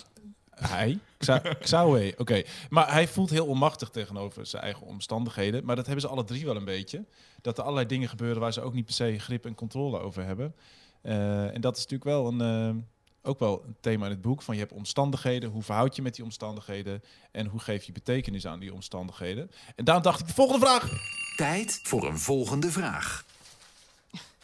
hij? 0.50 0.98
Xa 1.18 1.38
Xawe, 1.38 2.14
oké. 2.16 2.42
Maar 2.70 2.92
hij 2.92 3.08
voelt 3.08 3.30
heel 3.30 3.46
onmachtig 3.46 3.88
tegenover 3.90 4.46
zijn 4.46 4.62
eigen 4.62 4.86
omstandigheden. 4.86 5.64
Maar 5.64 5.76
dat 5.76 5.84
hebben 5.86 6.02
ze 6.04 6.08
alle 6.08 6.24
drie 6.24 6.44
wel 6.44 6.56
een 6.56 6.64
beetje. 6.64 7.04
Dat 7.40 7.56
er 7.58 7.62
allerlei 7.64 7.86
dingen 7.86 8.08
gebeuren 8.08 8.40
waar 8.40 8.52
ze 8.52 8.60
ook 8.60 8.74
niet 8.74 8.84
per 8.84 8.94
se 8.94 9.18
grip 9.18 9.46
en 9.46 9.54
controle 9.54 9.98
over 10.00 10.24
hebben. 10.24 10.54
Eh, 11.02 11.54
en 11.54 11.60
dat 11.60 11.76
is 11.76 11.82
natuurlijk 11.82 12.10
wel 12.10 12.26
een, 12.40 12.86
ook 13.24 13.38
wel 13.38 13.62
een 13.66 13.76
thema 13.80 14.04
in 14.04 14.10
het 14.10 14.22
boek. 14.22 14.42
Van 14.42 14.54
je 14.54 14.60
hebt 14.60 14.72
omstandigheden, 14.72 15.50
hoe 15.50 15.62
verhoud 15.62 15.96
je 15.96 16.02
met 16.02 16.14
die 16.14 16.24
omstandigheden? 16.24 17.02
En 17.30 17.46
hoe 17.46 17.60
geef 17.60 17.84
je 17.84 17.92
betekenis 17.92 18.46
aan 18.46 18.58
die 18.58 18.72
omstandigheden? 18.72 19.50
En 19.76 19.84
daarom 19.84 20.02
dacht 20.04 20.20
ik, 20.20 20.26
de 20.26 20.34
volgende 20.34 20.66
vraag. 20.66 20.90
Tijd 21.36 21.80
voor 21.82 22.06
een 22.06 22.18
volgende 22.18 22.70
vraag. 22.70 23.24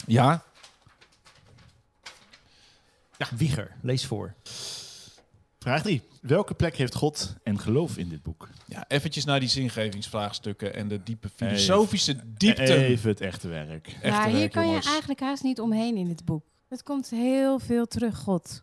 Ja, 0.06 0.44
Ja, 3.18 3.26
Wieger, 3.36 3.76
lees 3.82 4.06
voor. 4.06 4.34
Vraag 5.58 5.82
3. 5.82 6.02
Welke 6.20 6.54
plek 6.54 6.76
heeft 6.76 6.94
God 6.94 7.34
en 7.42 7.58
geloof 7.58 7.96
in 7.96 8.08
dit 8.08 8.22
boek? 8.22 8.48
ja, 8.66 8.84
eventjes 8.88 9.24
naar 9.24 9.40
die 9.40 9.48
zingevingsvraagstukken 9.48 10.74
en 10.74 10.88
de 10.88 11.02
diepe 11.02 11.28
filosofische 11.34 12.20
diepte. 12.36 12.74
Even 12.74 13.10
het 13.10 13.20
echte 13.20 13.48
werk. 13.48 13.86
Echte 13.86 14.06
ja, 14.06 14.26
hier 14.26 14.38
werk, 14.38 14.52
kan 14.52 14.64
jongens. 14.64 14.84
je 14.84 14.90
eigenlijk 14.90 15.20
haast 15.20 15.42
niet 15.42 15.60
omheen 15.60 15.96
in 15.96 16.06
dit 16.06 16.24
boek. 16.24 16.44
Het 16.68 16.82
komt 16.82 17.10
heel 17.10 17.58
veel 17.58 17.86
terug, 17.86 18.18
God. 18.18 18.62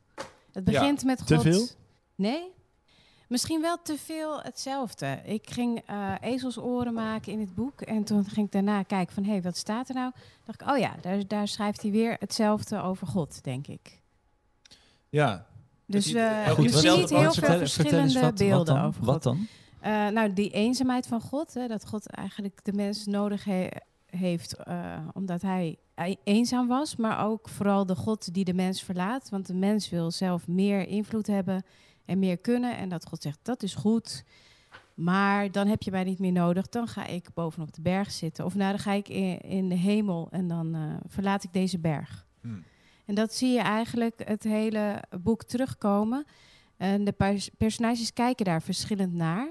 Het 0.57 0.65
begint 0.65 1.03
met 1.03 1.17
God. 1.19 1.27
te 1.27 1.39
veel? 1.39 1.67
Nee. 2.15 2.51
Misschien 3.27 3.61
wel 3.61 3.77
te 3.83 3.97
veel 3.97 4.41
hetzelfde. 4.41 5.21
Ik 5.25 5.49
ging 5.49 5.81
eh, 5.85 6.13
ezelsoren 6.21 6.93
maken 6.93 7.31
in 7.31 7.39
het 7.39 7.55
boek. 7.55 7.81
En 7.81 8.03
toen 8.03 8.25
ging 8.25 8.45
ik 8.45 8.51
daarna 8.51 8.83
kijken 8.83 9.13
van, 9.13 9.23
hé, 9.23 9.31
hey, 9.31 9.41
wat 9.41 9.57
staat 9.57 9.89
er 9.89 9.95
nou? 9.95 10.11
dacht 10.45 10.61
ik, 10.61 10.67
oh 10.69 10.77
ja, 10.77 10.95
daar, 11.01 11.27
daar 11.27 11.47
schrijft 11.47 11.81
hij 11.81 11.91
weer 11.91 12.15
hetzelfde 12.19 12.81
over 12.81 13.07
God, 13.07 13.43
denk 13.43 13.67
ik. 13.67 14.01
Ja, 15.09 15.45
Dus 15.85 16.13
eh 16.13 16.47
elke 16.47 16.61
je 16.61 16.69
ziet 16.69 17.09
heel 17.09 17.33
veel 17.33 17.57
verschillende 17.57 18.19
wat, 18.19 18.35
beelden 18.35 18.57
wat 18.57 18.65
dan? 18.65 18.85
over 18.85 19.03
Wat 19.05 19.13
God. 19.13 19.23
dan? 19.23 19.47
Eh, 19.79 20.07
nou, 20.07 20.33
die 20.33 20.51
eenzaamheid 20.51 21.07
van 21.07 21.21
God, 21.21 21.53
hè, 21.53 21.67
dat 21.67 21.85
God 21.87 22.07
eigenlijk 22.09 22.59
de 22.63 22.73
mens 22.73 23.05
nodig 23.05 23.43
he- 23.43 23.67
heeft 24.05 24.53
eh, 24.55 24.97
omdat 25.13 25.41
hij 25.41 25.77
eenzaam 26.23 26.67
was, 26.67 26.95
maar 26.95 27.25
ook 27.25 27.49
vooral 27.49 27.85
de 27.85 27.95
God 27.95 28.33
die 28.33 28.43
de 28.43 28.53
mens 28.53 28.83
verlaat. 28.83 29.29
Want 29.29 29.47
de 29.47 29.53
mens 29.53 29.89
wil 29.89 30.11
zelf 30.11 30.47
meer 30.47 30.87
invloed 30.87 31.27
hebben 31.27 31.63
en 32.05 32.19
meer 32.19 32.37
kunnen. 32.37 32.77
En 32.77 32.89
dat 32.89 33.05
God 33.05 33.21
zegt, 33.21 33.39
dat 33.41 33.63
is 33.63 33.75
goed, 33.75 34.23
maar 34.93 35.51
dan 35.51 35.67
heb 35.67 35.81
je 35.81 35.91
mij 35.91 36.03
niet 36.03 36.19
meer 36.19 36.31
nodig. 36.31 36.69
Dan 36.69 36.87
ga 36.87 37.05
ik 37.05 37.27
bovenop 37.33 37.73
de 37.73 37.81
berg 37.81 38.11
zitten. 38.11 38.45
Of 38.45 38.55
nou, 38.55 38.69
dan 38.69 38.79
ga 38.79 38.91
ik 38.91 39.09
in, 39.09 39.39
in 39.39 39.69
de 39.69 39.75
hemel 39.75 40.27
en 40.31 40.47
dan 40.47 40.75
eh, 40.75 40.81
verlaat 41.07 41.43
ik 41.43 41.53
deze 41.53 41.79
berg. 41.79 42.25
Hmm. 42.41 42.63
En 43.05 43.15
dat 43.15 43.33
zie 43.33 43.51
je 43.51 43.59
eigenlijk 43.59 44.21
het 44.25 44.43
hele 44.43 45.03
boek 45.21 45.43
terugkomen. 45.43 46.25
En 46.77 47.03
de 47.03 47.11
pers- 47.11 47.49
personages 47.57 48.13
kijken 48.13 48.45
daar 48.45 48.61
verschillend 48.61 49.13
naar. 49.13 49.49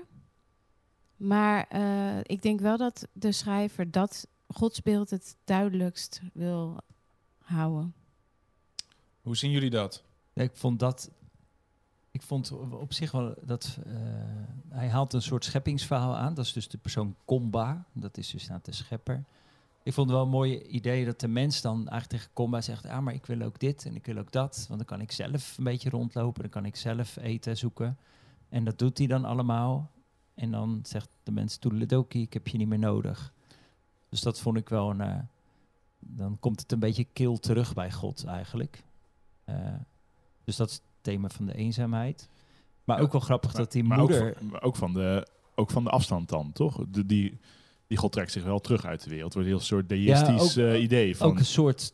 Maar 1.17 1.67
eh, 1.69 2.19
ik 2.23 2.43
denk 2.43 2.61
wel 2.61 2.77
dat 2.77 3.09
de 3.13 3.33
schrijver 3.33 3.91
dat 3.91 4.27
godsbeeld 4.57 5.11
het 5.11 5.37
duidelijkst 5.45 6.21
wil 6.33 6.77
houden. 7.39 7.95
Hoe 9.23 9.37
zien 9.37 9.51
jullie 9.51 9.71
dat? 9.71 10.03
Ik 10.33 10.51
vond 10.55 10.79
dat. 10.79 11.11
Ik 12.11 12.23
vond 12.23 12.53
op 12.71 12.93
zich 12.93 13.11
wel 13.11 13.35
dat. 13.43 13.79
eh, 13.87 13.93
hij 14.69 14.89
haalt 14.89 15.13
een 15.13 15.23
soort 15.23 15.45
scheppingsverhaal 15.45 16.17
aan. 16.17 16.35
Dat 16.35 16.45
is 16.45 16.53
dus 16.53 16.69
de 16.69 16.79
persoon 16.79 17.17
Komba. 17.25 17.85
Dat 17.93 18.17
is 18.19 18.31
dus 18.31 18.49
nou 18.49 18.61
de 18.63 18.73
schepper. 18.73 19.25
Ik 19.83 19.93
vond 19.93 20.09
het 20.09 20.17
wel 20.17 20.27
een 20.27 20.33
mooi 20.33 20.63
idee 20.63 21.05
dat 21.05 21.21
de 21.21 21.29
mens 21.29 21.61
dan 21.61 21.77
eigenlijk 21.77 22.09
tegen 22.09 22.31
Komba 22.33 22.61
zegt: 22.61 22.87
Ah, 22.87 23.03
maar 23.03 23.15
ik 23.15 23.27
wil 23.27 23.43
ook 23.43 23.59
dit 23.61 23.85
en 23.85 23.95
ik 23.95 24.07
wil 24.07 24.19
ook 24.19 24.33
dat. 24.33 24.65
Want 24.69 24.79
dan 24.79 24.89
kan 24.89 25.01
ik 25.01 25.13
zelf 25.13 25.59
een 25.59 25.65
beetje 25.65 25.91
rondlopen. 25.91 26.43
Dan 26.43 26.51
kan 26.51 26.65
ik 26.65 26.77
zelf 26.77 27.17
eten 27.17 27.57
zoeken. 27.57 27.99
En 28.49 28.65
dat 28.65 28.79
doet 28.79 28.99
hij 28.99 29.07
dan 29.07 29.25
allemaal. 29.25 29.91
En 30.35 30.51
dan 30.51 30.81
zegt 30.83 31.09
de 31.23 31.33
mens: 31.33 31.57
Toedeledoki, 31.57 32.23
ik 32.23 32.33
heb 32.33 32.49
je 32.49 32.59
niet 32.59 32.69
meer 32.69 32.79
nodig. 32.79 33.35
Dus 34.09 34.21
dat 34.21 34.41
vond 34.41 34.57
ik 34.57 34.69
wel 34.69 34.91
een. 34.91 35.01
eh, 35.01 35.19
dan 35.99 36.37
komt 36.41 36.61
het 36.61 36.73
een 36.73 36.79
beetje 36.79 37.07
kil 37.13 37.39
terug 37.39 37.75
bij 37.75 37.93
God 37.93 38.25
eigenlijk. 38.25 38.85
Eh, 39.45 39.57
dus 40.45 40.57
dat 40.57 40.69
is 40.69 40.75
het 40.75 40.83
thema 41.01 41.29
van 41.29 41.47
de 41.47 41.55
eenzaamheid. 41.55 42.29
Maar 42.85 42.97
Ja, 42.97 43.03
ook 43.03 43.13
wel 43.13 43.21
grappig 43.21 43.53
Maar- 43.53 43.63
dat 43.63 43.73
die 43.73 43.85
maar 43.85 43.99
moeder... 43.99 44.29
Ook 44.29 44.37
van, 44.39 44.47
maar 44.49 44.63
ook, 44.63 44.77
van 44.77 44.93
de, 44.93 45.27
ook 45.55 45.71
van 45.71 45.85
de 45.85 45.91
afstand 45.91 46.29
dan, 46.29 46.53
toch? 46.53 46.85
De, 46.89 47.07
die, 47.07 47.39
die 47.87 47.99
God 47.99 48.13
trekt 48.13 48.33
zich 48.33 48.45
wel 48.45 48.61
terug 48.61 48.85
uit 48.85 49.03
de 49.05 49.11
wereld. 49.11 49.25
Het 49.25 49.35
wordt 49.35 49.49
een 49.49 49.55
heel 49.57 49.65
soort 49.65 49.89
deïstisch 49.89 50.55
Ja, 50.55 50.63
ook- 50.67 50.73
eh, 50.73 50.83
idee. 50.83 51.17
Van, 51.17 51.29
ook 51.31 51.39
een 51.39 51.45
soort 51.45 51.93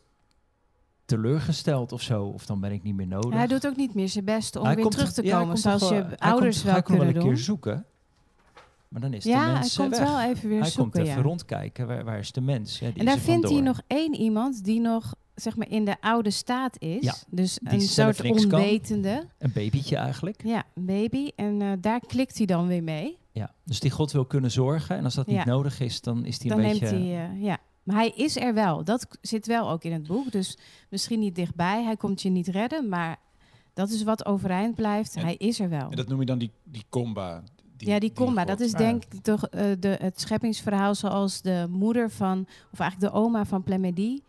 teleurgesteld 1.05 1.91
of 1.91 2.01
zo. 2.01 2.23
Of 2.25 2.45
dan 2.45 2.59
ben 2.59 2.71
ik 2.71 2.83
niet 2.83 2.95
meer 2.95 3.07
nodig. 3.07 3.33
Hij 3.33 3.47
doet 3.47 3.67
ook 3.67 3.75
niet 3.75 3.93
meer 3.93 4.09
zijn 4.09 4.25
best 4.25 4.55
om 4.55 4.63
Hij 4.65 4.73
weer 4.73 4.83
komt 4.83 4.95
terug 4.95 5.13
te 5.13 5.21
komen, 5.23 5.57
zoals 5.57 5.81
wel- 5.89 5.93
je 5.93 6.19
ouders 6.19 6.53
komt, 6.55 6.63
wel 6.65 6.73
hij 6.73 6.81
komt 6.81 6.97
kunnen 6.97 7.13
wel 7.13 7.15
een 7.15 7.27
doen. 7.27 7.33
keer 7.35 7.43
zoeken. 7.43 7.85
Maar 8.93 9.01
dan 9.01 9.13
is 9.13 9.23
de 9.23 9.29
Ja, 9.29 9.43
hij 9.43 9.53
mens 9.53 9.71
eh, 9.73 9.79
komt 9.79 9.97
weg. 9.97 10.07
wel 10.07 10.21
even 10.21 10.49
weer 10.49 10.59
hij 10.61 10.69
zoeken. 10.69 10.91
komt 10.93 11.05
even 11.07 11.17
ja. 11.21 11.27
rondkijken. 11.27 11.87
Waar, 11.87 12.03
waar 12.03 12.19
is 12.19 12.31
de 12.31 12.41
mens? 12.41 12.79
Ja, 12.79 12.89
die 12.89 12.99
En 12.99 13.05
daar 13.05 13.17
vindt 13.17 13.49
hij 13.49 13.59
nog 13.61 13.81
één 13.87 14.15
iemand 14.15 14.63
die 14.63 14.79
nog 14.79 15.15
zeg 15.35 15.55
maar 15.55 15.69
in 15.69 15.85
de 15.85 16.01
oude 16.01 16.29
staat 16.29 16.79
is. 16.81 17.03
Ja, 17.03 17.15
dus 17.29 17.59
die 17.61 17.73
een 17.73 17.81
soort 17.81 18.21
kan. 18.21 18.31
onwetende. 18.31 19.27
Een 19.39 19.51
babytje 19.53 19.95
eigenlijk. 19.95 20.43
Ja, 20.43 20.63
een 20.75 20.85
baby. 20.85 21.29
En 21.35 21.61
eh, 21.61 21.71
daar 21.81 21.99
klikt 21.99 22.37
hij 22.37 22.45
dan 22.45 22.67
weer 22.67 22.83
mee. 22.83 23.17
Ja. 23.31 23.51
Dus 23.65 23.79
die 23.79 23.91
God 23.91 24.11
wil 24.11 24.25
kunnen 24.25 24.51
zorgen. 24.51 24.97
En 24.97 25.03
als 25.03 25.13
dat 25.15 25.29
Ja. 25.29 25.35
niet 25.37 25.45
nodig 25.45 25.79
is, 25.79 26.01
dan 26.01 26.25
is 26.25 26.39
hij 26.41 26.49
Dan 26.49 26.57
een 26.59 26.65
neemt 26.65 26.79
beetje... 26.79 26.95
hij, 26.95 27.29
eh, 27.29 27.41
ja. 27.41 27.57
Maar 27.83 27.95
hij 27.95 28.09
is 28.15 28.35
er 28.37 28.53
wel. 28.53 28.83
Dat 28.83 29.07
zit 29.21 29.47
wel 29.47 29.69
ook 29.69 29.83
in 29.83 29.91
het 29.93 30.07
boek. 30.07 30.31
Dus 30.31 30.57
misschien 30.89 31.19
niet 31.19 31.35
dichtbij. 31.35 31.83
Hij 31.83 31.97
komt 31.97 32.21
je 32.21 32.29
niet 32.29 32.47
redden. 32.47 32.89
Maar 32.89 33.17
dat 33.73 33.89
is 33.89 34.03
wat 34.03 34.25
overeind 34.25 34.75
blijft. 34.75 35.15
En- 35.15 35.21
hij 35.23 35.35
is 35.35 35.59
er 35.59 35.69
wel. 35.69 35.89
En 35.89 35.95
dat 35.95 36.07
noem 36.07 36.19
je 36.19 36.25
dan 36.25 36.37
die, 36.37 36.51
die 36.63 36.83
comba. 36.89 37.43
Die, 37.83 37.93
ja, 37.93 37.99
die 37.99 38.13
komba. 38.13 38.39
God. 38.39 38.49
Dat 38.49 38.59
is 38.59 38.73
Ah, 38.73 38.77
denk 38.79 39.03
ik 39.09 39.21
toch 39.21 39.47
eh, 39.47 39.65
de, 39.79 39.97
het 40.01 40.21
scheppingsverhaal 40.21 40.95
zoals 40.95 41.41
de 41.41 41.65
moeder 41.69 42.09
van... 42.09 42.45
Of 42.71 42.79
eigenlijk 42.79 43.11
de 43.11 43.19
oma 43.19 43.45
van 43.45 43.63
Plemedie 43.63 44.23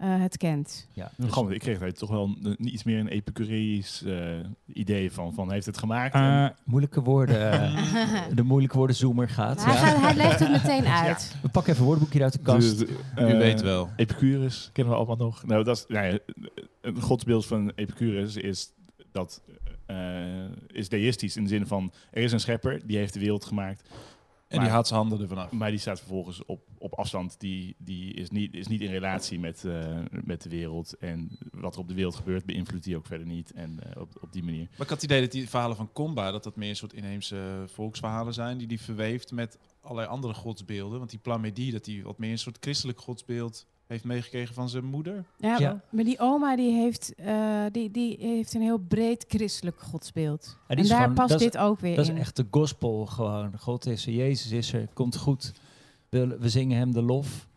eh, 0.00 0.20
het 0.20 0.36
kent. 0.36 0.86
Ja, 0.92 1.10
Dus, 1.16 1.36
ik 1.48 1.58
kreeg 1.58 1.78
daar 1.78 1.92
toch 1.92 2.10
wel 2.10 2.36
een, 2.42 2.56
iets 2.72 2.84
meer 2.84 2.98
een 2.98 3.08
epicureïs 3.08 4.02
eh, 4.02 4.38
idee 4.66 5.12
van. 5.12 5.34
Van 5.34 5.52
heeft 5.52 5.66
het 5.66 5.78
gemaakt? 5.78 6.14
Ah, 6.14 6.48
moeilijke 6.64 7.02
woorden. 7.02 7.52
eh, 7.52 8.22
de 8.34 8.42
moeilijke 8.42 8.76
woorden 8.76 8.96
zoomer 8.96 9.28
gaat. 9.28 9.64
hij, 9.64 9.74
ja. 9.74 9.78
gaat, 9.78 10.00
hij 10.00 10.14
legt 10.14 10.38
het 10.38 10.50
meteen 10.50 10.86
uit. 10.86 11.36
We 11.42 11.48
pakken 11.48 11.72
even 11.72 11.84
een 11.84 11.88
woordboekje 11.88 12.22
uit 12.22 12.32
de 12.32 12.38
kast. 12.38 12.78
Dus, 12.78 12.88
U 12.88 12.96
eh, 13.14 13.26
weet 13.38 13.60
wel. 13.60 13.88
Epicurus 13.96 14.70
kennen 14.72 14.92
we 14.92 14.98
allemaal 14.98 15.26
nog. 15.26 15.46
Nou, 15.46 15.64
dat 15.64 15.76
is, 15.76 15.84
nou 15.88 16.06
ja, 16.06 16.18
een 16.80 17.00
godsbeeld 17.00 17.46
van 17.46 17.72
Epicurus 17.74 18.36
is 18.36 18.72
dat 19.12 19.42
eh, 19.48 19.54
is 20.66 20.88
deïstisch 20.88 21.36
in 21.36 21.42
de 21.42 21.48
zin 21.48 21.66
van 21.66 21.92
er 22.10 22.22
is 22.22 22.32
een 22.32 22.40
schepper 22.40 22.86
die 22.86 22.96
heeft 22.96 23.12
de 23.12 23.20
wereld 23.20 23.44
gemaakt, 23.44 23.88
En 24.48 24.60
die 24.60 24.68
haalt 24.68 24.86
zijn 24.86 25.00
handen 25.00 25.20
ervan 25.20 25.38
af. 25.38 25.52
maar 25.52 25.70
die 25.70 25.78
staat 25.78 25.98
vervolgens 25.98 26.44
op, 26.44 26.62
op 26.78 26.94
afstand. 26.94 27.40
Die, 27.40 27.74
die 27.78 28.14
is, 28.14 28.30
niet, 28.30 28.54
is 28.54 28.66
niet 28.66 28.80
in 28.80 28.90
relatie 28.90 29.38
met, 29.38 29.64
eh, 29.64 29.98
met 30.10 30.42
de 30.42 30.48
wereld 30.48 30.96
en 30.98 31.38
wat 31.52 31.74
er 31.74 31.80
op 31.80 31.88
de 31.88 31.94
wereld 31.94 32.14
gebeurt 32.14 32.44
beïnvloedt 32.44 32.84
die 32.84 32.96
ook 32.96 33.06
verder 33.06 33.26
niet 33.26 33.52
en 33.52 33.80
eh, 33.82 34.00
op, 34.00 34.18
op 34.22 34.32
die 34.32 34.42
manier. 34.42 34.66
Maar 34.70 34.80
ik 34.80 34.88
had 34.88 34.90
het 34.90 35.02
idee 35.02 35.20
dat 35.20 35.32
die 35.32 35.48
verhalen 35.48 35.76
van 35.76 35.92
Comba, 35.92 36.30
dat 36.30 36.44
dat 36.44 36.56
meer 36.56 36.68
een 36.68 36.76
soort 36.76 36.92
inheemse 36.92 37.64
volksverhalen 37.66 38.34
zijn, 38.34 38.58
die 38.58 38.66
die 38.66 38.80
verweeft 38.80 39.32
met 39.32 39.58
allerlei 39.80 40.08
andere 40.08 40.34
godsbeelden. 40.34 40.98
Want 40.98 41.10
die 41.10 41.18
Plamedie, 41.18 41.72
dat 41.72 41.84
die 41.84 42.02
wat 42.02 42.18
meer 42.18 42.30
een 42.30 42.38
soort 42.38 42.58
christelijk 42.60 43.00
godsbeeld 43.00 43.66
heeft 43.90 44.04
meegekregen 44.04 44.54
van 44.54 44.68
zijn 44.68 44.84
moeder. 44.84 45.24
Ja, 45.36 45.58
Ja. 45.58 45.80
maar 45.90 46.04
die 46.04 46.18
oma 46.18 46.56
die 46.56 46.72
heeft, 46.72 47.14
eh, 47.14 47.62
die, 47.72 47.90
die 47.90 48.16
heeft 48.20 48.54
een 48.54 48.60
heel 48.62 48.78
breed 48.78 49.24
christelijk 49.28 49.80
godsbeeld. 49.80 50.56
En 50.66 50.76
is 50.76 50.88
daar 50.88 51.00
gewoon- 51.00 51.14
past 51.14 51.28
dat 51.28 51.40
is- 51.40 51.50
dit 51.50 51.60
ook 51.60 51.80
weer 51.80 51.96
Dat 51.96 52.04
is 52.04 52.10
in. 52.10 52.18
echt 52.18 52.36
de 52.36 52.46
gospel 52.50 53.06
gewoon. 53.06 53.58
God 53.58 53.86
is 53.86 54.06
er, 54.06 54.12
Jezus 54.12 54.50
is 54.50 54.72
er, 54.72 54.88
komt 54.94 55.16
goed. 55.16 55.52
We, 56.08 56.36
we 56.38 56.48
zingen 56.48 56.78
hem 56.78 56.92
de 56.92 57.02
lof. 57.02 57.48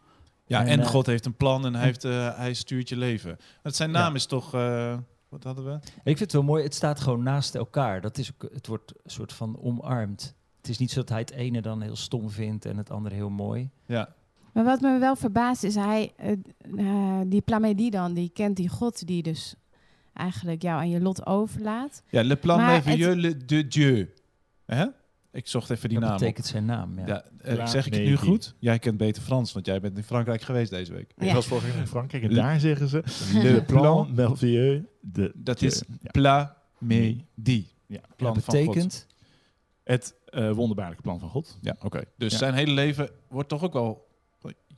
Ja, 0.46 0.60
en, 0.62 0.68
En, 0.68 0.80
eh, 0.80 0.86
God 0.88 1.06
heeft 1.06 1.26
een 1.26 1.36
plan 1.38 1.66
en 1.66 1.76
hij, 1.76 1.84
heeft, 1.84 2.04
eh, 2.04 2.38
hij 2.38 2.54
stuurt 2.54 2.90
je 2.90 2.98
leven. 2.98 3.38
Het 3.62 3.76
zijn 3.76 3.92
naam 3.92 4.10
Ja. 4.10 4.16
is 4.16 4.26
toch, 4.26 4.54
eh, 4.54 4.98
wat 5.30 5.44
hadden 5.44 5.66
we? 5.66 5.74
Ik 5.84 6.02
vind 6.04 6.20
het 6.20 6.32
wel 6.32 6.44
mooi, 6.44 6.64
het 6.64 6.74
staat 6.76 7.00
gewoon 7.00 7.24
naast 7.24 7.56
elkaar. 7.56 8.02
Dat 8.02 8.18
is 8.18 8.32
het 8.54 8.68
wordt 8.68 8.94
een 9.04 9.12
soort 9.12 9.34
van 9.34 9.60
omarmd. 9.62 10.36
Het 10.58 10.70
is 10.70 10.78
niet 10.78 10.92
zo 10.92 11.00
dat 11.00 11.10
hij 11.10 11.20
het 11.20 11.32
ene 11.32 11.62
dan 11.62 11.82
heel 11.82 11.96
stom 11.96 12.30
vindt 12.30 12.66
en 12.66 12.78
het 12.78 12.90
andere 12.90 13.16
heel 13.16 13.30
mooi. 13.30 13.70
Ja, 13.86 14.14
Maar 14.54 14.64
wat 14.64 14.82
me 14.82 15.00
wel 15.00 15.16
verbaast 15.16 15.64
is, 15.64 15.76
hij, 15.76 16.12
eh, 16.18 16.32
eh, 16.78 17.22
die 17.28 17.42
Plamedie 17.42 17.92
dan, 17.92 18.14
die 18.14 18.30
kent 18.30 18.56
die 18.58 18.70
God 18.70 19.08
die 19.08 19.24
dus 19.24 19.56
eigenlijk 20.14 20.62
jou 20.62 20.80
aan 20.80 20.90
je 20.90 21.02
lot 21.02 21.26
overlaat. 21.26 22.04
ja 22.10 22.24
le 22.24 22.36
plan 22.36 22.58
Maar 22.58 22.72
merveilleux 22.72 23.16
le- 23.22 23.46
de 23.46 23.68
Dieu. 23.68 24.10
Hè? 24.66 24.86
Ik 25.32 25.48
zocht 25.48 25.70
even 25.70 25.90
die 25.90 26.00
dat 26.00 26.08
naam 26.08 26.18
op. 26.18 26.24
betekent 26.24 26.46
zijn 26.46 26.66
naam. 26.66 27.00
Ja. 27.00 27.06
Ja, 27.06 27.24
eh, 27.42 27.66
zeg 27.68 27.86
ik 27.86 27.94
het 27.94 28.04
nu 28.04 28.16
goed? 28.18 28.56
Jij 28.60 28.80
kent 28.80 28.98
beter 28.98 29.22
Frans, 29.24 29.54
want 29.54 29.66
jij 29.66 29.80
bent 29.82 29.98
in 29.98 30.04
Frankrijk 30.04 30.42
geweest 30.42 30.70
deze 30.72 30.94
week. 30.94 31.14
Ik 31.18 31.28
Ja. 31.28 31.34
was 31.34 31.46
vorige 31.46 31.68
week 31.68 31.76
in 31.76 31.88
Frankrijk 31.88 32.24
en 32.24 32.30
Le- 32.30 32.36
daar 32.36 32.60
zeggen 32.60 32.88
ze 32.88 33.04
Le 33.34 33.52
le 33.52 33.64
plan 33.64 34.14
merveilleux 34.16 34.84
de 35.02 35.32
dat 35.36 35.60
Dieu. 35.60 35.72
is 35.72 35.84
ja. 36.02 36.12
Plamedie. 36.12 37.68
Ja. 37.88 38.00
Plan 38.16 38.34
dat 38.34 38.44
van 38.44 38.56
God. 38.56 38.66
betekent, 38.66 39.08
het 39.84 40.16
eh, 40.26 40.52
wonderbaarlijke 40.52 41.02
plan 41.04 41.20
van 41.20 41.30
God. 41.30 41.58
Ja, 41.62 41.76
oké. 41.82 42.02
Dus 42.18 42.32
Ja. 42.32 42.38
zijn 42.38 42.54
hele 42.54 42.72
leven 42.72 43.10
wordt 43.30 43.50
toch 43.50 43.64
ook 43.64 43.74
wel... 43.74 44.12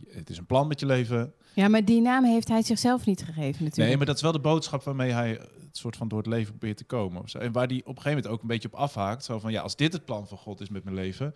Het 0.08 0.30
is 0.30 0.38
een 0.38 0.46
plan 0.46 0.68
met 0.68 0.80
je 0.80 0.86
leven. 0.86 1.34
Ja, 1.54 1.68
maar 1.68 1.86
die 1.86 2.02
naam 2.02 2.24
heeft 2.24 2.48
hij 2.48 2.62
zichzelf 2.62 3.06
niet 3.06 3.24
gegeven 3.24 3.64
natuurlijk. 3.64 3.76
Nee, 3.76 3.98
maar 3.98 4.06
dat 4.06 4.16
is 4.16 4.22
wel 4.22 4.32
de 4.32 4.40
boodschap 4.40 4.84
waarmee 4.84 5.12
hij 5.12 5.30
het 5.30 5.78
soort 5.78 5.96
van 5.96 6.08
door 6.08 6.18
het 6.18 6.28
leven 6.28 6.52
probeert 6.52 6.78
te 6.78 6.84
komen. 6.84 7.24
En 7.40 7.52
waar 7.52 7.68
hij 7.68 7.78
op 7.78 7.88
een 7.88 8.02
gegeven 8.02 8.10
moment 8.10 8.28
ook 8.28 8.42
een 8.42 8.48
beetje 8.48 8.68
op 8.68 8.80
afhaakt. 8.80 9.24
Zo 9.24 9.40
van, 9.40 9.52
ja, 9.52 9.62
als 9.62 9.76
dit 9.76 9.94
het 9.94 10.06
plan 10.06 10.28
van 10.28 10.38
God 10.38 10.62
is 10.62 10.70
met 10.70 10.84
mijn 10.84 10.96
leven... 10.96 11.34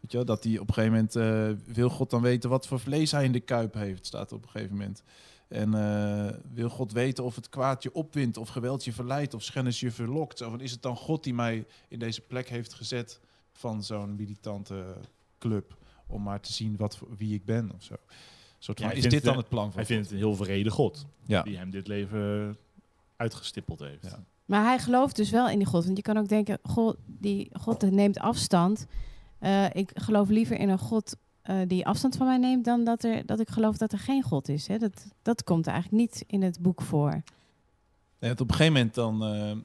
Weet 0.00 0.10
je 0.10 0.16
wel, 0.16 0.26
dat 0.26 0.44
hij 0.44 0.58
op 0.58 0.68
een 0.68 0.74
gegeven 0.74 0.96
moment... 0.96 1.16
eh, 1.16 1.74
wil 1.74 1.88
God 1.88 2.10
dan 2.10 2.22
weten 2.22 2.50
wat 2.50 2.66
voor 2.66 2.80
vlees 2.80 3.10
hij 3.10 3.24
in 3.24 3.32
de 3.32 3.40
kuip 3.40 3.74
heeft, 3.74 4.06
staat 4.06 4.32
op 4.32 4.42
een 4.42 4.50
gegeven 4.50 4.76
moment. 4.76 5.02
En 5.48 5.74
eh, 5.74 6.34
wil 6.52 6.68
God 6.68 6.92
weten 6.92 7.24
of 7.24 7.34
het 7.34 7.48
kwaad 7.48 7.82
je 7.82 7.94
opwint, 7.94 8.36
of 8.36 8.48
geweld 8.48 8.84
je 8.84 8.92
verleidt, 8.92 9.34
of 9.34 9.42
schennis 9.42 9.80
je 9.80 9.90
verlokt. 9.90 10.38
Zo 10.38 10.50
van, 10.50 10.60
is 10.60 10.70
het 10.70 10.82
dan 10.82 10.96
God 10.96 11.24
die 11.24 11.34
mij 11.34 11.66
in 11.88 11.98
deze 11.98 12.20
plek 12.20 12.48
heeft 12.48 12.74
gezet 12.74 13.20
van 13.52 13.84
zo'n 13.84 14.16
militante 14.16 14.96
club... 15.38 15.76
om 16.08 16.22
maar 16.22 16.40
te 16.40 16.52
zien 16.52 16.76
wat, 16.76 16.96
voor- 16.96 17.08
wie 17.16 17.34
ik 17.34 17.44
ben 17.44 17.70
of 17.74 17.82
zo. 17.82 17.94
Soort 18.58 18.78
Ja, 18.78 18.88
van, 18.88 18.96
is 18.96 19.02
dit 19.08 19.22
dan 19.22 19.32
het- 19.32 19.40
het 19.40 19.48
plan 19.48 19.64
van 19.64 19.72
Hij 19.74 19.82
God? 19.84 19.92
vindt 19.92 20.02
het 20.04 20.12
een 20.12 20.24
heel 20.26 20.36
vrede 20.36 20.70
God 20.70 21.06
Ja. 21.26 21.42
die 21.42 21.56
hem 21.56 21.70
dit 21.70 21.86
leven 21.88 22.56
uitgestippeld 23.16 23.78
heeft. 23.80 24.02
Ja. 24.10 24.24
Maar 24.44 24.64
hij 24.64 24.78
gelooft 24.78 25.16
dus 25.16 25.30
wel 25.30 25.48
in 25.48 25.58
die 25.58 25.66
God. 25.66 25.84
Want 25.84 25.96
je 25.96 26.02
kan 26.02 26.16
ook 26.18 26.28
denken, 26.28 26.58
God, 26.62 26.96
die 27.06 27.50
God 27.52 27.90
neemt 27.90 28.18
afstand. 28.18 28.86
Eh, 29.38 29.64
ik 29.74 29.90
geloof 29.94 30.28
liever 30.28 30.58
in 30.58 30.68
een 30.68 30.78
God 30.78 31.16
eh, 31.42 31.56
die 31.66 31.86
afstand 31.86 32.16
van 32.16 32.26
mij 32.26 32.36
neemt... 32.38 32.64
dan 32.64 32.84
dat, 32.84 33.04
er, 33.04 33.26
dat 33.26 33.40
ik 33.40 33.48
geloof 33.50 33.76
dat 33.76 33.92
er 33.92 33.98
geen 33.98 34.22
God 34.22 34.48
is. 34.48 34.66
Hè. 34.66 34.78
Dat, 34.78 35.06
dat 35.22 35.44
komt 35.44 35.66
eigenlijk 35.66 35.96
niet 36.02 36.24
in 36.26 36.42
het 36.42 36.60
boek 36.60 36.82
voor. 36.82 37.10
Ja, 37.10 38.26
want 38.26 38.40
op 38.40 38.48
een 38.48 38.54
gegeven 38.54 38.72
moment 38.72 38.94
dan, 38.94 39.24
eh, 39.24 39.56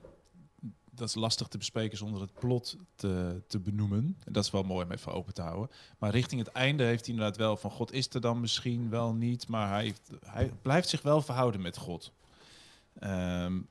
dat 0.95 1.07
is 1.07 1.15
lastig 1.15 1.47
te 1.47 1.57
bespreken 1.57 1.97
zonder 1.97 2.21
het 2.21 2.33
plot 2.33 2.77
te, 2.95 3.41
te 3.47 3.59
benoemen. 3.59 4.17
En 4.25 4.33
dat 4.33 4.43
is 4.43 4.51
wel 4.51 4.63
mooi 4.63 4.85
om 4.85 4.91
even 4.91 5.13
open 5.13 5.33
te 5.33 5.41
houden. 5.41 5.69
Maar 5.97 6.11
richting 6.11 6.41
het 6.41 6.51
einde 6.51 6.83
heeft 6.83 7.05
hij 7.05 7.13
inderdaad 7.13 7.37
wel 7.37 7.57
van 7.57 7.71
God 7.71 7.91
is 7.91 8.09
er 8.09 8.21
dan 8.21 8.39
misschien 8.39 8.89
wel 8.89 9.13
niet, 9.13 9.47
maar 9.47 9.69
hij, 9.69 9.83
heeft, 9.83 10.11
hij 10.25 10.51
blijft 10.61 10.89
zich 10.89 11.01
wel 11.01 11.21
verhouden 11.21 11.61
met 11.61 11.77
God. 11.77 12.11
Ehm, 12.99 13.61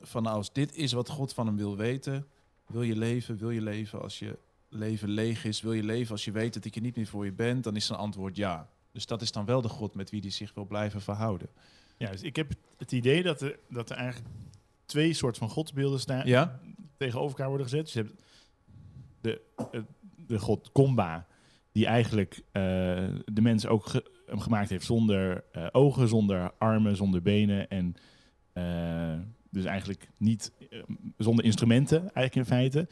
van 0.00 0.22
nou, 0.22 0.36
als 0.36 0.52
dit 0.52 0.74
is 0.74 0.92
wat 0.92 1.08
God 1.08 1.32
van 1.32 1.46
hem 1.46 1.56
wil 1.56 1.76
weten, 1.76 2.26
wil 2.66 2.82
je 2.82 2.96
leven, 2.96 3.36
wil 3.36 3.50
je 3.50 3.62
leven 3.62 4.02
als 4.02 4.18
je 4.18 4.38
leven 4.68 5.08
leeg 5.08 5.44
is, 5.44 5.60
wil 5.60 5.72
je 5.72 5.82
leven 5.82 6.12
als 6.12 6.24
je 6.24 6.32
weet 6.32 6.54
dat 6.54 6.64
ik 6.64 6.74
er 6.74 6.80
niet 6.80 6.96
meer 6.96 7.06
voor 7.06 7.24
je 7.24 7.32
ben, 7.32 7.62
dan 7.62 7.76
is 7.76 7.86
zijn 7.86 7.98
antwoord 7.98 8.36
ja. 8.36 8.68
Dus 8.92 9.06
dat 9.06 9.22
is 9.22 9.32
dan 9.32 9.44
wel 9.44 9.60
de 9.60 9.68
God 9.68 9.94
met 9.94 10.10
wie 10.10 10.20
hij 10.20 10.30
zich 10.30 10.54
wil 10.54 10.64
blijven 10.64 11.00
verhouden. 11.00 11.48
Ja, 11.96 12.10
dus 12.10 12.22
ik 12.22 12.36
heb 12.36 12.52
het 12.76 12.92
idee 12.92 13.22
dat 13.22 13.40
er, 13.40 13.58
dat 13.68 13.90
er 13.90 13.96
eigenlijk 13.96 14.28
twee 14.86 15.12
soorten 15.12 15.40
van 15.40 15.48
godsbeelden 15.50 16.00
staan, 16.00 16.26
Ja? 16.26 16.60
tegenover 16.96 17.30
elkaar 17.30 17.48
worden 17.48 17.66
gezet. 17.66 17.84
Dus 17.84 17.92
je 17.92 18.00
hebt 18.02 18.22
de, 19.20 19.40
de 20.26 20.38
god 20.38 20.72
Komba, 20.72 21.26
die 21.72 21.86
eigenlijk 21.86 22.34
eh, 22.52 22.62
de 23.24 23.40
mens 23.42 23.66
ook 23.66 23.86
ge- 23.86 24.10
hem 24.26 24.40
gemaakt 24.40 24.70
heeft 24.70 24.86
zonder 24.86 25.44
eh, 25.52 25.66
ogen, 25.72 26.08
zonder 26.08 26.52
armen, 26.58 26.96
zonder 26.96 27.22
benen. 27.22 27.68
En 27.68 27.94
Eh, 28.52 29.18
dus 29.50 29.64
eigenlijk 29.64 30.08
niet 30.18 30.52
zonder 31.18 31.44
instrumenten, 31.44 31.98
eigenlijk 32.00 32.34
in 32.34 32.44
feite. 32.44 32.88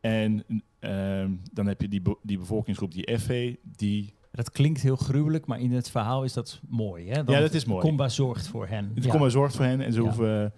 En 0.00 0.44
ehm, 0.78 1.32
dan 1.52 1.66
heb 1.66 1.80
je 1.80 1.88
die, 1.88 2.00
be- 2.02 2.18
die 2.22 2.38
bevolkingsgroep, 2.38 2.92
die 2.92 3.18
FV, 3.18 3.54
die... 3.62 4.14
Dat 4.32 4.50
klinkt 4.50 4.80
heel 4.80 4.96
gruwelijk, 4.96 5.46
maar 5.46 5.60
in 5.60 5.72
het 5.72 5.90
verhaal 5.90 6.24
is 6.24 6.32
dat 6.32 6.60
mooi. 6.68 7.08
Hè? 7.08 7.24
Dan 7.24 7.34
Ja, 7.34 7.40
dat 7.40 7.54
is 7.54 7.64
mooi. 7.64 7.80
Comba 7.82 8.08
zorgt 8.08 8.46
voor 8.48 8.66
hen. 8.66 8.90
Het 8.94 9.04
Ja. 9.04 9.10
Comma 9.10 9.28
zorgt 9.28 9.56
voor 9.56 9.64
hen 9.64 9.80
en 9.80 9.92
ze 9.92 9.98
Ja. 10.00 10.04
hoeven... 10.06 10.52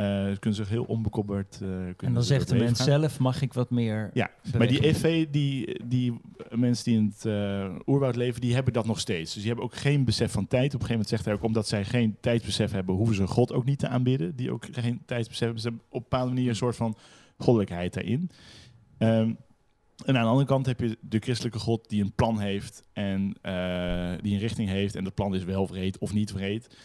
eh, 0.00 0.06
ze 0.06 0.38
kunnen 0.38 0.58
zich 0.58 0.68
heel 0.68 0.84
onbekommerd... 0.84 1.52
eh, 1.54 1.58
kunnen 1.60 1.94
En 1.98 2.12
dan 2.12 2.22
ze 2.22 2.28
zegt 2.28 2.48
de 2.48 2.54
mens 2.54 2.82
zelf, 2.82 3.18
mag 3.18 3.42
ik 3.42 3.52
wat 3.52 3.70
meer 3.70 4.10
Ja, 4.12 4.30
Maar 4.58 4.66
die? 4.66 4.94
FV, 4.94 5.26
die, 5.30 5.80
die 5.84 6.20
mensen 6.50 6.84
die 6.84 6.96
in 6.96 7.12
het 7.14 7.24
eh, 7.24 7.74
oerwoud 7.86 8.16
leven, 8.16 8.40
die 8.40 8.54
hebben 8.54 8.72
dat 8.72 8.86
nog 8.86 9.00
steeds. 9.00 9.32
Dus 9.32 9.42
die 9.42 9.46
hebben 9.46 9.64
ook 9.64 9.74
geen 9.74 10.04
besef 10.04 10.32
van 10.32 10.46
tijd. 10.46 10.66
Op 10.66 10.80
een 10.80 10.86
gegeven 10.86 10.90
moment 10.90 11.08
zegt 11.08 11.24
hij 11.24 11.34
ook, 11.34 11.42
omdat 11.42 11.68
zij 11.68 11.84
geen 11.84 12.16
tijdsbesef 12.20 12.72
hebben, 12.72 12.94
hoeven 12.94 13.14
ze 13.14 13.26
God 13.26 13.52
ook 13.52 13.64
niet 13.64 13.78
te 13.78 13.88
aanbidden. 13.88 14.36
Die 14.36 14.52
ook 14.52 14.66
geen 14.72 15.02
tijdsbesef 15.06 15.44
hebben. 15.44 15.60
Ze 15.60 15.68
hebben 15.68 15.86
op 15.88 16.02
een 16.02 16.08
bepaalde 16.08 16.32
manier 16.32 16.48
een 16.48 16.56
soort 16.56 16.76
van 16.76 16.96
goddelijkheid 17.36 17.94
daarin. 17.94 18.30
Ehm, 18.98 19.32
en 20.04 20.16
aan 20.16 20.22
de 20.22 20.30
andere 20.30 20.46
kant 20.46 20.66
heb 20.66 20.80
je 20.80 20.98
de 21.00 21.18
christelijke 21.18 21.58
God 21.58 21.88
die 21.88 22.02
een 22.02 22.12
plan 22.12 22.38
heeft 22.38 22.82
en 22.92 23.36
die 24.22 24.32
een 24.32 24.38
richting 24.38 24.68
heeft. 24.68 24.94
En 24.94 25.04
dat 25.04 25.14
plan 25.14 25.34
is 25.34 25.44
wel 25.44 25.66
vreed 25.66 25.98
of 25.98 26.12
niet 26.12 26.30
vreed. 26.30 26.76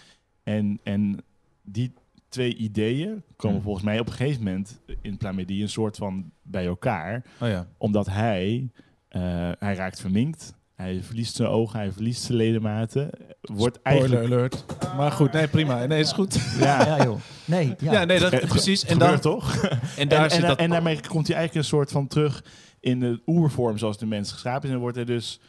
En, 0.43 0.79
en 0.83 1.23
die 1.61 1.93
twee 2.35 2.55
ideeën 2.55 3.23
komen 3.35 3.55
Hmm. 3.55 3.65
volgens 3.65 3.85
mij 3.85 3.99
op 3.99 4.07
een 4.07 4.13
gegeven 4.13 4.43
moment 4.43 4.79
in 5.01 5.17
Plamedie 5.17 5.61
een 5.61 5.69
soort 5.69 5.97
van 5.97 6.31
bij 6.41 6.65
elkaar 6.65 7.25
Oh 7.41 7.47
ja. 7.47 7.67
omdat 7.77 8.05
hij, 8.05 8.69
eh, 9.07 9.21
hij 9.59 9.75
raakt 9.75 9.99
verminkt. 9.99 10.53
Hij 10.75 11.03
verliest 11.03 11.35
zijn 11.35 11.49
ogen, 11.49 11.79
hij 11.79 11.91
verliest 11.91 12.21
zijn 12.21 12.37
ledematen. 12.37 13.09
Wordt 13.41 13.75
Spoiler 13.75 14.01
eigenlijk... 14.01 14.53
alert. 14.55 14.95
Maar 14.97 15.11
goed, 15.11 15.31
nee, 15.31 15.47
prima. 15.47 15.85
Nee, 15.85 15.99
is 15.99 16.11
goed. 16.11 16.33
Ja, 16.59 16.85
Ja, 16.85 17.03
joh. 17.03 17.19
Nee, 17.45 17.75
ja. 17.79 17.91
Ja, 17.91 18.03
nee, 18.03 18.19
dat, 18.19 18.31
Het 18.31 18.47
precies. 18.47 18.85
En, 18.85 18.91
gebeurt 18.91 19.23
dan, 19.23 19.31
toch? 19.31 19.55
en 19.97 20.07
daar 20.13 20.23
en, 20.23 20.31
zit 20.31 20.41
en, 20.41 20.47
dat... 20.47 20.57
en 20.59 20.69
daarmee 20.69 20.99
komt 21.07 21.27
hij 21.27 21.35
eigenlijk 21.35 21.65
een 21.65 21.77
soort 21.77 21.91
van 21.91 22.07
terug 22.07 22.43
in 22.79 22.99
de 22.99 23.21
oervorm 23.25 23.77
zoals 23.77 23.97
de 23.97 24.05
mens 24.05 24.31
geschapen 24.31 24.67
is. 24.67 24.73
En 24.73 24.81
wordt 24.81 24.95
hij 24.95 25.05
dus, 25.05 25.39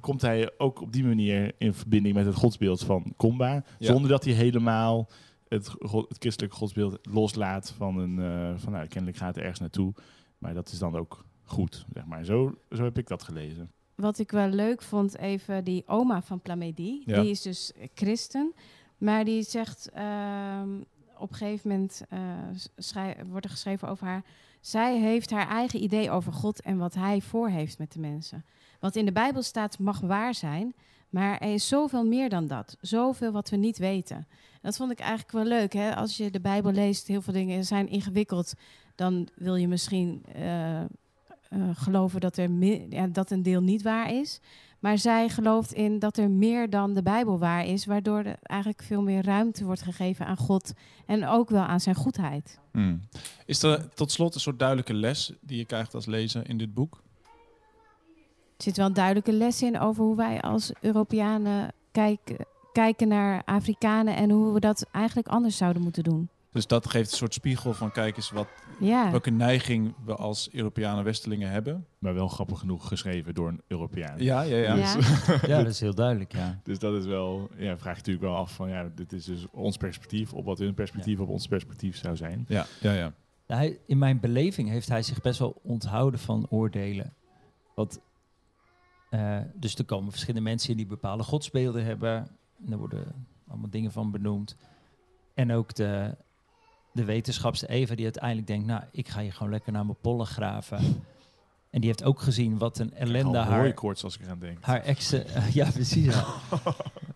komt 0.00 0.22
hij 0.22 0.50
ook 0.58 0.80
op 0.82 0.92
die 0.92 1.04
manier 1.04 1.52
in 1.58 1.74
verbinding 1.74 2.14
met 2.14 2.26
het 2.26 2.34
godsbeeld 2.34 2.84
van 2.84 3.12
Komba. 3.16 3.52
Ja. 3.54 3.62
Zonder 3.78 4.10
dat 4.10 4.24
hij 4.24 4.32
helemaal 4.32 5.08
het, 5.48 5.74
het 6.08 6.16
christelijke 6.18 6.56
godsbeeld 6.56 6.98
loslaat 7.02 7.70
van 7.70 7.98
een... 7.98 8.18
eh, 8.18 8.58
van 8.58 8.72
nou, 8.72 8.86
kennelijk 8.86 9.18
gaat 9.18 9.34
het 9.34 9.38
ergens 9.38 9.60
naartoe. 9.60 9.94
Maar 10.38 10.54
dat 10.54 10.72
is 10.72 10.78
dan 10.78 10.96
ook 10.96 11.24
goed, 11.44 11.86
zeg 11.92 12.04
maar. 12.06 12.24
Zo, 12.24 12.58
zo 12.70 12.84
heb 12.84 12.98
ik 12.98 13.06
dat 13.06 13.22
gelezen. 13.22 13.70
Wat 13.94 14.18
ik 14.18 14.30
wel 14.30 14.48
leuk 14.48 14.82
vond, 14.82 15.18
even 15.18 15.64
die 15.64 15.82
oma 15.86 16.22
van 16.22 16.40
Plamedie. 16.40 17.02
Ja. 17.06 17.20
Die 17.20 17.30
is 17.30 17.42
dus 17.42 17.72
christen. 17.94 18.54
Maar 18.98 19.24
die 19.24 19.42
zegt 19.42 19.90
ehm, 19.90 20.80
op 21.18 21.30
een 21.30 21.36
gegeven 21.36 21.70
moment, 21.70 22.02
eh, 22.08 23.10
wordt 23.26 23.44
er 23.44 23.50
geschreven 23.50 23.88
over 23.88 24.06
haar. 24.06 24.24
Zij 24.60 24.98
heeft 24.98 25.30
haar 25.30 25.48
eigen 25.48 25.82
idee 25.82 26.10
over 26.10 26.32
God 26.32 26.60
en 26.60 26.78
wat 26.78 26.94
hij 26.94 27.20
voor 27.20 27.48
heeft 27.48 27.78
met 27.78 27.92
de 27.92 28.00
mensen. 28.00 28.44
Wat 28.80 28.96
in 28.96 29.04
de 29.04 29.12
Bijbel 29.12 29.42
staat 29.42 29.78
mag 29.78 30.00
waar 30.00 30.34
zijn. 30.34 30.74
Maar 31.08 31.38
er 31.38 31.52
is 31.52 31.68
zoveel 31.68 32.04
meer 32.04 32.28
dan 32.28 32.46
dat. 32.46 32.76
Zoveel 32.80 33.32
wat 33.32 33.50
we 33.50 33.56
niet 33.56 33.78
weten. 33.78 34.26
Dat 34.66 34.76
vond 34.76 34.90
ik 34.90 34.98
eigenlijk 34.98 35.32
wel 35.32 35.44
leuk. 35.44 35.72
Hè? 35.72 35.96
Als 35.96 36.16
je 36.16 36.30
de 36.30 36.40
Bijbel 36.40 36.72
leest, 36.72 37.06
heel 37.06 37.22
veel 37.22 37.32
dingen 37.32 37.64
zijn 37.64 37.88
ingewikkeld. 37.88 38.54
Dan 38.94 39.28
wil 39.34 39.56
je 39.56 39.68
misschien 39.68 40.24
eh, 40.34 40.80
eh, 40.80 40.88
geloven 41.74 42.20
dat, 42.20 42.36
er 42.36 42.50
ja, 42.90 43.06
dat 43.06 43.30
een 43.30 43.42
deel 43.42 43.60
niet 43.60 43.82
waar 43.82 44.12
is. 44.12 44.40
Maar 44.78 44.98
zij 44.98 45.28
gelooft 45.28 45.72
in 45.72 45.98
dat 45.98 46.16
er 46.16 46.30
meer 46.30 46.70
dan 46.70 46.94
de 46.94 47.02
Bijbel 47.02 47.38
waar 47.38 47.66
is. 47.66 47.84
Waardoor 47.84 48.18
er 48.18 48.38
eigenlijk 48.42 48.82
veel 48.82 49.02
meer 49.02 49.24
ruimte 49.24 49.64
wordt 49.64 49.82
gegeven 49.82 50.26
aan 50.26 50.36
God. 50.36 50.72
En 51.06 51.26
ook 51.26 51.50
wel 51.50 51.62
aan 51.62 51.80
zijn 51.80 51.96
goedheid. 51.96 52.58
Hmm. 52.70 53.00
Is 53.44 53.62
er 53.62 53.88
tot 53.94 54.12
slot 54.12 54.34
een 54.34 54.40
soort 54.40 54.58
duidelijke 54.58 54.94
les 54.94 55.32
die 55.40 55.58
je 55.58 55.64
krijgt 55.64 55.94
als 55.94 56.06
lezer 56.06 56.48
in 56.48 56.58
dit 56.58 56.74
boek? 56.74 57.02
Er 58.56 58.62
zit 58.62 58.76
wel 58.76 58.86
een 58.86 58.92
duidelijke 58.92 59.32
les 59.32 59.62
in 59.62 59.80
over 59.80 60.04
hoe 60.04 60.16
wij 60.16 60.40
als 60.40 60.72
Europeanen 60.80 61.72
kijken, 61.92 62.36
kijken 62.76 63.08
naar 63.08 63.42
Afrikanen. 63.44 64.16
En 64.16 64.30
hoe 64.30 64.52
we 64.54 64.60
dat 64.60 64.86
eigenlijk 64.92 65.28
anders 65.28 65.56
zouden 65.56 65.82
moeten 65.82 66.02
doen. 66.04 66.28
Dus 66.52 66.66
dat 66.66 66.88
geeft 66.88 67.10
een 67.10 67.16
soort 67.16 67.34
spiegel 67.34 67.72
van 67.74 67.92
kijk 67.92 68.16
eens 68.16 68.30
wat, 68.30 68.48
Ja. 68.80 69.10
welke 69.10 69.30
neiging 69.30 69.94
we 70.04 70.14
als 70.14 70.48
Europeanen 70.52 71.04
Westelingen 71.04 71.50
hebben. 71.50 71.86
Maar 71.98 72.14
wel 72.14 72.28
grappig 72.28 72.58
genoeg 72.58 72.88
geschreven 72.88 73.34
door 73.34 73.48
een 73.48 73.60
Europeaan. 73.66 74.18
Ja, 74.22 74.42
ja, 74.42 74.56
ja. 74.56 74.74
Ja. 74.74 74.96
Ja, 75.46 75.58
dat 75.58 75.66
is 75.66 75.80
heel 75.80 75.94
duidelijk, 75.94 76.32
ja. 76.32 76.60
Dus 76.64 76.78
dat 76.78 76.94
is 76.94 77.04
wel, 77.06 77.48
ja, 77.56 77.78
vraag 77.78 77.92
je 77.92 77.98
natuurlijk 77.98 78.24
wel 78.26 78.36
af 78.36 78.54
van, 78.54 78.68
ja, 78.68 78.90
dit 78.94 79.12
is 79.12 79.24
dus 79.24 79.46
ons 79.50 79.76
perspectief 79.76 80.32
op 80.32 80.44
wat 80.44 80.58
hun 80.58 80.74
perspectief 80.74 81.18
op 81.18 81.28
ons 81.28 81.46
perspectief 81.46 81.96
zou 81.96 82.16
zijn. 82.16 82.44
Ja, 82.48 82.66
ja, 82.80 82.92
ja. 82.92 83.12
Nou, 83.46 83.60
Hij, 83.60 83.78
in 83.86 83.98
mijn 83.98 84.20
beleving 84.20 84.68
heeft 84.68 84.88
hij 84.88 85.02
zich 85.02 85.20
best 85.20 85.38
wel 85.38 85.60
onthouden 85.62 86.20
van 86.20 86.46
oordelen. 86.50 87.12
Want, 87.74 87.98
eh, 89.10 89.38
dus 89.54 89.74
er 89.74 89.84
komen 89.84 90.10
verschillende 90.10 90.48
mensen 90.48 90.70
in 90.70 90.76
die 90.76 90.86
bepaalde 90.86 91.22
godsbeelden 91.22 91.84
hebben. 91.84 92.28
En 92.64 92.72
er 92.72 92.78
worden 92.78 93.26
allemaal 93.48 93.70
dingen 93.70 93.92
van 93.92 94.10
benoemd. 94.10 94.56
En 95.34 95.52
ook 95.52 95.74
de, 95.74 96.16
de 96.92 97.04
wetenschapster 97.04 97.68
Eva 97.68 97.94
die 97.94 98.04
uiteindelijk 98.04 98.46
denkt... 98.46 98.66
nou, 98.66 98.82
ik 98.90 99.08
ga 99.08 99.20
hier 99.20 99.32
gewoon 99.32 99.52
lekker 99.52 99.72
naar 99.72 99.84
mijn 99.84 100.00
pollen 100.00 100.26
graven. 100.26 100.78
En 101.70 101.80
die 101.80 101.90
heeft 101.90 102.04
ook 102.04 102.20
gezien 102.20 102.58
wat 102.58 102.78
een 102.78 102.94
ellende 102.94 103.38
haar, 103.38 103.60
hooikoorts 103.60 104.04
als 104.04 104.16
ik 104.16 104.22
eraan 104.22 104.38
denk. 104.38 104.58
haar 104.64 104.80
ex... 104.82 105.10
ja, 105.52 105.70
precies. 105.70 106.14
ja. 106.14 106.24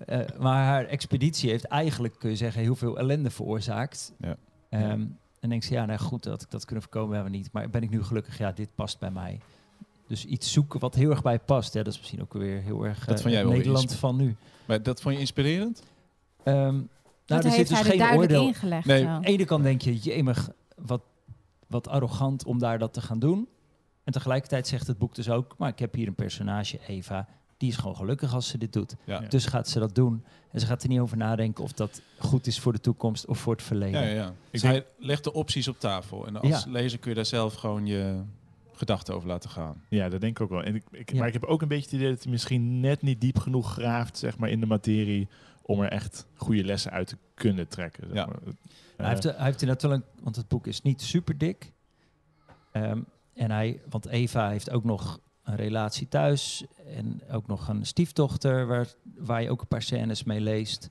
Eh, 0.06 0.38
maar 0.38 0.64
haar 0.64 0.84
expeditie 0.84 1.50
heeft 1.50 1.64
eigenlijk, 1.64 2.18
kun 2.18 2.30
je 2.30 2.36
zeggen, 2.36 2.62
heel 2.62 2.76
veel 2.76 2.98
ellende 2.98 3.30
veroorzaakt. 3.30 4.12
Ja. 4.18 4.36
Ehm, 4.68 5.06
en 5.40 5.48
denk 5.48 5.62
ze, 5.62 5.72
ja, 5.72 5.86
nou 5.86 5.98
goed, 5.98 6.22
dat 6.22 6.42
ik 6.42 6.50
dat 6.50 6.64
kunnen 6.64 6.82
voorkomen 6.82 7.14
hebben 7.14 7.32
we 7.32 7.38
niet. 7.38 7.52
Maar 7.52 7.70
ben 7.70 7.82
ik 7.82 7.90
nu 7.90 8.02
gelukkig, 8.02 8.38
ja, 8.38 8.52
dit 8.52 8.74
past 8.74 8.98
bij 8.98 9.10
mij. 9.10 9.40
Dus 10.10 10.24
iets 10.24 10.52
zoeken 10.52 10.80
wat 10.80 10.94
heel 10.94 11.10
erg 11.10 11.22
bij 11.22 11.38
past. 11.38 11.74
Ja, 11.74 11.82
dat 11.82 11.92
is 11.92 11.98
misschien 11.98 12.20
ook 12.20 12.32
weer 12.32 12.60
heel 12.62 12.84
erg 12.86 12.98
Dat 13.04 13.16
eh, 13.16 13.22
vond 13.22 13.34
jij 13.34 13.44
wel 13.44 13.52
Nederland 13.52 13.94
van 13.94 14.16
nu. 14.16 14.36
Maar 14.64 14.82
dat 14.82 15.00
vond 15.00 15.14
je 15.14 15.20
inspirerend? 15.20 15.82
Ehm, 16.42 16.56
nou, 16.56 16.86
dat 17.26 17.44
er 17.44 17.50
zit 17.50 17.68
dus 17.68 17.80
hij 17.80 17.98
geen 17.98 18.18
oordeel. 18.18 18.46
ingelegd. 18.46 18.86
Nee. 18.86 19.06
Aan 19.06 19.22
de 19.22 19.28
ene 19.28 19.44
kant 19.44 19.62
denk 19.62 19.82
je, 19.82 19.96
jemig, 19.96 20.50
wat, 20.76 21.02
wat 21.66 21.88
arrogant 21.88 22.44
om 22.44 22.58
daar 22.58 22.78
dat 22.78 22.92
te 22.92 23.00
gaan 23.00 23.18
doen. 23.18 23.48
En 24.04 24.12
tegelijkertijd 24.12 24.66
zegt 24.66 24.86
het 24.86 24.98
boek 24.98 25.14
dus 25.14 25.30
ook, 25.30 25.54
maar 25.58 25.68
ik 25.68 25.78
heb 25.78 25.94
hier 25.94 26.06
een 26.06 26.14
personage, 26.14 26.78
Eva, 26.86 27.28
die 27.56 27.68
is 27.68 27.76
gewoon 27.76 27.96
gelukkig 27.96 28.34
als 28.34 28.48
ze 28.48 28.58
dit 28.58 28.72
doet. 28.72 28.96
Ja. 29.04 29.18
Dus 29.20 29.46
gaat 29.46 29.68
ze 29.68 29.78
dat 29.78 29.94
doen. 29.94 30.24
En 30.50 30.60
ze 30.60 30.66
gaat 30.66 30.82
er 30.82 30.88
niet 30.88 31.00
over 31.00 31.16
nadenken 31.16 31.64
of 31.64 31.72
dat 31.72 32.02
goed 32.18 32.46
is 32.46 32.58
voor 32.60 32.72
de 32.72 32.80
toekomst 32.80 33.26
of 33.26 33.38
voor 33.38 33.52
het 33.52 33.62
verleden. 33.62 34.00
Ja, 34.00 34.06
ja, 34.06 34.14
ja. 34.14 34.32
Ik 34.50 34.60
Zij 34.60 34.86
legt 34.98 35.24
de 35.24 35.32
opties 35.32 35.68
op 35.68 35.80
tafel. 35.80 36.26
En 36.26 36.36
als 36.36 36.64
Ja. 36.64 36.70
lezer 36.70 36.98
kun 36.98 37.10
je 37.10 37.16
daar 37.16 37.26
zelf 37.26 37.54
gewoon 37.54 37.86
je 37.86 38.20
gedachten 38.80 39.14
over 39.14 39.28
laten 39.28 39.50
gaan. 39.50 39.82
Ja, 39.88 40.08
dat 40.08 40.20
denk 40.20 40.36
ik 40.38 40.44
ook 40.44 40.50
wel. 40.50 40.62
En 40.62 40.74
ik, 40.74 40.84
ik, 40.90 41.12
Ja. 41.12 41.18
Maar 41.18 41.26
ik 41.26 41.32
heb 41.32 41.44
ook 41.44 41.62
een 41.62 41.68
beetje 41.68 41.84
het 41.84 41.94
idee 41.94 42.10
dat 42.10 42.22
hij 42.22 42.32
misschien 42.32 42.80
net 42.80 43.02
niet 43.02 43.20
diep 43.20 43.38
genoeg 43.38 43.72
graaft 43.72 44.18
zeg 44.18 44.38
maar, 44.38 44.48
in 44.50 44.60
de 44.60 44.66
materie 44.66 45.28
om 45.62 45.80
er 45.80 45.88
echt 45.90 46.26
goede 46.34 46.64
lessen 46.64 46.90
uit 46.90 47.06
te 47.06 47.16
kunnen 47.34 47.68
trekken. 47.68 48.06
Zeg 48.06 48.16
Ja. 48.16 48.26
maar. 48.26 48.38
hij, 48.44 48.54
Eh, 48.96 49.08
heeft, 49.08 49.22
hij 49.22 49.44
heeft 49.44 49.60
inderdaad 49.62 49.82
wel 49.82 49.92
een, 49.92 50.04
want 50.22 50.36
het 50.36 50.48
boek 50.48 50.66
is 50.66 50.82
niet 50.82 51.02
super 51.02 51.38
dik. 51.38 51.72
Ehm, 52.72 53.00
en 53.34 53.50
hij, 53.50 53.80
want 53.88 54.06
Eva 54.06 54.48
heeft 54.48 54.70
ook 54.70 54.84
nog 54.84 55.20
een 55.44 55.56
relatie 55.56 56.08
thuis 56.08 56.64
en 56.96 57.20
ook 57.30 57.46
nog 57.46 57.68
een 57.68 57.86
stiefdochter 57.86 58.66
waar, 58.66 58.86
waar 59.18 59.42
je 59.42 59.50
ook 59.50 59.60
een 59.60 59.66
paar 59.68 59.82
scènes 59.82 60.24
mee 60.24 60.40
leest. 60.40 60.90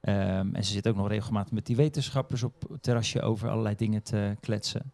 Ehm, 0.00 0.54
en 0.54 0.64
ze 0.64 0.72
zit 0.72 0.88
ook 0.88 0.96
nog 0.96 1.08
regelmatig 1.08 1.52
met 1.52 1.66
die 1.66 1.76
wetenschappers 1.76 2.42
op 2.42 2.64
het 2.70 2.82
terrasje 2.82 3.20
over 3.22 3.48
allerlei 3.50 3.74
dingen 3.74 4.02
te 4.02 4.36
kletsen. 4.40 4.92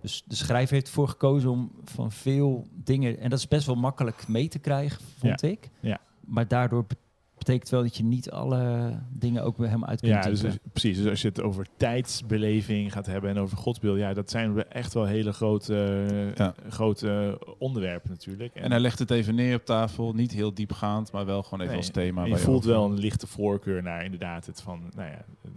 Dus 0.00 0.22
de 0.26 0.34
schrijver 0.34 0.74
heeft 0.74 0.86
ervoor 0.86 1.08
gekozen 1.08 1.50
om 1.50 1.72
van 1.84 2.12
veel 2.12 2.66
dingen, 2.84 3.18
en 3.18 3.30
dat 3.30 3.38
is 3.38 3.48
best 3.48 3.66
wel 3.66 3.76
makkelijk 3.76 4.28
mee 4.28 4.48
te 4.48 4.58
krijgen, 4.58 5.02
vond 5.18 5.42
ik. 5.42 5.70
Ja. 5.80 6.00
Maar 6.20 6.48
daardoor 6.48 6.84
be- 6.86 6.96
betekent 7.38 7.68
wel 7.68 7.82
dat 7.82 7.96
je 7.96 8.04
niet 8.04 8.30
alle 8.30 8.92
dingen 9.12 9.44
ook 9.44 9.56
bij 9.56 9.68
hem 9.68 9.84
uit 9.84 10.00
kunt 10.00 10.12
ja, 10.12 10.20
dus, 10.30 10.40
dus- 10.40 10.56
precies. 10.72 10.96
Dus 10.96 11.06
als 11.06 11.22
je 11.22 11.28
het 11.28 11.40
over 11.42 11.66
tijdsbeleving 11.76 12.92
gaat 12.92 13.06
hebben 13.06 13.30
en 13.30 13.38
over 13.38 13.56
godsbeeld, 13.58 13.98
ja, 13.98 14.14
dat 14.14 14.30
zijn 14.30 14.54
we 14.54 14.64
echt 14.64 14.94
wel 14.94 15.04
hele 15.04 15.32
grote, 15.32 16.06
Ja. 16.34 16.54
grote 16.68 17.38
onderwerpen 17.58 18.10
natuurlijk. 18.10 18.54
En 18.54 18.70
hij 18.70 18.80
legt 18.80 18.98
het 18.98 19.10
even 19.10 19.34
neer 19.34 19.56
op 19.56 19.64
tafel. 19.64 20.12
Niet 20.12 20.32
heel 20.32 20.54
diepgaand, 20.54 21.12
maar 21.12 21.26
wel 21.26 21.42
gewoon 21.42 21.60
even 21.60 21.72
Nee, 21.74 21.76
als 21.84 21.90
thema. 21.90 22.22
en 22.24 22.28
je 22.28 22.36
voelt 22.36 22.56
over- 22.56 22.70
wel 22.70 22.84
een 22.84 22.98
lichte 22.98 23.26
voorkeur 23.26 23.82
naar 23.82 24.04
inderdaad 24.04 24.46
het 24.46 24.62
van, 24.62 24.82
nou 24.96 25.10
ja, 25.10 25.24
eh, 25.44 25.50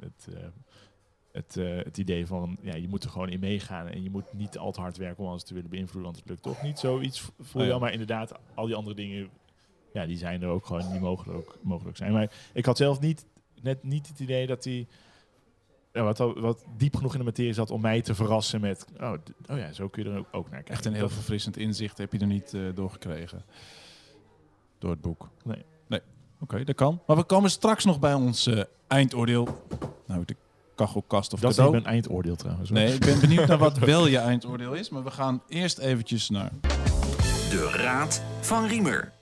het, 0.00 0.28
eh, 0.34 0.40
het, 1.36 1.56
eh, 1.56 1.76
het 1.76 1.98
idee 1.98 2.26
van, 2.26 2.56
ja, 2.60 2.74
je 2.74 2.88
moet 2.88 3.04
er 3.04 3.10
gewoon 3.10 3.28
in 3.28 3.40
meegaan 3.40 3.88
en 3.88 4.02
je 4.02 4.10
moet 4.10 4.32
niet 4.32 4.58
al 4.58 4.72
te 4.72 4.80
hard 4.80 4.96
werken 4.96 5.24
om 5.24 5.30
alles 5.30 5.44
te 5.44 5.54
willen 5.54 5.70
beïnvloeden, 5.70 6.12
want 6.12 6.16
het 6.16 6.28
lukt 6.28 6.42
toch 6.42 6.62
niet. 6.62 6.78
Zoiets 6.78 7.20
voel 7.20 7.62
je 7.62 7.66
Oh 7.66 7.66
wel, 7.66 7.78
maar 7.78 7.92
inderdaad, 7.92 8.32
al 8.54 8.66
die 8.66 8.74
andere 8.74 8.96
dingen, 8.96 9.28
ja, 9.92 10.06
die 10.06 10.16
zijn 10.16 10.42
er 10.42 10.48
ook 10.48 10.66
gewoon, 10.66 10.90
die 10.90 11.00
mogelijk, 11.00 11.54
mogelijk 11.62 11.96
zijn. 11.96 12.12
Maar 12.12 12.32
ik 12.52 12.64
had 12.64 12.76
zelf 12.76 13.00
niet, 13.00 13.26
net 13.62 13.82
niet 13.82 14.08
het 14.08 14.20
idee 14.20 14.46
dat 14.46 14.64
hij 14.64 14.86
ja, 15.92 16.02
wat, 16.02 16.18
wat 16.18 16.64
diep 16.76 16.96
genoeg 16.96 17.12
in 17.12 17.18
de 17.18 17.24
materie 17.24 17.52
zat 17.52 17.70
om 17.70 17.80
mij 17.80 18.02
te 18.02 18.14
verrassen 18.14 18.60
met, 18.60 18.86
oh, 19.00 19.12
oh 19.50 19.58
ja, 19.58 19.72
zo 19.72 19.88
kun 19.88 20.04
je 20.04 20.10
er 20.10 20.18
ook, 20.18 20.26
ook 20.30 20.50
naar 20.50 20.50
kijken. 20.50 20.74
Echt 20.74 20.84
een 20.84 20.94
heel 20.94 21.08
verfrissend 21.08 21.56
inzicht 21.56 21.98
heb 21.98 22.12
je 22.12 22.18
er 22.18 22.26
niet 22.26 22.54
eh, 22.54 22.60
door 22.74 22.90
gekregen. 22.90 23.44
Door 24.78 24.90
het 24.90 25.00
boek. 25.00 25.28
Nee. 25.44 25.64
Nee. 25.86 26.00
Oké, 26.40 26.64
dat 26.64 26.74
kan. 26.74 27.02
Maar 27.06 27.16
we 27.16 27.24
komen 27.24 27.50
straks 27.50 27.84
nog 27.84 27.98
bij 27.98 28.14
ons 28.14 28.46
eh, 28.46 28.62
eindoordeel. 28.86 29.64
Nou, 30.06 30.24
de 30.24 30.36
kachelkast 30.76 31.32
of 31.32 31.40
Dat 31.40 31.50
is 31.50 31.56
cadeau. 31.56 31.74
niet 31.74 31.84
mijn 31.84 31.94
eindoordeel 31.94 32.36
trouwens. 32.36 32.68
hoor. 32.70 32.78
Nee, 32.78 32.94
ik 32.94 33.00
ben 33.00 33.20
benieuwd 33.20 33.46
naar 33.46 33.58
wat 33.58 33.78
wel 33.94 34.06
je 34.06 34.18
eindoordeel 34.18 34.72
is. 34.72 34.88
Maar 34.88 35.04
we 35.04 35.10
gaan 35.10 35.42
eerst 35.48 35.78
eventjes 35.78 36.28
naar 36.30 36.52
De 37.50 37.70
Raad 37.76 38.22
van 38.40 38.66
Riemer. 38.66 39.12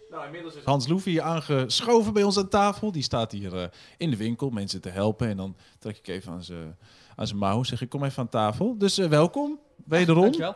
Hans 0.65 0.87
Loef 0.89 1.05
hier 1.05 1.23
aangeschoven 1.23 2.13
bij 2.13 2.23
ons 2.23 2.39
aan 2.39 2.49
tafel. 2.49 2.93
Die 2.93 3.03
staat 3.03 3.33
hier 3.33 3.57
eh, 3.57 3.69
in 3.97 4.11
de 4.11 4.17
winkel 4.17 4.51
mensen 4.51 4.81
te 4.81 4.89
helpen. 4.89 5.29
En 5.29 5.37
dan 5.37 5.57
trek 5.79 5.97
ik 5.99 6.09
even 6.09 6.33
aan 6.33 6.43
zijn 6.45 6.77
aan 7.17 7.27
zijn 7.27 7.39
mouw. 7.39 7.63
Zeg 7.63 7.81
ik, 7.83 7.89
kom 7.89 8.05
even 8.05 8.23
aan 8.23 8.29
tafel. 8.29 8.79
Dus 8.79 8.99
eh, 8.99 9.09
welkom, 9.09 9.59
wederom. 9.85 10.23
Dankjewel. 10.23 10.55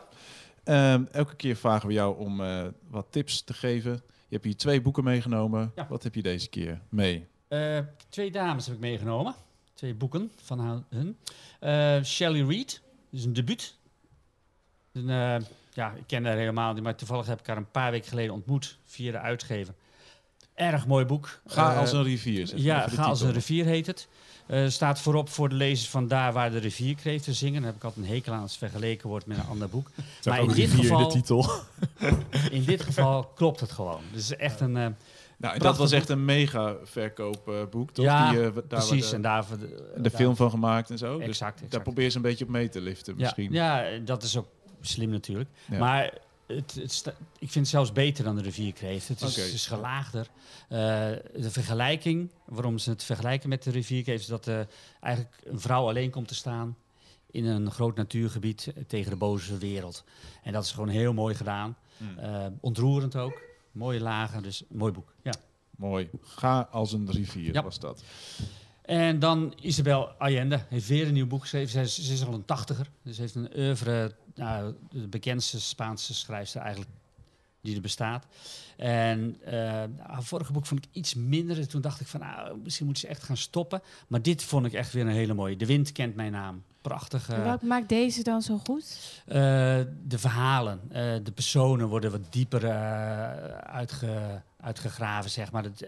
Ehm, 0.63 1.03
elke 1.11 1.35
keer 1.35 1.55
vragen 1.55 1.87
we 1.87 1.93
jou 1.93 2.17
om 2.17 2.41
eh, 2.41 2.61
wat 2.89 3.05
tips 3.09 3.41
te 3.43 3.53
geven. 3.53 3.91
Je 4.27 4.35
hebt 4.35 4.43
hier 4.43 4.57
twee 4.57 4.81
boeken 4.81 5.03
meegenomen. 5.03 5.71
Ja. 5.75 5.85
Wat 5.89 6.03
heb 6.03 6.15
je 6.15 6.21
deze 6.21 6.49
keer 6.49 6.81
mee? 6.89 7.27
Eh, 7.47 7.77
twee 8.09 8.31
dames 8.31 8.65
heb 8.65 8.75
ik 8.75 8.81
meegenomen. 8.81 9.35
Twee 9.79 9.93
boeken 9.93 10.31
van 10.43 10.59
haar- 10.59 10.83
hun. 10.89 11.17
Eh, 11.59 12.03
Shelley 12.03 12.41
Reed, 12.41 12.81
dus 13.09 13.23
een 13.23 13.33
debuut. 13.33 13.75
Een, 14.91 15.09
eh, 15.09 15.45
ja, 15.73 15.91
ik 15.91 16.03
ken 16.07 16.25
haar 16.25 16.37
helemaal 16.37 16.73
niet, 16.73 16.83
maar 16.83 16.95
toevallig 16.95 17.25
heb 17.25 17.39
ik 17.39 17.47
haar 17.47 17.57
een 17.57 17.71
paar 17.71 17.91
weken 17.91 18.07
geleden 18.09 18.33
ontmoet 18.33 18.77
via 18.85 19.11
de 19.11 19.19
uitgever. 19.19 19.73
Erg 20.53 20.87
mooi 20.87 21.05
boek. 21.05 21.41
Ga 21.47 21.71
Eh, 21.71 21.77
als 21.79 21.91
een 21.91 22.03
rivier. 22.03 22.47
zeg 22.47 22.59
Ja, 22.59 22.87
Ga 22.87 23.03
als 23.03 23.21
een 23.21 23.31
rivier 23.31 23.65
heet 23.65 23.87
het. 23.87 24.07
Staat 24.67 24.99
voorop 24.99 25.29
voor 25.29 25.49
de 25.49 25.55
lezers 25.55 25.89
van 25.89 26.07
Daar 26.07 26.33
waar 26.33 26.51
de 26.51 26.57
rivierkreeften 26.57 27.33
zingen. 27.35 27.61
Daar 27.61 27.69
heb 27.71 27.75
ik 27.79 27.83
altijd 27.83 28.05
een 28.05 28.11
hekel 28.13 28.33
aan 28.33 28.41
als 28.41 28.49
het 28.51 28.59
vergeleken 28.59 29.09
wordt 29.09 29.25
met 29.25 29.37
een 29.37 29.45
ander 29.47 29.69
boek. 29.69 29.89
Maar 30.23 30.39
in 30.41 30.47
dit 30.47 30.55
rivier 30.55 30.79
geval- 30.81 30.99
in 30.99 31.07
de 31.07 31.13
titel. 31.13 31.49
In 32.57 32.63
dit 32.63 32.81
geval 32.81 33.23
klopt 33.25 33.59
het 33.59 33.71
gewoon. 33.71 34.01
Dus 34.13 34.29
het 34.29 34.31
is 34.39 34.45
echt 34.45 34.59
een... 34.59 34.95
Nou, 35.39 35.59
dat 35.59 35.77
was 35.77 35.91
echt 35.91 36.09
een 36.09 36.25
mega 36.25 36.75
verkoopboek, 36.83 37.91
toch? 37.91 38.05
Ja, 38.05 38.29
Die, 38.31 38.39
eh, 38.39 38.53
daar 38.55 38.63
precies, 38.63 39.05
waar 39.05 39.13
en 39.13 39.21
de, 39.21 39.27
daarvoor... 39.27 39.57
de 39.97 40.09
film 40.09 40.35
van 40.35 40.49
gemaakt 40.49 40.89
en 40.89 40.97
zo. 40.97 41.17
Dus 41.17 41.27
Exact, 41.27 41.71
daar 41.71 41.81
probeer 41.81 42.03
je 42.03 42.09
ze 42.09 42.15
een 42.15 42.21
beetje 42.21 42.45
op 42.45 42.51
mee 42.51 42.69
te 42.69 42.81
liften 42.81 43.13
Ja, 43.17 43.21
misschien. 43.23 43.51
ja, 43.51 43.97
dat 44.05 44.23
is 44.23 44.37
ook 44.37 44.47
slim 44.81 45.09
natuurlijk. 45.09 45.49
Ja. 45.69 45.77
Maar 45.79 46.13
het, 46.47 46.77
het 46.81 46.91
sta- 46.91 47.13
ik 47.39 47.51
vind 47.51 47.53
het 47.53 47.67
zelfs 47.67 47.91
beter 47.91 48.23
dan 48.23 48.35
de 48.35 48.41
rivierkreeft. 48.41 49.07
Het 49.07 49.21
is, 49.21 49.35
het 49.35 49.53
is 49.53 49.67
gelaagder. 49.67 50.27
Eh, 50.69 50.77
de 51.35 51.49
vergelijking, 51.51 52.31
waarom 52.45 52.77
ze 52.77 52.89
het 52.89 53.03
vergelijken 53.03 53.49
met 53.49 53.63
de 53.63 53.71
rivierkreeft... 53.71 54.21
is 54.21 54.27
dat 54.27 54.47
eh, 54.47 54.59
eigenlijk 54.99 55.35
een 55.43 55.59
vrouw 55.59 55.87
alleen 55.87 56.09
komt 56.09 56.27
te 56.27 56.35
staan... 56.35 56.77
in 57.31 57.45
een 57.45 57.71
groot 57.71 57.95
natuurgebied 57.95 58.73
tegen 58.87 59.11
de 59.11 59.17
boze 59.17 59.57
wereld. 59.57 60.03
En 60.43 60.53
dat 60.53 60.63
is 60.63 60.71
gewoon 60.71 60.89
heel 60.89 61.13
mooi 61.13 61.35
gedaan. 61.35 61.77
Hmm. 61.97 62.57
Ontroerend 62.61 63.15
ook. 63.15 63.41
Mooie 63.71 63.99
lagen, 63.99 64.43
dus 64.43 64.61
een 64.69 64.77
mooi 64.77 64.91
boek. 64.91 65.13
Ja. 65.23 65.33
Mooi. 65.77 66.09
Ga 66.21 66.67
als 66.71 66.93
een 66.93 67.11
rivier 67.11 67.53
Ja. 67.53 67.63
was 67.63 67.79
dat. 67.79 68.03
En 68.81 69.19
dan 69.19 69.53
Isabel 69.61 70.07
Allende 70.07 70.65
heeft 70.69 70.87
weer 70.87 71.07
een 71.07 71.13
nieuw 71.13 71.27
boek 71.27 71.41
geschreven. 71.41 71.69
Zij 71.69 71.83
is, 71.83 72.05
ze 72.05 72.13
is 72.13 72.25
al 72.25 72.33
een 72.33 72.45
tachtiger. 72.45 72.89
Dus 73.03 73.17
heeft 73.17 73.35
een 73.35 73.49
oeuvre, 73.57 74.15
nou, 74.35 74.75
de 74.89 75.07
bekendste 75.07 75.59
Spaanse 75.61 76.13
schrijfster 76.13 76.61
eigenlijk 76.61 76.91
die 77.61 77.75
er 77.75 77.81
bestaat. 77.81 78.25
En 78.77 79.37
eh, 79.45 79.53
haar 79.97 80.23
vorige 80.23 80.51
boek 80.51 80.65
vond 80.65 80.85
ik 80.85 80.89
iets 80.91 81.13
minder. 81.13 81.67
Toen 81.67 81.81
dacht 81.81 82.01
ik 82.01 82.07
van, 82.07 82.19
nou, 82.19 82.57
misschien 82.63 82.85
moet 82.85 82.97
ze 82.99 83.07
echt 83.07 83.23
gaan 83.23 83.37
stoppen. 83.37 83.81
Maar 84.07 84.21
dit 84.21 84.43
vond 84.43 84.65
ik 84.65 84.73
echt 84.73 84.93
weer 84.93 85.05
een 85.05 85.11
hele 85.11 85.33
mooie. 85.33 85.55
De 85.55 85.65
wind 85.65 85.91
kent 85.91 86.15
mijn 86.15 86.31
naam. 86.31 86.63
Prachtig. 86.81 87.29
En 87.29 87.35
eh, 87.43 87.45
Wat 87.45 87.61
maakt 87.61 87.89
deze 87.89 88.23
dan 88.23 88.41
zo 88.41 88.57
goed? 88.57 88.97
eh, 89.25 89.35
de 90.03 90.17
verhalen, 90.17 90.79
eh, 90.89 91.01
de 91.23 91.31
personen 91.31 91.87
worden 91.87 92.11
wat 92.11 92.21
dieper 92.33 92.65
eh, 92.65 92.71
uitge, 93.57 94.41
uitgegraven, 94.61 95.29
zeg 95.31 95.51
maar. 95.51 95.63
Het, 95.63 95.79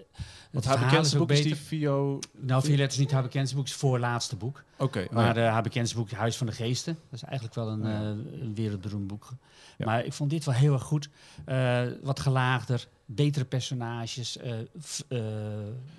Want 0.51 0.65
haar 0.65 0.73
verhaal 0.73 0.89
bekendste 0.89 1.19
ook 1.19 1.27
boek 1.27 1.37
is 1.37 1.41
die 1.43 1.51
beter. 1.51 1.65
Vio... 1.67 2.19
Nou, 2.37 2.63
Violette 2.63 2.93
is 2.93 2.97
niet 2.99 3.11
haar 3.11 3.21
bekendste 3.21 3.55
boek, 3.55 3.65
het 3.65 3.73
voorlaatste 3.75 4.35
boek. 4.35 4.63
Oké. 4.77 4.99
oh 5.09 5.13
Maar 5.13 5.35
ja. 5.37 5.45
eh, 5.45 5.51
haar 5.51 5.63
bekendste 5.63 5.95
boek, 5.97 6.11
Huis 6.11 6.37
van 6.37 6.47
de 6.47 6.53
Geesten, 6.53 6.93
dat 7.09 7.19
is 7.21 7.23
eigenlijk 7.23 7.55
wel 7.55 7.67
een, 7.69 7.81
Oh 7.81 7.87
ja. 7.87 7.99
eh, 7.99 8.41
een 8.41 8.55
wereldberoemd 8.55 9.07
boek. 9.07 9.29
Ja. 9.77 9.85
Maar 9.85 10.05
ik 10.05 10.13
vond 10.13 10.29
dit 10.29 10.45
wel 10.45 10.55
heel 10.55 10.73
erg 10.73 10.83
goed. 10.83 11.09
Eh, 11.45 11.81
wat 12.01 12.19
gelaagder, 12.19 12.87
betere 13.05 13.45
personages, 13.45 14.37
eh, 14.37 14.53
v- 14.79 14.99
eh, 15.07 15.19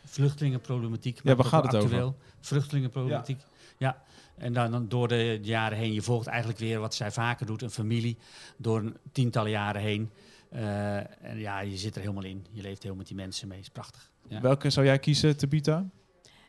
vluchtelingenproblematiek. 0.05 1.21
Ja, 1.23 1.35
waar 1.37 1.45
gaat 1.47 1.63
het 1.65 1.75
over? 1.75 1.89
actueel. 1.89 2.17
Vluchtelingenproblematiek, 2.41 3.41
ja. 3.79 4.03
En 4.43 4.53
dan, 4.53 4.71
dan 4.71 4.89
door 4.89 5.09
de 5.09 5.39
jaren 5.43 5.79
heen, 5.79 5.93
je 5.93 6.03
volgt 6.03 6.27
eigenlijk 6.27 6.59
weer 6.59 6.81
wat 6.81 6.95
zij 6.95 7.11
vaker 7.11 7.47
doet, 7.47 7.63
een 7.63 7.71
familie, 7.71 8.17
door 8.57 8.79
een 8.79 8.97
tientallen 9.13 9.51
jaren 9.51 9.81
heen. 9.81 10.11
Eh, 10.51 10.97
en 10.97 11.39
ja, 11.39 11.61
je 11.61 11.77
zit 11.77 11.95
er 11.95 12.01
helemaal 12.01 12.25
in. 12.25 12.47
Je 12.51 12.63
leeft 12.63 12.83
heel 12.83 12.95
met 12.95 13.07
die 13.07 13.17
mensen 13.17 13.49
mee. 13.49 13.59
is 13.59 13.69
prachtig. 13.69 14.11
Ja. 14.29 14.41
Welke 14.41 14.71
zou 14.71 14.87
jij 14.87 14.99
kiezen, 14.99 15.37
Tabita? 15.37 15.85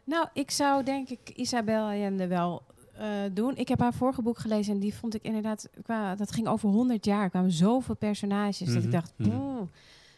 Nou, 0.04 0.28
ik 0.34 0.52
zou 0.52 0.84
denk 0.84 1.10
ik 1.10 1.30
Isabel 1.36 1.84
Allende 1.86 2.28
wel 2.28 2.64
eh, 2.94 3.08
doen. 3.34 3.56
Ik 3.56 3.68
heb 3.68 3.80
haar 3.80 3.94
vorige 3.94 4.22
boek 4.22 4.38
gelezen 4.38 4.74
en 4.74 4.80
die 4.80 4.94
vond 4.94 5.16
ik 5.16 5.24
inderdaad... 5.24 5.70
Qua, 5.84 6.16
dat 6.16 6.32
ging 6.32 6.48
over 6.48 6.70
100 6.70 7.06
jaar. 7.06 7.24
Er 7.24 7.30
kwamen 7.30 7.52
zoveel 7.52 7.96
personages 7.96 8.60
dat 8.60 8.76
ik 8.76 8.82
Mhm, 8.82 8.92
dacht, 8.92 9.14
oeh, 9.20 9.62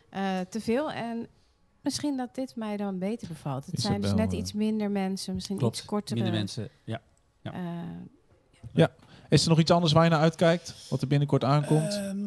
eh, 0.09 0.39
te 0.49 0.61
veel. 0.61 0.91
En 0.91 1.28
misschien 1.82 2.17
dat 2.17 2.36
dit 2.36 2.55
mij 2.55 2.78
dan 2.78 2.99
beter 2.99 3.28
bevalt. 3.28 3.65
Het 3.65 3.82
zijn 3.82 4.01
dus 4.01 4.13
net 4.13 4.34
iets 4.34 4.53
minder 4.53 4.91
mensen, 4.91 5.34
misschien 5.34 5.57
Klopt, 5.57 5.78
iets 5.78 5.86
kortere... 5.86 6.15
minder 6.19 6.38
mensen. 6.39 6.69
Ja. 6.84 7.01
Ja. 8.74 8.88
eh, 8.88 8.88
Is 9.30 9.43
er 9.43 9.50
nog 9.50 9.60
iets 9.60 9.72
anders 9.72 9.93
waar 9.93 10.04
je 10.04 10.10
naar 10.10 10.20
uitkijkt? 10.20 10.76
Wat 10.89 11.02
er 11.02 11.08
binnenkort 11.08 11.43
aankomt? 11.43 11.93
Ehm, 11.96 12.18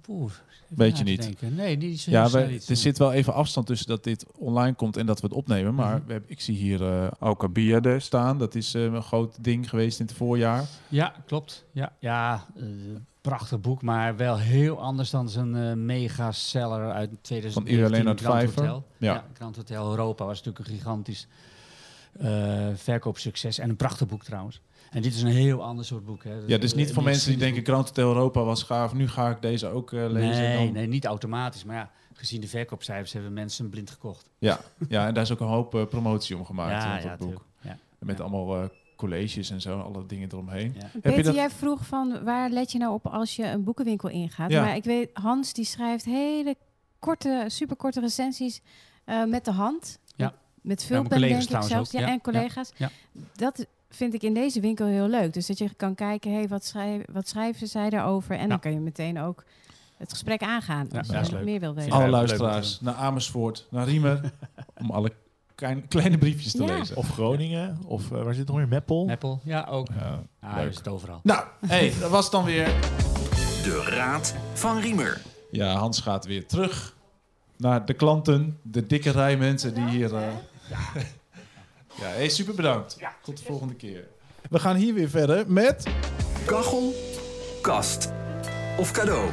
poeh, 0.00 0.22
even 0.64 0.76
Weet 0.76 0.98
je 0.98 1.04
niet. 1.04 1.22
denken. 1.22 1.54
Nee, 1.54 1.76
niet 1.76 2.00
zo 2.00 2.10
ja, 2.10 2.30
we, 2.30 2.60
er 2.68 2.76
zit 2.76 2.98
wel 2.98 3.12
even 3.12 3.34
afstand 3.34 3.66
tussen 3.66 3.88
dat 3.88 4.04
dit 4.04 4.24
online 4.38 4.74
komt 4.74 4.96
en 4.96 5.06
dat 5.06 5.20
we 5.20 5.26
het 5.26 5.36
opnemen. 5.36 5.74
Maar 5.74 5.96
Mhm. 5.96 6.06
we 6.06 6.12
hebben, 6.12 6.30
ik 6.30 6.40
zie 6.40 6.56
hier 6.56 6.82
eh 6.86 7.10
Auka 7.20 7.48
Bierde 7.48 7.98
staan. 8.00 8.38
Dat 8.38 8.54
is 8.54 8.74
eh, 8.74 8.82
een 8.82 9.02
groot 9.02 9.44
ding 9.44 9.68
geweest 9.68 10.00
in 10.00 10.06
het 10.06 10.14
voorjaar. 10.14 10.64
Ja, 10.88 11.14
klopt. 11.26 11.64
Ja, 11.72 11.92
ja 11.98 12.46
eh, 12.56 12.62
prachtig 13.20 13.60
boek, 13.60 13.82
maar 13.82 14.16
wel 14.16 14.38
heel 14.38 14.80
anders 14.80 15.10
dan 15.10 15.28
zijn 15.28 15.54
eh 15.56 15.72
mega 15.72 16.32
seller 16.32 16.92
uit 16.92 17.10
2019. 17.22 17.52
Van 17.52 17.66
Irene 18.02 18.18
Vijver. 18.18 18.60
Hotel. 18.62 18.86
Ja. 18.96 19.12
Ja. 19.14 19.24
Grand 19.34 19.56
Hotel 19.56 19.90
Europa 19.90 20.24
was 20.24 20.42
natuurlijk 20.42 20.68
een 20.68 20.74
gigantisch 20.74 21.26
eh, 21.30 21.36
verkoopsucces. 22.74 23.58
En 23.58 23.68
een 23.70 23.76
prachtig 23.76 24.06
boek 24.06 24.24
trouwens. 24.24 24.60
En 24.90 25.02
dit 25.02 25.14
is 25.14 25.22
een 25.22 25.28
heel 25.28 25.62
ander 25.62 25.84
soort 25.84 26.04
boek. 26.04 26.24
Hè. 26.24 26.34
Ja, 26.46 26.58
dus 26.58 26.74
niet 26.74 26.92
voor 26.92 27.02
mensen 27.02 27.30
die 27.30 27.38
denken 27.38 27.74
Hotel 27.74 28.08
Europa 28.08 28.42
was 28.44 28.62
gaaf. 28.62 28.94
Nu 28.94 29.08
ga 29.08 29.30
ik 29.30 29.42
deze 29.42 29.66
ook 29.66 29.92
eh, 29.92 30.10
lezen. 30.10 30.42
Nee, 30.42 30.64
Dan- 30.64 30.72
nee, 30.74 30.86
niet 30.86 31.04
automatisch. 31.04 31.64
Maar 31.64 31.76
ja, 31.76 31.90
gezien 32.12 32.40
de 32.40 32.48
verkoopcijfers 32.48 33.12
hebben 33.12 33.32
mensen 33.32 33.62
hem 33.62 33.70
blind 33.70 33.90
gekocht. 33.90 34.30
Ja, 34.38 34.60
ja, 34.88 35.06
en 35.06 35.14
daar 35.14 35.22
is 35.22 35.32
ook 35.32 35.40
een 35.40 35.46
hoop 35.46 35.74
eh, 35.74 35.86
promotie 35.86 36.36
om 36.36 36.44
gemaakt. 36.44 36.82
ja, 36.82 36.90
rond 36.90 37.02
ja, 37.02 37.16
dat 37.16 37.18
boek. 37.28 37.44
Ja. 37.60 37.78
Met 37.98 38.16
Ja. 38.16 38.22
allemaal 38.22 38.62
eh, 38.62 38.68
colleges 38.96 39.50
en 39.50 39.60
zo, 39.60 39.78
alle 39.80 40.06
dingen 40.06 40.28
eromheen. 40.32 40.74
Ja. 40.78 40.90
je 40.92 41.00
Peter, 41.00 41.22
dat- 41.24 41.34
jij 41.34 41.50
vroeg 41.50 41.86
van 41.86 42.24
waar 42.24 42.50
let 42.50 42.72
je 42.72 42.78
nou 42.78 42.92
op 42.94 43.06
als 43.06 43.36
je 43.36 43.44
een 43.46 43.64
boekenwinkel 43.64 44.08
ingaat? 44.08 44.50
Ja. 44.50 44.62
Maar 44.62 44.76
ik 44.76 44.84
weet, 44.84 45.10
Hans 45.12 45.52
die 45.52 45.64
schrijft 45.64 46.04
hele 46.04 46.56
korte, 46.98 47.44
superkorte 47.48 48.00
recensies 48.00 48.60
eh, 49.04 49.24
met 49.24 49.44
de 49.44 49.50
hand. 49.52 49.98
Ja. 50.16 50.34
Met, 50.60 50.80
Ja, 50.80 50.86
veel 50.86 50.96
mijn 50.96 51.08
pen, 51.08 51.20
denk 51.20 51.42
ik 51.42 51.62
zelfs. 51.62 51.90
Ja, 51.90 52.00
Ja, 52.00 52.08
en 52.08 52.20
collega's. 52.20 52.72
ja, 52.76 52.90
Dat 53.34 53.66
vind 53.90 54.14
ik 54.14 54.22
in 54.22 54.34
deze 54.34 54.60
winkel 54.60 54.86
heel 54.86 55.08
leuk. 55.08 55.32
Dus 55.32 55.46
dat 55.46 55.58
je 55.58 55.74
kan 55.76 55.94
kijken, 55.94 56.32
hey, 56.32 56.48
wat, 56.48 56.64
schrijf, 56.64 57.02
wat 57.12 57.28
schrijven 57.28 57.66
zij 57.68 57.90
daarover? 57.90 58.34
En 58.36 58.42
Ja. 58.42 58.46
dan 58.48 58.60
kan 58.60 58.72
je 58.72 58.80
meteen 58.80 59.20
ook 59.20 59.44
het 59.96 60.10
gesprek 60.10 60.42
aangaan. 60.42 60.86
Ja, 60.90 60.98
als 60.98 61.06
ja, 61.08 61.14
je 61.14 61.20
is 61.20 61.30
leuk. 61.30 61.44
meer 61.44 61.60
wil 61.60 61.74
weten. 61.74 61.90
Ja, 61.92 61.96
Alle 61.98 62.08
luisteraars 62.08 62.80
naar 62.80 62.94
Amersfoort, 62.94 63.66
naar 63.70 63.84
Riemer, 63.86 64.32
om 64.82 64.90
alle 64.90 65.12
klein- 65.54 65.88
kleine 65.88 66.18
briefjes 66.18 66.52
te 66.52 66.62
Ja. 66.64 66.78
lezen. 66.78 66.96
Of 66.96 67.08
Groningen. 67.08 67.78
Of 67.86 68.10
eh, 68.12 68.22
waar 68.22 68.34
zit 68.34 68.36
het 68.38 68.48
nog 68.48 68.56
meer? 68.56 68.68
Meppel. 68.68 69.04
Meppel, 69.04 69.40
ja, 69.44 69.66
ook. 69.70 69.88
Ja, 69.98 70.22
Ah, 70.40 70.56
leuk. 70.56 70.66
je 70.68 70.72
zit 70.76 70.88
overal. 70.88 71.20
Nou, 71.22 71.44
hey, 71.66 71.92
dat 72.00 72.10
was 72.10 72.30
dan 72.30 72.44
weer. 72.44 72.66
De 73.62 73.84
Raad 73.88 74.34
van 74.52 74.78
Riemer. 74.78 75.20
Ja, 75.50 75.72
Hans 75.74 76.00
gaat 76.00 76.24
weer 76.26 76.46
terug 76.46 76.96
naar 77.56 77.84
de 77.86 77.94
klanten, 77.94 78.58
de 78.62 78.86
dikke 78.86 79.10
rij 79.10 79.36
mensen 79.36 79.74
die 79.74 79.88
hier. 79.88 80.14
eh, 80.16 80.22
ja, 82.00 82.06
hey, 82.06 82.28
super 82.28 82.54
bedankt. 82.54 82.98
Tot 83.22 83.38
de 83.38 83.44
volgende 83.44 83.74
keer. 83.74 84.08
We 84.50 84.58
gaan 84.58 84.76
hier 84.76 84.94
weer 84.94 85.08
verder 85.08 85.52
met. 85.52 85.86
Kachel, 86.46 86.94
kast 87.62 88.12
of 88.78 88.90
cadeau. 88.90 89.30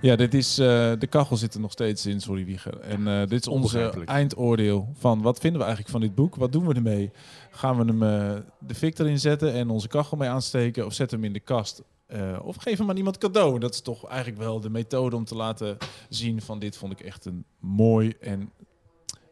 Ja, 0.00 0.16
dit 0.16 0.34
is, 0.34 0.58
eh, 0.58 0.92
de 0.98 1.06
kachel 1.08 1.36
zit 1.36 1.54
er 1.54 1.60
nog 1.60 1.72
steeds 1.72 2.06
in, 2.06 2.20
sorry 2.20 2.44
Wieger. 2.44 2.80
En 2.80 3.08
eh, 3.08 3.26
dit 3.26 3.40
is 3.40 3.48
onze 3.48 3.92
eindoordeel 4.04 4.88
van 4.98 5.22
wat 5.22 5.38
vinden 5.38 5.58
we 5.60 5.66
eigenlijk 5.66 5.96
van 5.96 6.06
dit 6.06 6.14
boek? 6.14 6.34
Wat 6.34 6.52
doen 6.52 6.66
we 6.66 6.74
ermee? 6.74 7.10
Gaan 7.50 7.76
we 7.76 7.84
hem 7.84 8.02
eh, 8.02 8.42
de 8.58 8.74
fik 8.74 8.98
erin 8.98 9.18
zetten 9.18 9.52
en 9.52 9.70
onze 9.70 9.88
kachel 9.88 10.16
mee 10.16 10.28
aansteken? 10.28 10.86
Of 10.86 10.92
zetten 10.92 11.18
we 11.18 11.24
hem 11.24 11.34
in 11.34 11.40
de 11.40 11.44
kast? 11.44 11.82
Eh, 12.06 12.38
of 12.42 12.56
geven 12.56 12.78
hem 12.78 12.90
aan 12.90 12.96
iemand 12.96 13.18
cadeau? 13.18 13.58
Dat 13.58 13.74
is 13.74 13.80
toch 13.80 14.06
eigenlijk 14.06 14.38
wel 14.38 14.60
de 14.60 14.70
methode 14.70 15.16
om 15.16 15.24
te 15.24 15.34
laten 15.34 15.76
zien 16.08 16.42
van 16.42 16.58
dit 16.58 16.76
vond 16.76 16.92
ik 16.92 17.00
echt 17.00 17.24
een 17.24 17.44
mooi 17.58 18.14
en 18.20 18.52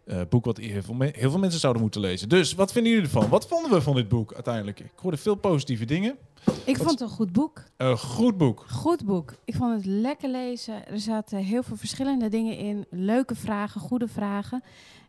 eh, 0.06 0.20
boek 0.28 0.44
wat 0.44 0.56
heel 0.56 0.82
veel, 0.82 0.96
heel 1.00 1.30
veel 1.30 1.38
mensen 1.38 1.60
zouden 1.60 1.82
moeten 1.82 2.00
lezen. 2.00 2.28
Dus 2.28 2.54
wat 2.54 2.72
vinden 2.72 2.92
jullie 2.92 3.06
ervan? 3.06 3.28
Wat 3.28 3.46
vonden 3.46 3.70
we 3.70 3.80
van 3.80 3.94
dit 3.94 4.08
boek 4.08 4.34
uiteindelijk? 4.34 4.80
Ik 4.80 4.90
hoorde 4.94 5.16
veel 5.16 5.34
positieve 5.34 5.84
dingen. 5.84 6.16
Ik 6.64 6.76
vond 6.76 6.90
het 6.90 7.00
een 7.00 7.08
goed 7.08 7.32
boek. 7.32 7.62
Een 7.76 7.98
goed 7.98 8.36
boek. 8.36 8.64
Goed 8.68 9.04
boek. 9.04 9.34
Ik 9.44 9.54
vond 9.54 9.74
het 9.74 9.86
lekker 9.86 10.28
lezen. 10.28 10.88
Er 10.88 11.00
zaten 11.00 11.38
heel 11.38 11.62
veel 11.62 11.76
verschillende 11.76 12.28
dingen 12.28 12.56
in. 12.56 12.86
Leuke 12.90 13.34
vragen, 13.34 13.80
goede 13.80 14.08
vragen. 14.08 14.62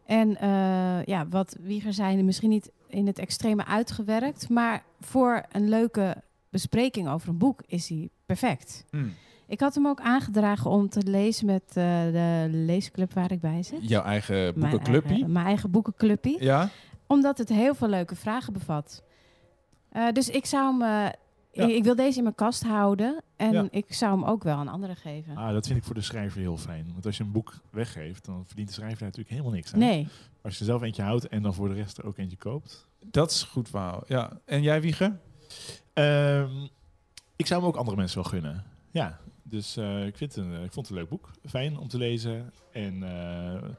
En 0.06 0.38
eh, 0.38 1.04
ja, 1.04 1.28
wat 1.30 1.58
Wieger 1.60 1.94
zei, 1.94 2.24
misschien 2.24 2.50
niet 2.50 2.72
in 2.88 3.08
het 3.08 3.20
extreme 3.20 3.66
uitgewerkt. 3.66 4.50
Maar 4.50 4.84
voor 5.00 5.46
een 5.52 5.70
leuke 5.70 6.16
bespreking 6.50 7.10
over 7.10 7.30
een 7.30 7.38
boek 7.38 7.62
is 7.66 7.90
hij 7.90 8.10
perfect. 8.26 8.86
Hm. 8.90 9.08
Ik 9.48 9.60
had 9.60 9.76
hem 9.76 9.88
ook 9.88 10.00
aangedragen 10.02 10.70
om 10.72 10.90
te 10.90 11.04
lezen 11.04 11.46
met 11.46 11.64
eh, 11.68 11.74
de 12.12 12.48
leesclub 12.52 13.14
waar 13.14 13.32
ik 13.32 13.40
bij 13.42 13.64
zit. 13.64 13.90
Jouw 13.90 14.04
eigen 14.04 14.36
Mijn 14.36 14.72
boekenclubje? 14.72 15.10
eigen, 15.10 15.32
mijn 15.32 15.46
eigen 15.46 15.72
boekenclubje. 15.72 16.38
Ja? 16.44 16.70
Omdat 17.08 17.38
het 17.38 17.50
heel 17.50 17.76
veel 17.76 17.88
leuke 17.88 18.16
vragen 18.16 18.54
bevat. 18.54 19.04
Eh, 19.90 20.12
dus 20.12 20.30
ik 20.30 20.46
zou 20.46 20.72
hem... 20.72 20.82
eh, 20.82 21.12
Ja. 21.52 21.64
ik, 21.64 21.70
ik 21.76 21.84
wil 21.84 21.96
deze 21.96 22.18
in 22.18 22.24
mijn 22.24 22.36
kast 22.36 22.64
houden. 22.64 23.22
En 23.36 23.52
Ja. 23.52 23.68
ik 23.72 23.94
zou 23.94 24.20
hem 24.20 24.30
ook 24.30 24.44
wel 24.44 24.56
aan 24.58 24.68
anderen 24.68 24.96
geven. 24.96 25.36
Ah, 25.38 25.52
dat 25.54 25.66
vind 25.68 25.80
ik 25.80 25.84
voor 25.86 25.96
de 25.96 26.02
schrijver 26.02 26.40
heel 26.40 26.58
fijn. 26.58 26.90
Want 26.94 27.06
als 27.06 27.18
je 27.18 27.24
een 27.24 27.32
boek 27.32 27.54
weggeeft, 27.72 28.26
dan 28.26 28.44
verdient 28.46 28.68
de 28.68 28.74
schrijver 28.74 29.04
natuurlijk 29.04 29.30
helemaal 29.30 29.52
niks 29.52 29.74
aan. 29.74 29.80
Nee. 29.80 30.08
Als 30.42 30.54
je 30.54 30.60
er 30.60 30.66
zelf 30.66 30.82
eentje 30.82 31.02
houdt 31.02 31.28
en 31.28 31.42
dan 31.42 31.54
voor 31.54 31.68
de 31.68 31.74
rest 31.74 31.98
er 31.98 32.06
ook 32.06 32.18
eentje 32.18 32.38
koopt. 32.38 32.88
Dat 33.06 33.32
is 33.32 33.44
goed 33.44 33.70
verhaal. 33.70 34.04
Ja. 34.08 34.40
En 34.46 34.62
jij, 34.62 34.82
Wieger? 34.82 35.20
Ehm, 35.94 36.50
ik 37.36 37.48
zou 37.48 37.60
hem 37.60 37.70
ook 37.70 37.76
andere 37.76 37.98
mensen 37.98 38.22
wel 38.22 38.30
gunnen. 38.32 38.64
Ja, 38.92 39.20
dus 39.50 39.78
eh, 39.78 40.06
ik, 40.06 40.18
vind 40.18 40.36
het 40.36 40.46
een, 40.46 40.64
ik 40.64 40.72
vond 40.72 40.88
het 40.88 40.90
een 40.90 41.02
leuk 41.02 41.10
boek. 41.10 41.32
Fijn 41.46 41.78
om 41.78 41.88
te 41.88 41.98
lezen. 41.98 42.54
En 42.72 43.04
eh, 43.04 43.70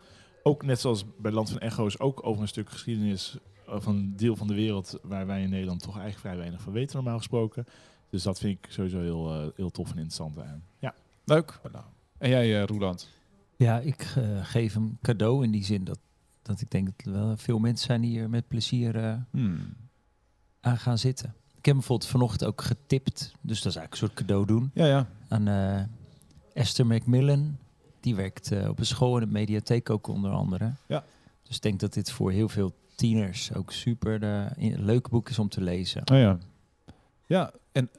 ook 0.43 0.63
net 0.65 0.81
zoals 0.81 1.05
bij 1.19 1.33
Land 1.33 1.51
van 1.51 1.59
Echo's, 1.59 1.99
ook 1.99 2.27
over 2.27 2.43
een 2.43 2.49
stuk 2.49 2.71
geschiedenis 2.71 3.37
van 3.67 3.95
een 3.97 4.17
deel 4.17 4.37
van 4.37 4.47
de 4.47 4.55
wereld 4.55 4.99
waar 5.03 5.27
wij 5.27 5.43
in 5.43 5.51
Nederland 5.51 5.81
toch 5.83 5.99
eigenlijk 5.99 6.21
vrij 6.21 6.37
weinig 6.37 6.61
van 6.61 6.73
weten, 6.73 6.97
normaal 6.97 7.17
gesproken. 7.19 7.65
Dus 8.11 8.23
dat 8.23 8.39
vind 8.39 8.59
ik 8.59 8.71
sowieso 8.73 9.01
heel, 9.01 9.35
eh, 9.35 9.47
heel 9.57 9.71
tof 9.71 9.87
en 9.87 9.93
interessant 9.93 10.39
aan. 10.39 10.65
Ja. 10.79 10.95
Leuk. 11.25 11.61
En 12.19 12.29
jij, 12.31 12.61
eh, 12.61 12.65
Roeland? 12.67 13.09
Ja, 13.57 13.79
ik 13.79 14.13
eh, 14.17 14.45
geef 14.45 14.75
hem 14.75 14.99
cadeau 15.03 15.45
in 15.45 15.51
die 15.51 15.65
zin 15.65 15.85
dat, 15.85 15.99
dat 16.43 16.61
ik 16.61 16.71
denk 16.71 16.87
dat 16.87 17.07
er 17.07 17.13
wel 17.13 17.37
veel 17.37 17.59
mensen 17.59 17.87
zijn 17.87 18.01
die 18.01 18.11
hier 18.11 18.31
met 18.31 18.49
plezier 18.49 18.97
eh, 18.97 19.15
Hmm. 19.31 19.75
aan 20.61 20.79
gaan 20.79 20.99
zitten. 20.99 21.35
Heb 21.69 21.77
hem 21.77 21.87
bijvoorbeeld 21.87 22.11
vanochtend 22.11 22.51
ook 22.51 22.63
getipt, 22.63 23.33
dus 23.41 23.63
dat 23.63 23.73
is 23.73 23.77
eigenlijk 23.77 23.93
een 23.93 23.99
soort 23.99 24.15
cadeau 24.15 24.47
doen 24.47 24.71
Ja, 24.75 24.87
ja. 24.87 25.07
aan 25.29 25.49
eh, 25.49 25.83
Esther 26.63 26.87
Macmillan. 26.87 27.59
Die 28.01 28.15
werkt 28.15 28.53
eh, 28.53 28.69
op 28.69 28.79
een 28.79 28.87
school 28.87 29.15
in 29.19 29.27
de 29.27 29.33
mediatheek 29.33 29.91
ook 29.91 30.07
onder 30.07 30.31
andere. 30.31 30.73
Ja. 30.87 31.05
Dus 31.43 31.57
ik 31.57 31.63
denk 31.63 31.81
dat 31.81 31.93
dit 31.93 32.11
voor 32.11 32.31
heel 32.31 32.49
veel 32.49 32.75
tieners 32.95 33.55
ook 33.55 33.73
super 33.73 34.23
eh, 34.23 34.47
een 34.57 34.85
leuk 34.85 35.09
boek 35.09 35.29
is 35.29 35.39
om 35.39 35.49
te 35.49 35.61
lezen. 35.61 36.03
Oh 36.13 36.19
ja. 36.19 36.39
Ja, 37.27 37.53
en 37.73 37.91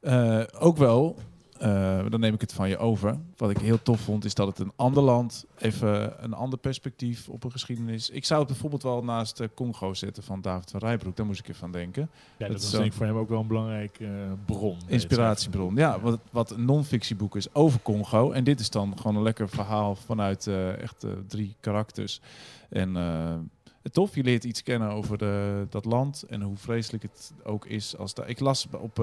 eh, 0.00 0.42
ook 0.58 0.76
wel, 0.76 1.18
eh, 1.58 2.04
dan 2.08 2.20
neem 2.20 2.34
ik 2.34 2.40
het 2.40 2.52
van 2.52 2.68
je 2.68 2.78
over. 2.78 3.18
Wat 3.36 3.50
ik 3.50 3.58
heel 3.58 3.82
tof 3.82 4.00
vond, 4.00 4.24
is 4.24 4.34
dat 4.34 4.46
het 4.46 4.58
een 4.58 4.72
ander 4.76 5.02
land, 5.02 5.44
even 5.58 6.24
een 6.24 6.32
ander 6.32 6.58
perspectief 6.58 7.28
op 7.28 7.44
een 7.44 7.50
geschiedenis. 7.50 8.10
Ik 8.10 8.24
zou 8.24 8.40
het 8.40 8.48
bijvoorbeeld 8.48 8.82
wel 8.82 9.04
naast 9.04 9.40
eh, 9.40 9.48
Congo 9.54 9.94
zetten 9.94 10.22
van 10.22 10.40
David 10.40 10.70
van 10.70 10.80
Rijbroek. 10.80 11.16
Daar 11.16 11.26
moest 11.26 11.40
ik 11.40 11.48
even 11.48 11.70
denken. 11.70 12.10
Ja, 12.36 12.48
Dat 12.48 12.62
is 12.62 12.70
denk 12.70 12.84
ik 12.84 12.92
voor 12.92 13.06
hem 13.06 13.16
ook 13.16 13.28
wel 13.28 13.40
een 13.40 13.46
belangrijke 13.46 14.04
eh, 14.04 14.32
bron. 14.44 14.78
Inspiratiebron. 14.86 15.76
Ja, 15.76 16.00
wat, 16.00 16.18
wat 16.30 16.50
een 16.50 16.64
non-fictieboek 16.64 17.36
is 17.36 17.54
over 17.54 17.80
Congo. 17.82 18.30
En 18.32 18.44
dit 18.44 18.60
is 18.60 18.70
dan 18.70 18.96
gewoon 18.96 19.16
een 19.16 19.22
lekker 19.22 19.48
verhaal 19.48 19.94
vanuit 19.94 20.46
echt 20.80 21.06
drie 21.26 21.56
karakters. 21.60 22.20
En 22.68 22.92
tof, 23.92 24.14
je 24.14 24.22
leert 24.22 24.44
iets 24.44 24.62
kennen 24.62 24.90
over 24.90 25.18
de, 25.18 25.66
dat 25.70 25.84
land 25.84 26.22
en 26.22 26.42
hoe 26.42 26.56
vreselijk 26.56 27.02
het 27.02 27.32
ook 27.44 27.66
is. 27.66 27.96
Als 27.96 28.14
daar, 28.14 28.28
ik 28.28 28.40
las 28.40 28.66
op, 28.70 28.96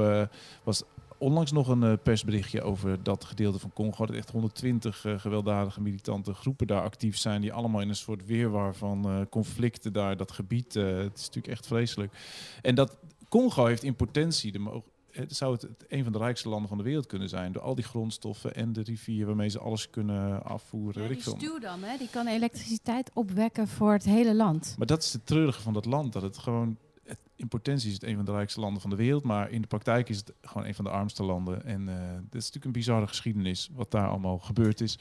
was 0.64 0.84
onlangs 1.24 1.51
nog 1.51 1.67
een 1.67 1.84
eh, 1.84 1.93
persberichtje 2.03 2.61
over 2.61 3.03
dat 3.03 3.26
gedeelte 3.26 3.59
van 3.59 3.74
Congo. 3.74 4.05
Dat 4.05 4.15
echt 4.15 4.30
120 4.30 5.05
eh, 5.05 5.19
gewelddadige 5.19 5.82
militante 5.82 6.34
groepen 6.34 6.67
daar 6.67 6.82
actief 6.82 7.17
zijn. 7.17 7.41
Die 7.41 7.53
allemaal 7.53 7.82
in 7.82 7.89
een 7.89 7.95
soort 7.95 8.26
weerwar 8.26 8.76
van 8.76 9.05
eh, 9.05 9.21
conflicten 9.30 9.93
daar, 9.93 10.17
dat 10.17 10.32
gebied. 10.32 10.74
het 10.74 11.17
is 11.17 11.26
natuurlijk 11.26 11.47
echt 11.47 11.67
vreselijk. 11.67 12.13
En 12.61 12.76
dat 12.76 12.97
Congo 13.30 13.65
heeft 13.65 13.84
in 13.84 13.95
potentie 13.95 14.51
de 14.51 14.59
mo- 14.59 14.84
het 15.11 15.36
zou 15.36 15.53
het, 15.53 15.67
een 15.88 16.03
van 16.03 16.11
de 16.11 16.17
rijkste 16.17 16.49
landen 16.49 16.67
van 16.67 16.78
de 16.78 16.84
wereld 16.84 17.05
kunnen 17.05 17.30
zijn. 17.30 17.51
Door 17.51 17.61
al 17.61 17.76
die 17.76 17.84
grondstoffen 17.84 18.55
en 18.55 18.74
de 18.74 18.82
rivier 18.82 19.26
waarmee 19.26 19.49
ze 19.49 19.59
alles 19.59 19.89
kunnen 19.89 20.43
afvoeren. 20.43 21.01
Ja, 21.01 21.07
die 21.07 21.21
stuw 21.21 21.59
dan, 21.59 21.84
hè, 21.84 21.97
die 21.97 22.09
kan 22.09 22.28
elektriciteit 22.28 23.11
opwekken 23.13 23.67
voor 23.67 23.91
het 23.91 24.03
hele 24.03 24.36
land. 24.36 24.76
Maar 24.78 24.88
dat 24.88 25.03
is 25.03 25.13
het 25.13 25.26
treurige 25.26 25.61
van 25.61 25.74
dat 25.74 25.86
land. 25.86 26.13
Dat 26.13 26.21
het 26.21 26.38
gewoon, 26.38 26.78
het, 27.06 27.18
in 27.36 27.47
potentie 27.47 27.88
is 27.88 27.93
het 27.93 28.04
een 28.04 28.16
van 28.16 28.26
de 28.26 28.32
rijkste 28.32 28.60
landen 28.60 28.82
van 28.82 28.89
de 28.89 28.95
wereld. 28.95 29.24
Maar 29.24 29.51
in 29.51 29.62
de 29.62 29.68
praktijk 29.68 30.10
is 30.10 30.18
het 30.18 30.34
gewoon 30.41 30.68
een 30.68 30.76
van 30.76 30.86
de 30.86 30.91
armste 30.91 31.24
landen. 31.24 31.66
En 31.66 31.89
eh 31.89 31.95
dit 32.14 32.41
is 32.41 32.45
natuurlijk 32.45 32.66
een 32.66 32.72
bizarre 32.72 33.08
geschiedenis 33.08 33.70
wat 33.76 33.91
daar 33.91 34.08
allemaal 34.08 34.38
gebeurd 34.39 34.82
is. 34.82 34.99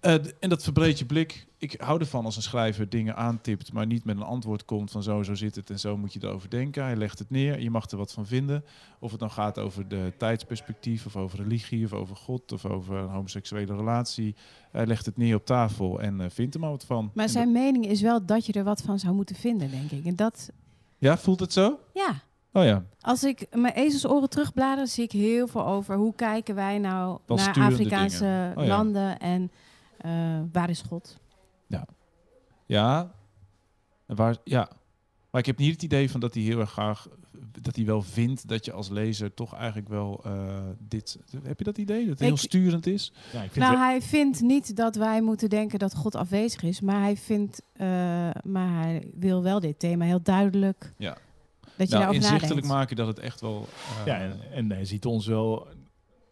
Eh, 0.00 0.14
en 0.40 0.48
dat 0.48 0.62
verbreedt 0.62 0.98
je 0.98 1.04
blik. 1.06 1.46
Ik 1.58 1.80
hou 1.80 2.00
ervan 2.00 2.24
als 2.24 2.36
een 2.36 2.42
schrijver 2.42 2.88
dingen 2.88 3.16
aantipt, 3.16 3.72
maar 3.72 3.86
niet 3.86 4.04
met 4.04 4.16
een 4.16 4.22
antwoord 4.22 4.64
komt 4.64 4.90
van 4.90 5.02
zo, 5.02 5.22
zo 5.22 5.34
zit 5.34 5.54
het 5.54 5.70
en 5.70 5.78
zo 5.78 5.96
moet 5.96 6.12
je 6.12 6.20
erover 6.22 6.50
denken. 6.50 6.82
Hij 6.84 6.96
legt 6.96 7.18
het 7.18 7.30
neer, 7.30 7.60
je 7.60 7.70
mag 7.70 7.90
er 7.90 7.96
wat 7.96 8.12
van 8.12 8.26
vinden. 8.26 8.64
Of 8.98 9.10
het 9.10 9.20
dan 9.20 9.30
gaat 9.30 9.58
over 9.58 9.88
de 9.88 10.12
tijdsperspectief, 10.18 11.06
of 11.06 11.16
over 11.16 11.38
religie, 11.38 11.84
of 11.84 11.92
over 11.92 12.16
God, 12.16 12.52
of 12.52 12.64
over 12.64 12.96
een 12.96 13.08
homoseksuele 13.08 13.76
relatie. 13.76 14.34
Hij 14.72 14.86
legt 14.86 15.06
het 15.06 15.16
neer 15.16 15.34
op 15.34 15.44
tafel 15.46 16.00
en 16.00 16.20
eh, 16.20 16.26
vindt 16.30 16.54
er 16.54 16.60
maar 16.60 16.70
wat 16.70 16.84
van. 16.84 17.10
Maar 17.14 17.24
En 17.24 17.30
zijn 17.30 17.52
mening 17.52 17.86
is 17.86 18.00
wel 18.00 18.26
dat 18.26 18.46
je 18.46 18.52
er 18.52 18.64
wat 18.64 18.82
van 18.82 18.98
zou 18.98 19.14
moeten 19.14 19.36
vinden, 19.36 19.70
denk 19.70 19.90
ik. 19.90 20.04
En 20.06 20.16
dat, 20.16 20.34
dat- 20.34 20.50
Ja, 20.98 21.16
voelt 21.16 21.40
het 21.40 21.52
zo? 21.52 21.78
ja. 21.92 22.24
Oh 22.52 22.64
ja. 22.64 22.84
Als 23.00 23.24
ik 23.24 23.46
mijn 23.54 23.74
ezelsoren 23.74 24.28
terugblader, 24.28 24.86
zie 24.86 25.04
ik 25.04 25.12
heel 25.12 25.46
veel 25.46 25.66
over 25.66 25.96
hoe 25.96 26.14
kijken 26.14 26.54
wij 26.54 26.78
nou 26.78 27.18
Dan 27.26 27.36
naar 27.36 27.58
Afrikaanse. 27.58 28.52
Oh 28.56 28.62
ja. 28.62 28.68
landen 28.68 29.18
en 29.18 29.50
eh, 29.98 30.40
waar 30.52 30.70
is 30.70 30.82
God? 30.82 31.18
Ja. 32.66 33.12
En 34.06 34.16
waar, 34.16 34.36
ja. 34.44 34.68
Maar 35.30 35.40
ik 35.40 35.46
heb 35.46 35.58
niet 35.58 35.72
het 35.72 35.82
idee 35.82 36.10
van 36.10 36.20
dat 36.20 36.34
hij 36.34 36.42
heel 36.42 36.60
erg 36.60 36.70
graag... 36.70 37.08
dat 37.62 37.76
hij 37.76 37.84
wel 37.84 38.02
vindt 38.02 38.48
dat 38.48 38.64
je 38.64 38.72
als 38.72 38.88
lezer 38.88 39.34
toch 39.34 39.54
eigenlijk 39.54 39.88
wel 39.88 40.20
eh, 40.24 40.58
dit... 40.78 41.18
Heb 41.42 41.58
je 41.58 41.64
dat 41.64 41.78
idee? 41.78 42.00
Dat 42.00 42.08
het 42.08 42.18
heel 42.18 42.36
sturend 42.36 42.86
is? 42.86 43.12
Ja, 43.32 43.42
ik 43.42 43.50
vind 43.52 43.64
Nou, 43.64 43.70
het- 43.76 43.84
hij 43.86 44.02
vindt 44.02 44.40
niet 44.40 44.76
dat 44.76 44.96
wij 44.96 45.22
moeten 45.22 45.48
denken 45.48 45.78
dat 45.78 45.94
God 45.94 46.14
afwezig 46.14 46.62
is, 46.62 46.80
maar 46.80 47.00
hij 47.00 47.16
vindt, 47.16 47.62
eh, 47.72 47.86
maar 48.44 48.82
hij 48.82 49.10
wil 49.14 49.42
wel 49.42 49.60
dit 49.60 49.78
thema 49.78 50.04
heel 50.04 50.22
duidelijk. 50.22 50.92
Ja. 50.98 51.16
Dat 51.76 51.88
je 51.88 51.94
nou, 51.94 52.04
daarover 52.04 52.14
inzichtelijk 52.14 52.42
nadenkt. 52.66 52.68
maken 52.68 52.96
dat 52.96 53.06
het 53.06 53.18
echt 53.18 53.40
wel... 53.40 53.66
eh, 54.00 54.06
ja, 54.06 54.18
en, 54.18 54.38
en 54.52 54.70
hij 54.70 54.84
ziet 54.84 55.06
ons 55.06 55.26
wel 55.26 55.66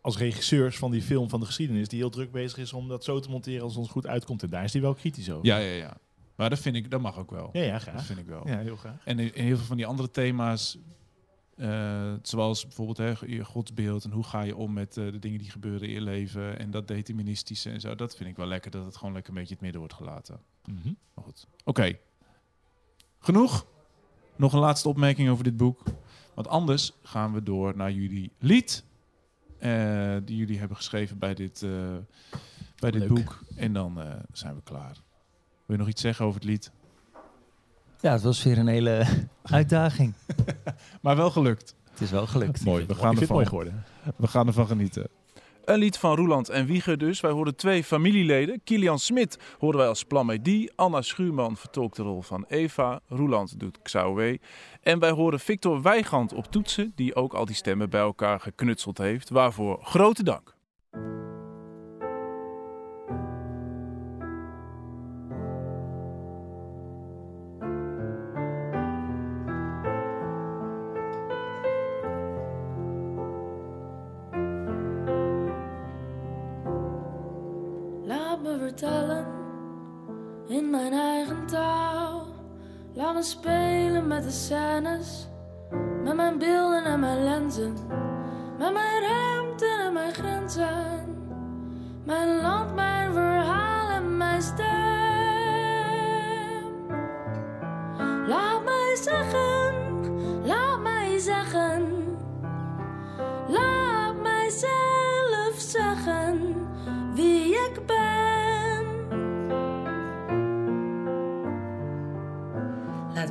als 0.01 0.19
regisseurs 0.19 0.77
van 0.79 0.91
die 0.91 1.03
film 1.03 1.29
van 1.29 1.41
de 1.41 1.47
geschiedenis, 1.47 1.89
die 1.89 1.99
heel 1.99 2.11
druk 2.11 2.33
bezig 2.33 2.59
is 2.59 2.73
om 2.73 2.89
dat 2.89 3.05
zo 3.05 3.21
te 3.21 3.31
monteren 3.31 3.63
als 3.63 3.73
het 3.73 3.81
ons 3.83 3.91
goed 3.91 4.07
uitkomt. 4.07 4.43
En 4.43 4.51
daar 4.51 4.65
is 4.65 4.73
hij 4.73 4.83
wel 4.83 4.95
kritisch 4.95 5.31
over. 5.31 5.47
ja, 5.47 5.57
ja, 5.59 5.75
ja. 5.75 5.97
Maar 6.35 6.51
dat 6.51 6.59
vind 6.59 6.77
ik, 6.77 6.91
dat 6.91 7.01
mag 7.01 7.19
ook 7.19 7.31
wel. 7.31 7.51
ja, 7.53 7.63
ja 7.63 7.73
Dat 7.73 7.83
graag. 7.83 8.05
vind 8.05 8.19
ik 8.19 8.27
wel. 8.27 8.49
Ja, 8.49 8.59
heel 8.59 8.77
graag. 8.77 9.05
En 9.05 9.19
in, 9.19 9.35
in 9.35 9.45
heel 9.45 9.57
veel 9.57 9.67
van 9.67 9.77
die 9.77 9.87
andere 9.87 10.11
thema's, 10.11 10.79
eh, 11.57 12.13
zoals 12.23 12.63
bijvoorbeeld 12.63 12.97
hè, 12.99 13.27
je 13.27 13.45
godsbeeld 13.45 14.05
en 14.05 14.11
hoe 14.11 14.25
ga 14.25 14.43
je 14.43 14.57
om 14.57 14.73
met 14.73 14.97
eh, 14.97 15.05
de 15.13 15.19
dingen 15.19 15.39
die 15.39 15.51
gebeuren 15.51 15.89
in 15.89 15.95
je 15.95 16.01
leven 16.01 16.59
en 16.59 16.71
dat 16.71 16.89
deterministische 16.89 17.71
en 17.71 17.81
zo, 17.81 17.95
dat 17.95 18.17
vind 18.17 18.31
ik 18.31 18.37
wel 18.37 18.47
lekker 18.47 18.71
dat 18.71 18.85
het 18.85 18.97
gewoon 18.97 19.13
lekker 19.15 19.33
een 19.33 19.39
beetje 19.39 19.53
het 19.55 19.63
midden 19.63 19.81
wordt 19.81 19.95
gelaten. 19.97 20.41
Mhm. 20.65 20.93
Maar 21.15 21.25
goed. 21.25 21.47
Oké. 21.65 21.93
Genoeg. 23.19 23.67
Nog 24.37 24.53
een 24.53 24.59
laatste 24.59 24.89
opmerking 24.89 25.29
over 25.29 25.45
dit 25.45 25.57
boek. 25.57 25.83
Want 26.35 26.49
anders 26.49 26.93
gaan 27.03 27.33
we 27.33 27.43
door 27.43 27.77
naar 27.77 27.93
jullie 27.93 28.33
lied. 28.39 28.85
eh, 29.59 30.17
die 30.25 30.37
jullie 30.37 30.59
hebben 30.59 30.77
geschreven 30.77 31.19
bij 31.19 31.35
dit, 31.35 31.61
bij 32.79 32.91
dit 32.91 33.01
Leuk. 33.01 33.09
boek. 33.09 33.41
En 33.57 33.73
dan 33.73 33.99
zijn 34.33 34.55
we 34.55 34.63
klaar. 34.63 34.97
Wil 35.67 35.77
je 35.77 35.83
nog 35.83 35.89
iets 35.89 36.01
zeggen 36.01 36.25
over 36.25 36.41
het 36.41 36.49
lied? 36.49 36.71
Ja, 38.01 38.13
het 38.13 38.23
was 38.23 38.43
weer 38.43 38.59
een 38.59 38.67
hele 38.67 39.07
uitdaging. 39.43 40.15
Maar 41.01 41.17
wel 41.17 41.31
gelukt. 41.31 41.75
Het 41.91 42.01
is 42.01 42.11
wel 42.11 42.27
gelukt. 42.27 42.65
Mooi. 42.65 42.87
We 42.87 42.95
gaan 42.95 43.19
ervan 43.19 43.37
mooi 43.37 43.47
geworden. 43.47 43.85
We 44.17 44.27
gaan 44.27 44.47
ervan 44.47 44.67
genieten. 44.67 45.09
Een 45.65 45.79
lied 45.79 45.99
van 45.99 46.17
Roeland 46.17 46.49
en 46.49 46.67
Wieger 46.67 46.99
dus. 46.99 47.21
Wij 47.21 47.31
hoorden 47.31 47.57
twee 47.57 47.85
familieleden. 47.85 48.61
Kilian 48.65 48.99
Smit 48.99 49.39
hoorden 49.59 49.81
wij 49.81 49.89
als 49.89 50.05
Plamedie. 50.05 50.73
Anna 50.77 51.03
Schuurman 51.03 51.57
vertolkt 51.57 51.97
de 51.97 52.03
rol 52.03 52.23
van 52.23 52.45
Eva. 52.49 53.01
Roeland 53.09 53.61
doet 53.61 53.83
Xauwe. 53.83 54.41
En 54.83 54.99
wij 54.99 55.11
horen 55.11 55.41
Victor 55.41 55.83
Weigand 55.83 56.33
op 56.33 56.47
toetsen, 56.51 56.93
die 56.95 57.15
ook 57.15 57.35
al 57.35 57.45
die 57.45 57.55
stemmen 57.55 57.91
bij 57.91 58.01
elkaar 58.01 58.41
geknutseld 58.41 58.99
heeft. 58.99 59.29
Waarvoor 59.29 59.79
grote 59.83 60.23
dank. 60.23 60.55
Spelen 83.25 84.07
met 84.07 84.23
de 84.23 84.31
scènes, 84.31 85.29
met 86.03 86.15
mijn 86.15 86.39
beelden 86.39 86.85
en 86.85 87.01
mijn 87.01 87.25
lenzen, 87.25 87.73
met 88.59 88.73
mijn 88.73 89.03
ruimte 89.03 89.83
en 89.87 89.93
mijn 89.93 90.15
grenzen, 90.15 91.17
mijn 92.05 92.41
land, 92.41 92.75
mijn 92.75 93.13
verhaal 93.13 93.91
en 93.91 94.17
mijn 94.17 94.43
stem. 94.43 94.94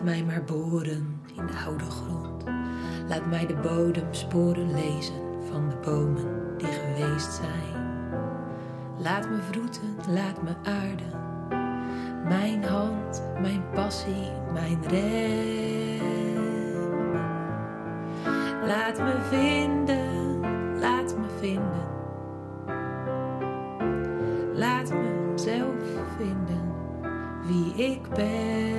Laat 0.03 0.15
mij 0.15 0.23
maar 0.23 0.43
boren 0.43 1.21
in 1.35 1.45
de 1.45 1.53
oude 1.65 1.83
grond. 1.83 2.43
Laat 3.07 3.25
mij 3.25 3.45
de 3.45 3.55
bodemsporen 3.55 4.73
lezen 4.73 5.21
van 5.51 5.69
de 5.69 5.75
bomen 5.75 6.57
die 6.57 6.67
geweest 6.67 7.33
zijn. 7.33 7.83
Laat 8.97 9.29
me 9.29 9.37
vroeten, 9.51 9.95
laat 10.09 10.43
me 10.43 10.55
aarden. 10.63 11.21
Mijn 12.27 12.63
hand, 12.63 13.23
mijn 13.41 13.63
passie, 13.73 14.31
mijn 14.53 14.83
rem. 14.87 16.01
Laat 18.67 18.97
me 18.97 19.15
vinden, 19.29 20.39
laat 20.79 21.15
me 21.17 21.27
vinden. 21.39 21.87
Laat 24.53 24.89
me 24.89 25.31
zelf 25.35 25.83
vinden 26.17 26.73
wie 27.45 27.73
ik 27.91 28.09
ben. 28.09 28.72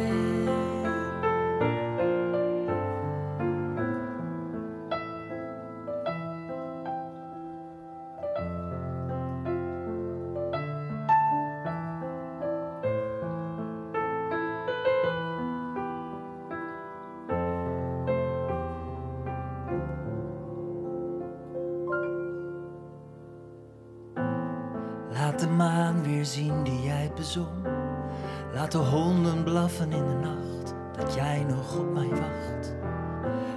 De 28.74 28.80
honden 28.80 29.44
blaffen 29.44 29.92
in 29.92 30.06
de 30.06 30.14
nacht, 30.14 30.74
dat 30.96 31.14
jij 31.14 31.44
nog 31.48 31.78
op 31.78 31.92
mij 31.92 32.08
wacht. 32.08 32.74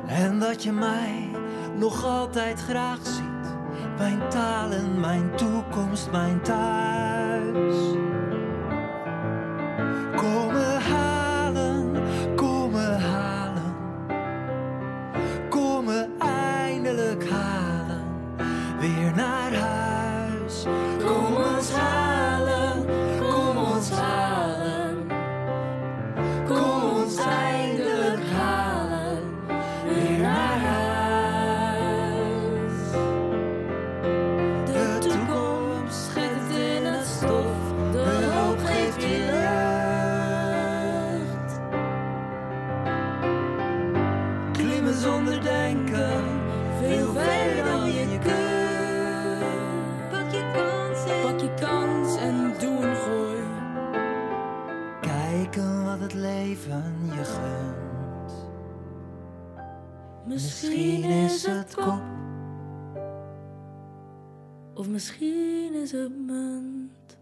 En 0.08 0.40
dat 0.40 0.64
je 0.64 0.72
mij 0.72 1.30
nog 1.78 2.06
altijd 2.06 2.60
graag 2.60 3.00
ziet. 3.02 3.56
Mijn 3.98 4.30
talen, 4.30 5.00
mijn 5.00 5.36
toekomst, 5.36 6.12
mijn 6.12 6.42
thuis. 6.42 6.87
Misschien 60.28 61.04
is 61.04 61.46
het 61.46 61.76
kop. 61.76 62.02
Of 64.74 64.88
misschien 64.88 65.74
is 65.74 65.92
het 65.92 66.12
munt. 66.26 67.18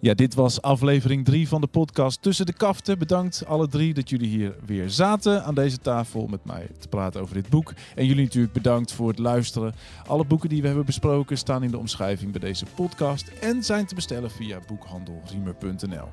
Ja, 0.00 0.14
dit 0.14 0.34
was 0.34 0.62
aflevering 0.62 1.24
3 1.24 1.48
van 1.48 1.60
de 1.60 1.66
podcast 1.66 2.22
Tussen 2.22 2.46
de 2.46 2.52
Kaften. 2.52 2.98
Bedankt 2.98 3.46
alle 3.46 3.68
drie 3.68 3.94
dat 3.94 4.08
jullie 4.10 4.28
hier 4.28 4.56
weer 4.66 4.90
zaten 4.90 5.44
aan 5.44 5.54
deze 5.54 5.78
tafel 5.78 6.26
met 6.26 6.44
mij 6.44 6.68
te 6.78 6.88
praten 6.88 7.20
over 7.20 7.34
dit 7.34 7.48
boek. 7.48 7.72
En 7.94 8.06
jullie 8.06 8.24
natuurlijk 8.24 8.52
bedankt 8.52 8.92
voor 8.92 9.08
het 9.08 9.18
luisteren. 9.18 9.74
Alle 10.06 10.24
boeken 10.24 10.48
die 10.48 10.60
we 10.60 10.66
hebben 10.66 10.86
besproken 10.86 11.38
staan 11.38 11.62
in 11.62 11.70
de 11.70 11.78
omschrijving 11.78 12.32
bij 12.32 12.40
deze 12.40 12.64
podcast 12.74 13.28
en 13.28 13.62
zijn 13.62 13.86
te 13.86 13.94
bestellen 13.94 14.30
via 14.30 14.58
boekhandelriemer.nl. 14.66 16.08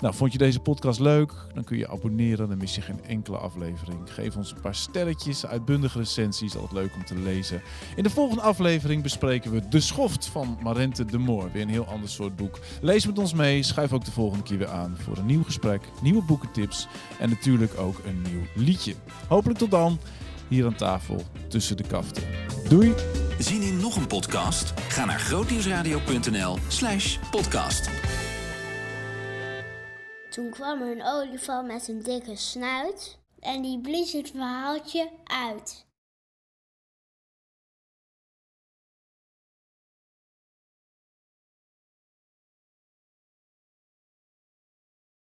Nou, 0.00 0.14
vond 0.14 0.32
je 0.32 0.38
deze 0.38 0.60
podcast 0.60 1.00
leuk? 1.00 1.32
Dan 1.54 1.64
kun 1.64 1.78
je 1.78 1.88
abonneren, 1.88 2.48
dan 2.48 2.58
mis 2.58 2.74
je 2.74 2.80
geen 2.80 3.04
enkele 3.04 3.36
aflevering. 3.36 3.98
Geef 4.12 4.36
ons 4.36 4.50
een 4.52 4.60
paar 4.60 4.74
sterretjes, 4.74 5.46
uitbundige 5.46 5.98
recensies, 5.98 6.56
altijd 6.56 6.72
leuk 6.72 6.94
om 6.94 7.04
te 7.04 7.14
lezen. 7.14 7.62
In 7.96 8.02
de 8.02 8.10
volgende 8.10 8.42
aflevering 8.42 9.02
bespreken 9.02 9.52
we 9.52 9.68
De 9.68 9.80
Schoft 9.80 10.26
van 10.26 10.58
Marente 10.62 11.04
de 11.04 11.18
Moor. 11.18 11.50
Weer 11.52 11.62
een 11.62 11.68
heel 11.68 11.86
ander 11.86 12.08
soort 12.08 12.36
boek. 12.36 12.58
Lees 12.80 13.06
met 13.06 13.18
ons 13.18 13.34
mee, 13.34 13.62
schuif 13.62 13.92
ook 13.92 14.04
de 14.04 14.10
volgende 14.10 14.44
keer 14.44 14.58
weer 14.58 14.68
aan 14.68 14.96
voor 14.98 15.16
een 15.16 15.26
nieuw 15.26 15.44
gesprek, 15.44 15.82
nieuwe 16.02 16.22
boekentips 16.22 16.86
en 17.18 17.28
natuurlijk 17.28 17.78
ook 17.78 18.00
een 18.04 18.22
nieuw 18.22 18.64
liedje. 18.64 18.94
Hopelijk 19.28 19.58
tot 19.58 19.70
dan, 19.70 19.98
hier 20.48 20.66
aan 20.66 20.74
tafel 20.74 21.22
tussen 21.48 21.76
de 21.76 21.86
kaften. 21.86 22.22
Doei! 22.68 22.94
Zien 23.38 23.62
in 23.62 23.76
nog 23.76 23.96
een 23.96 24.06
podcast? 24.06 24.72
Ga 24.88 25.04
naar 25.04 25.20
grootnieuwsradio.nl 25.20 26.58
slash 26.68 27.18
podcast. 27.30 27.90
Toen 30.38 30.50
kwam 30.50 30.82
er 30.82 30.90
een 30.90 31.04
olifant 31.04 31.66
met 31.66 31.88
een 31.88 32.02
dikke 32.02 32.36
snuit 32.36 33.18
en 33.40 33.62
die 33.62 33.80
blies 33.80 34.12
het 34.12 34.30
verhaaltje 34.30 35.10
uit. 35.24 35.87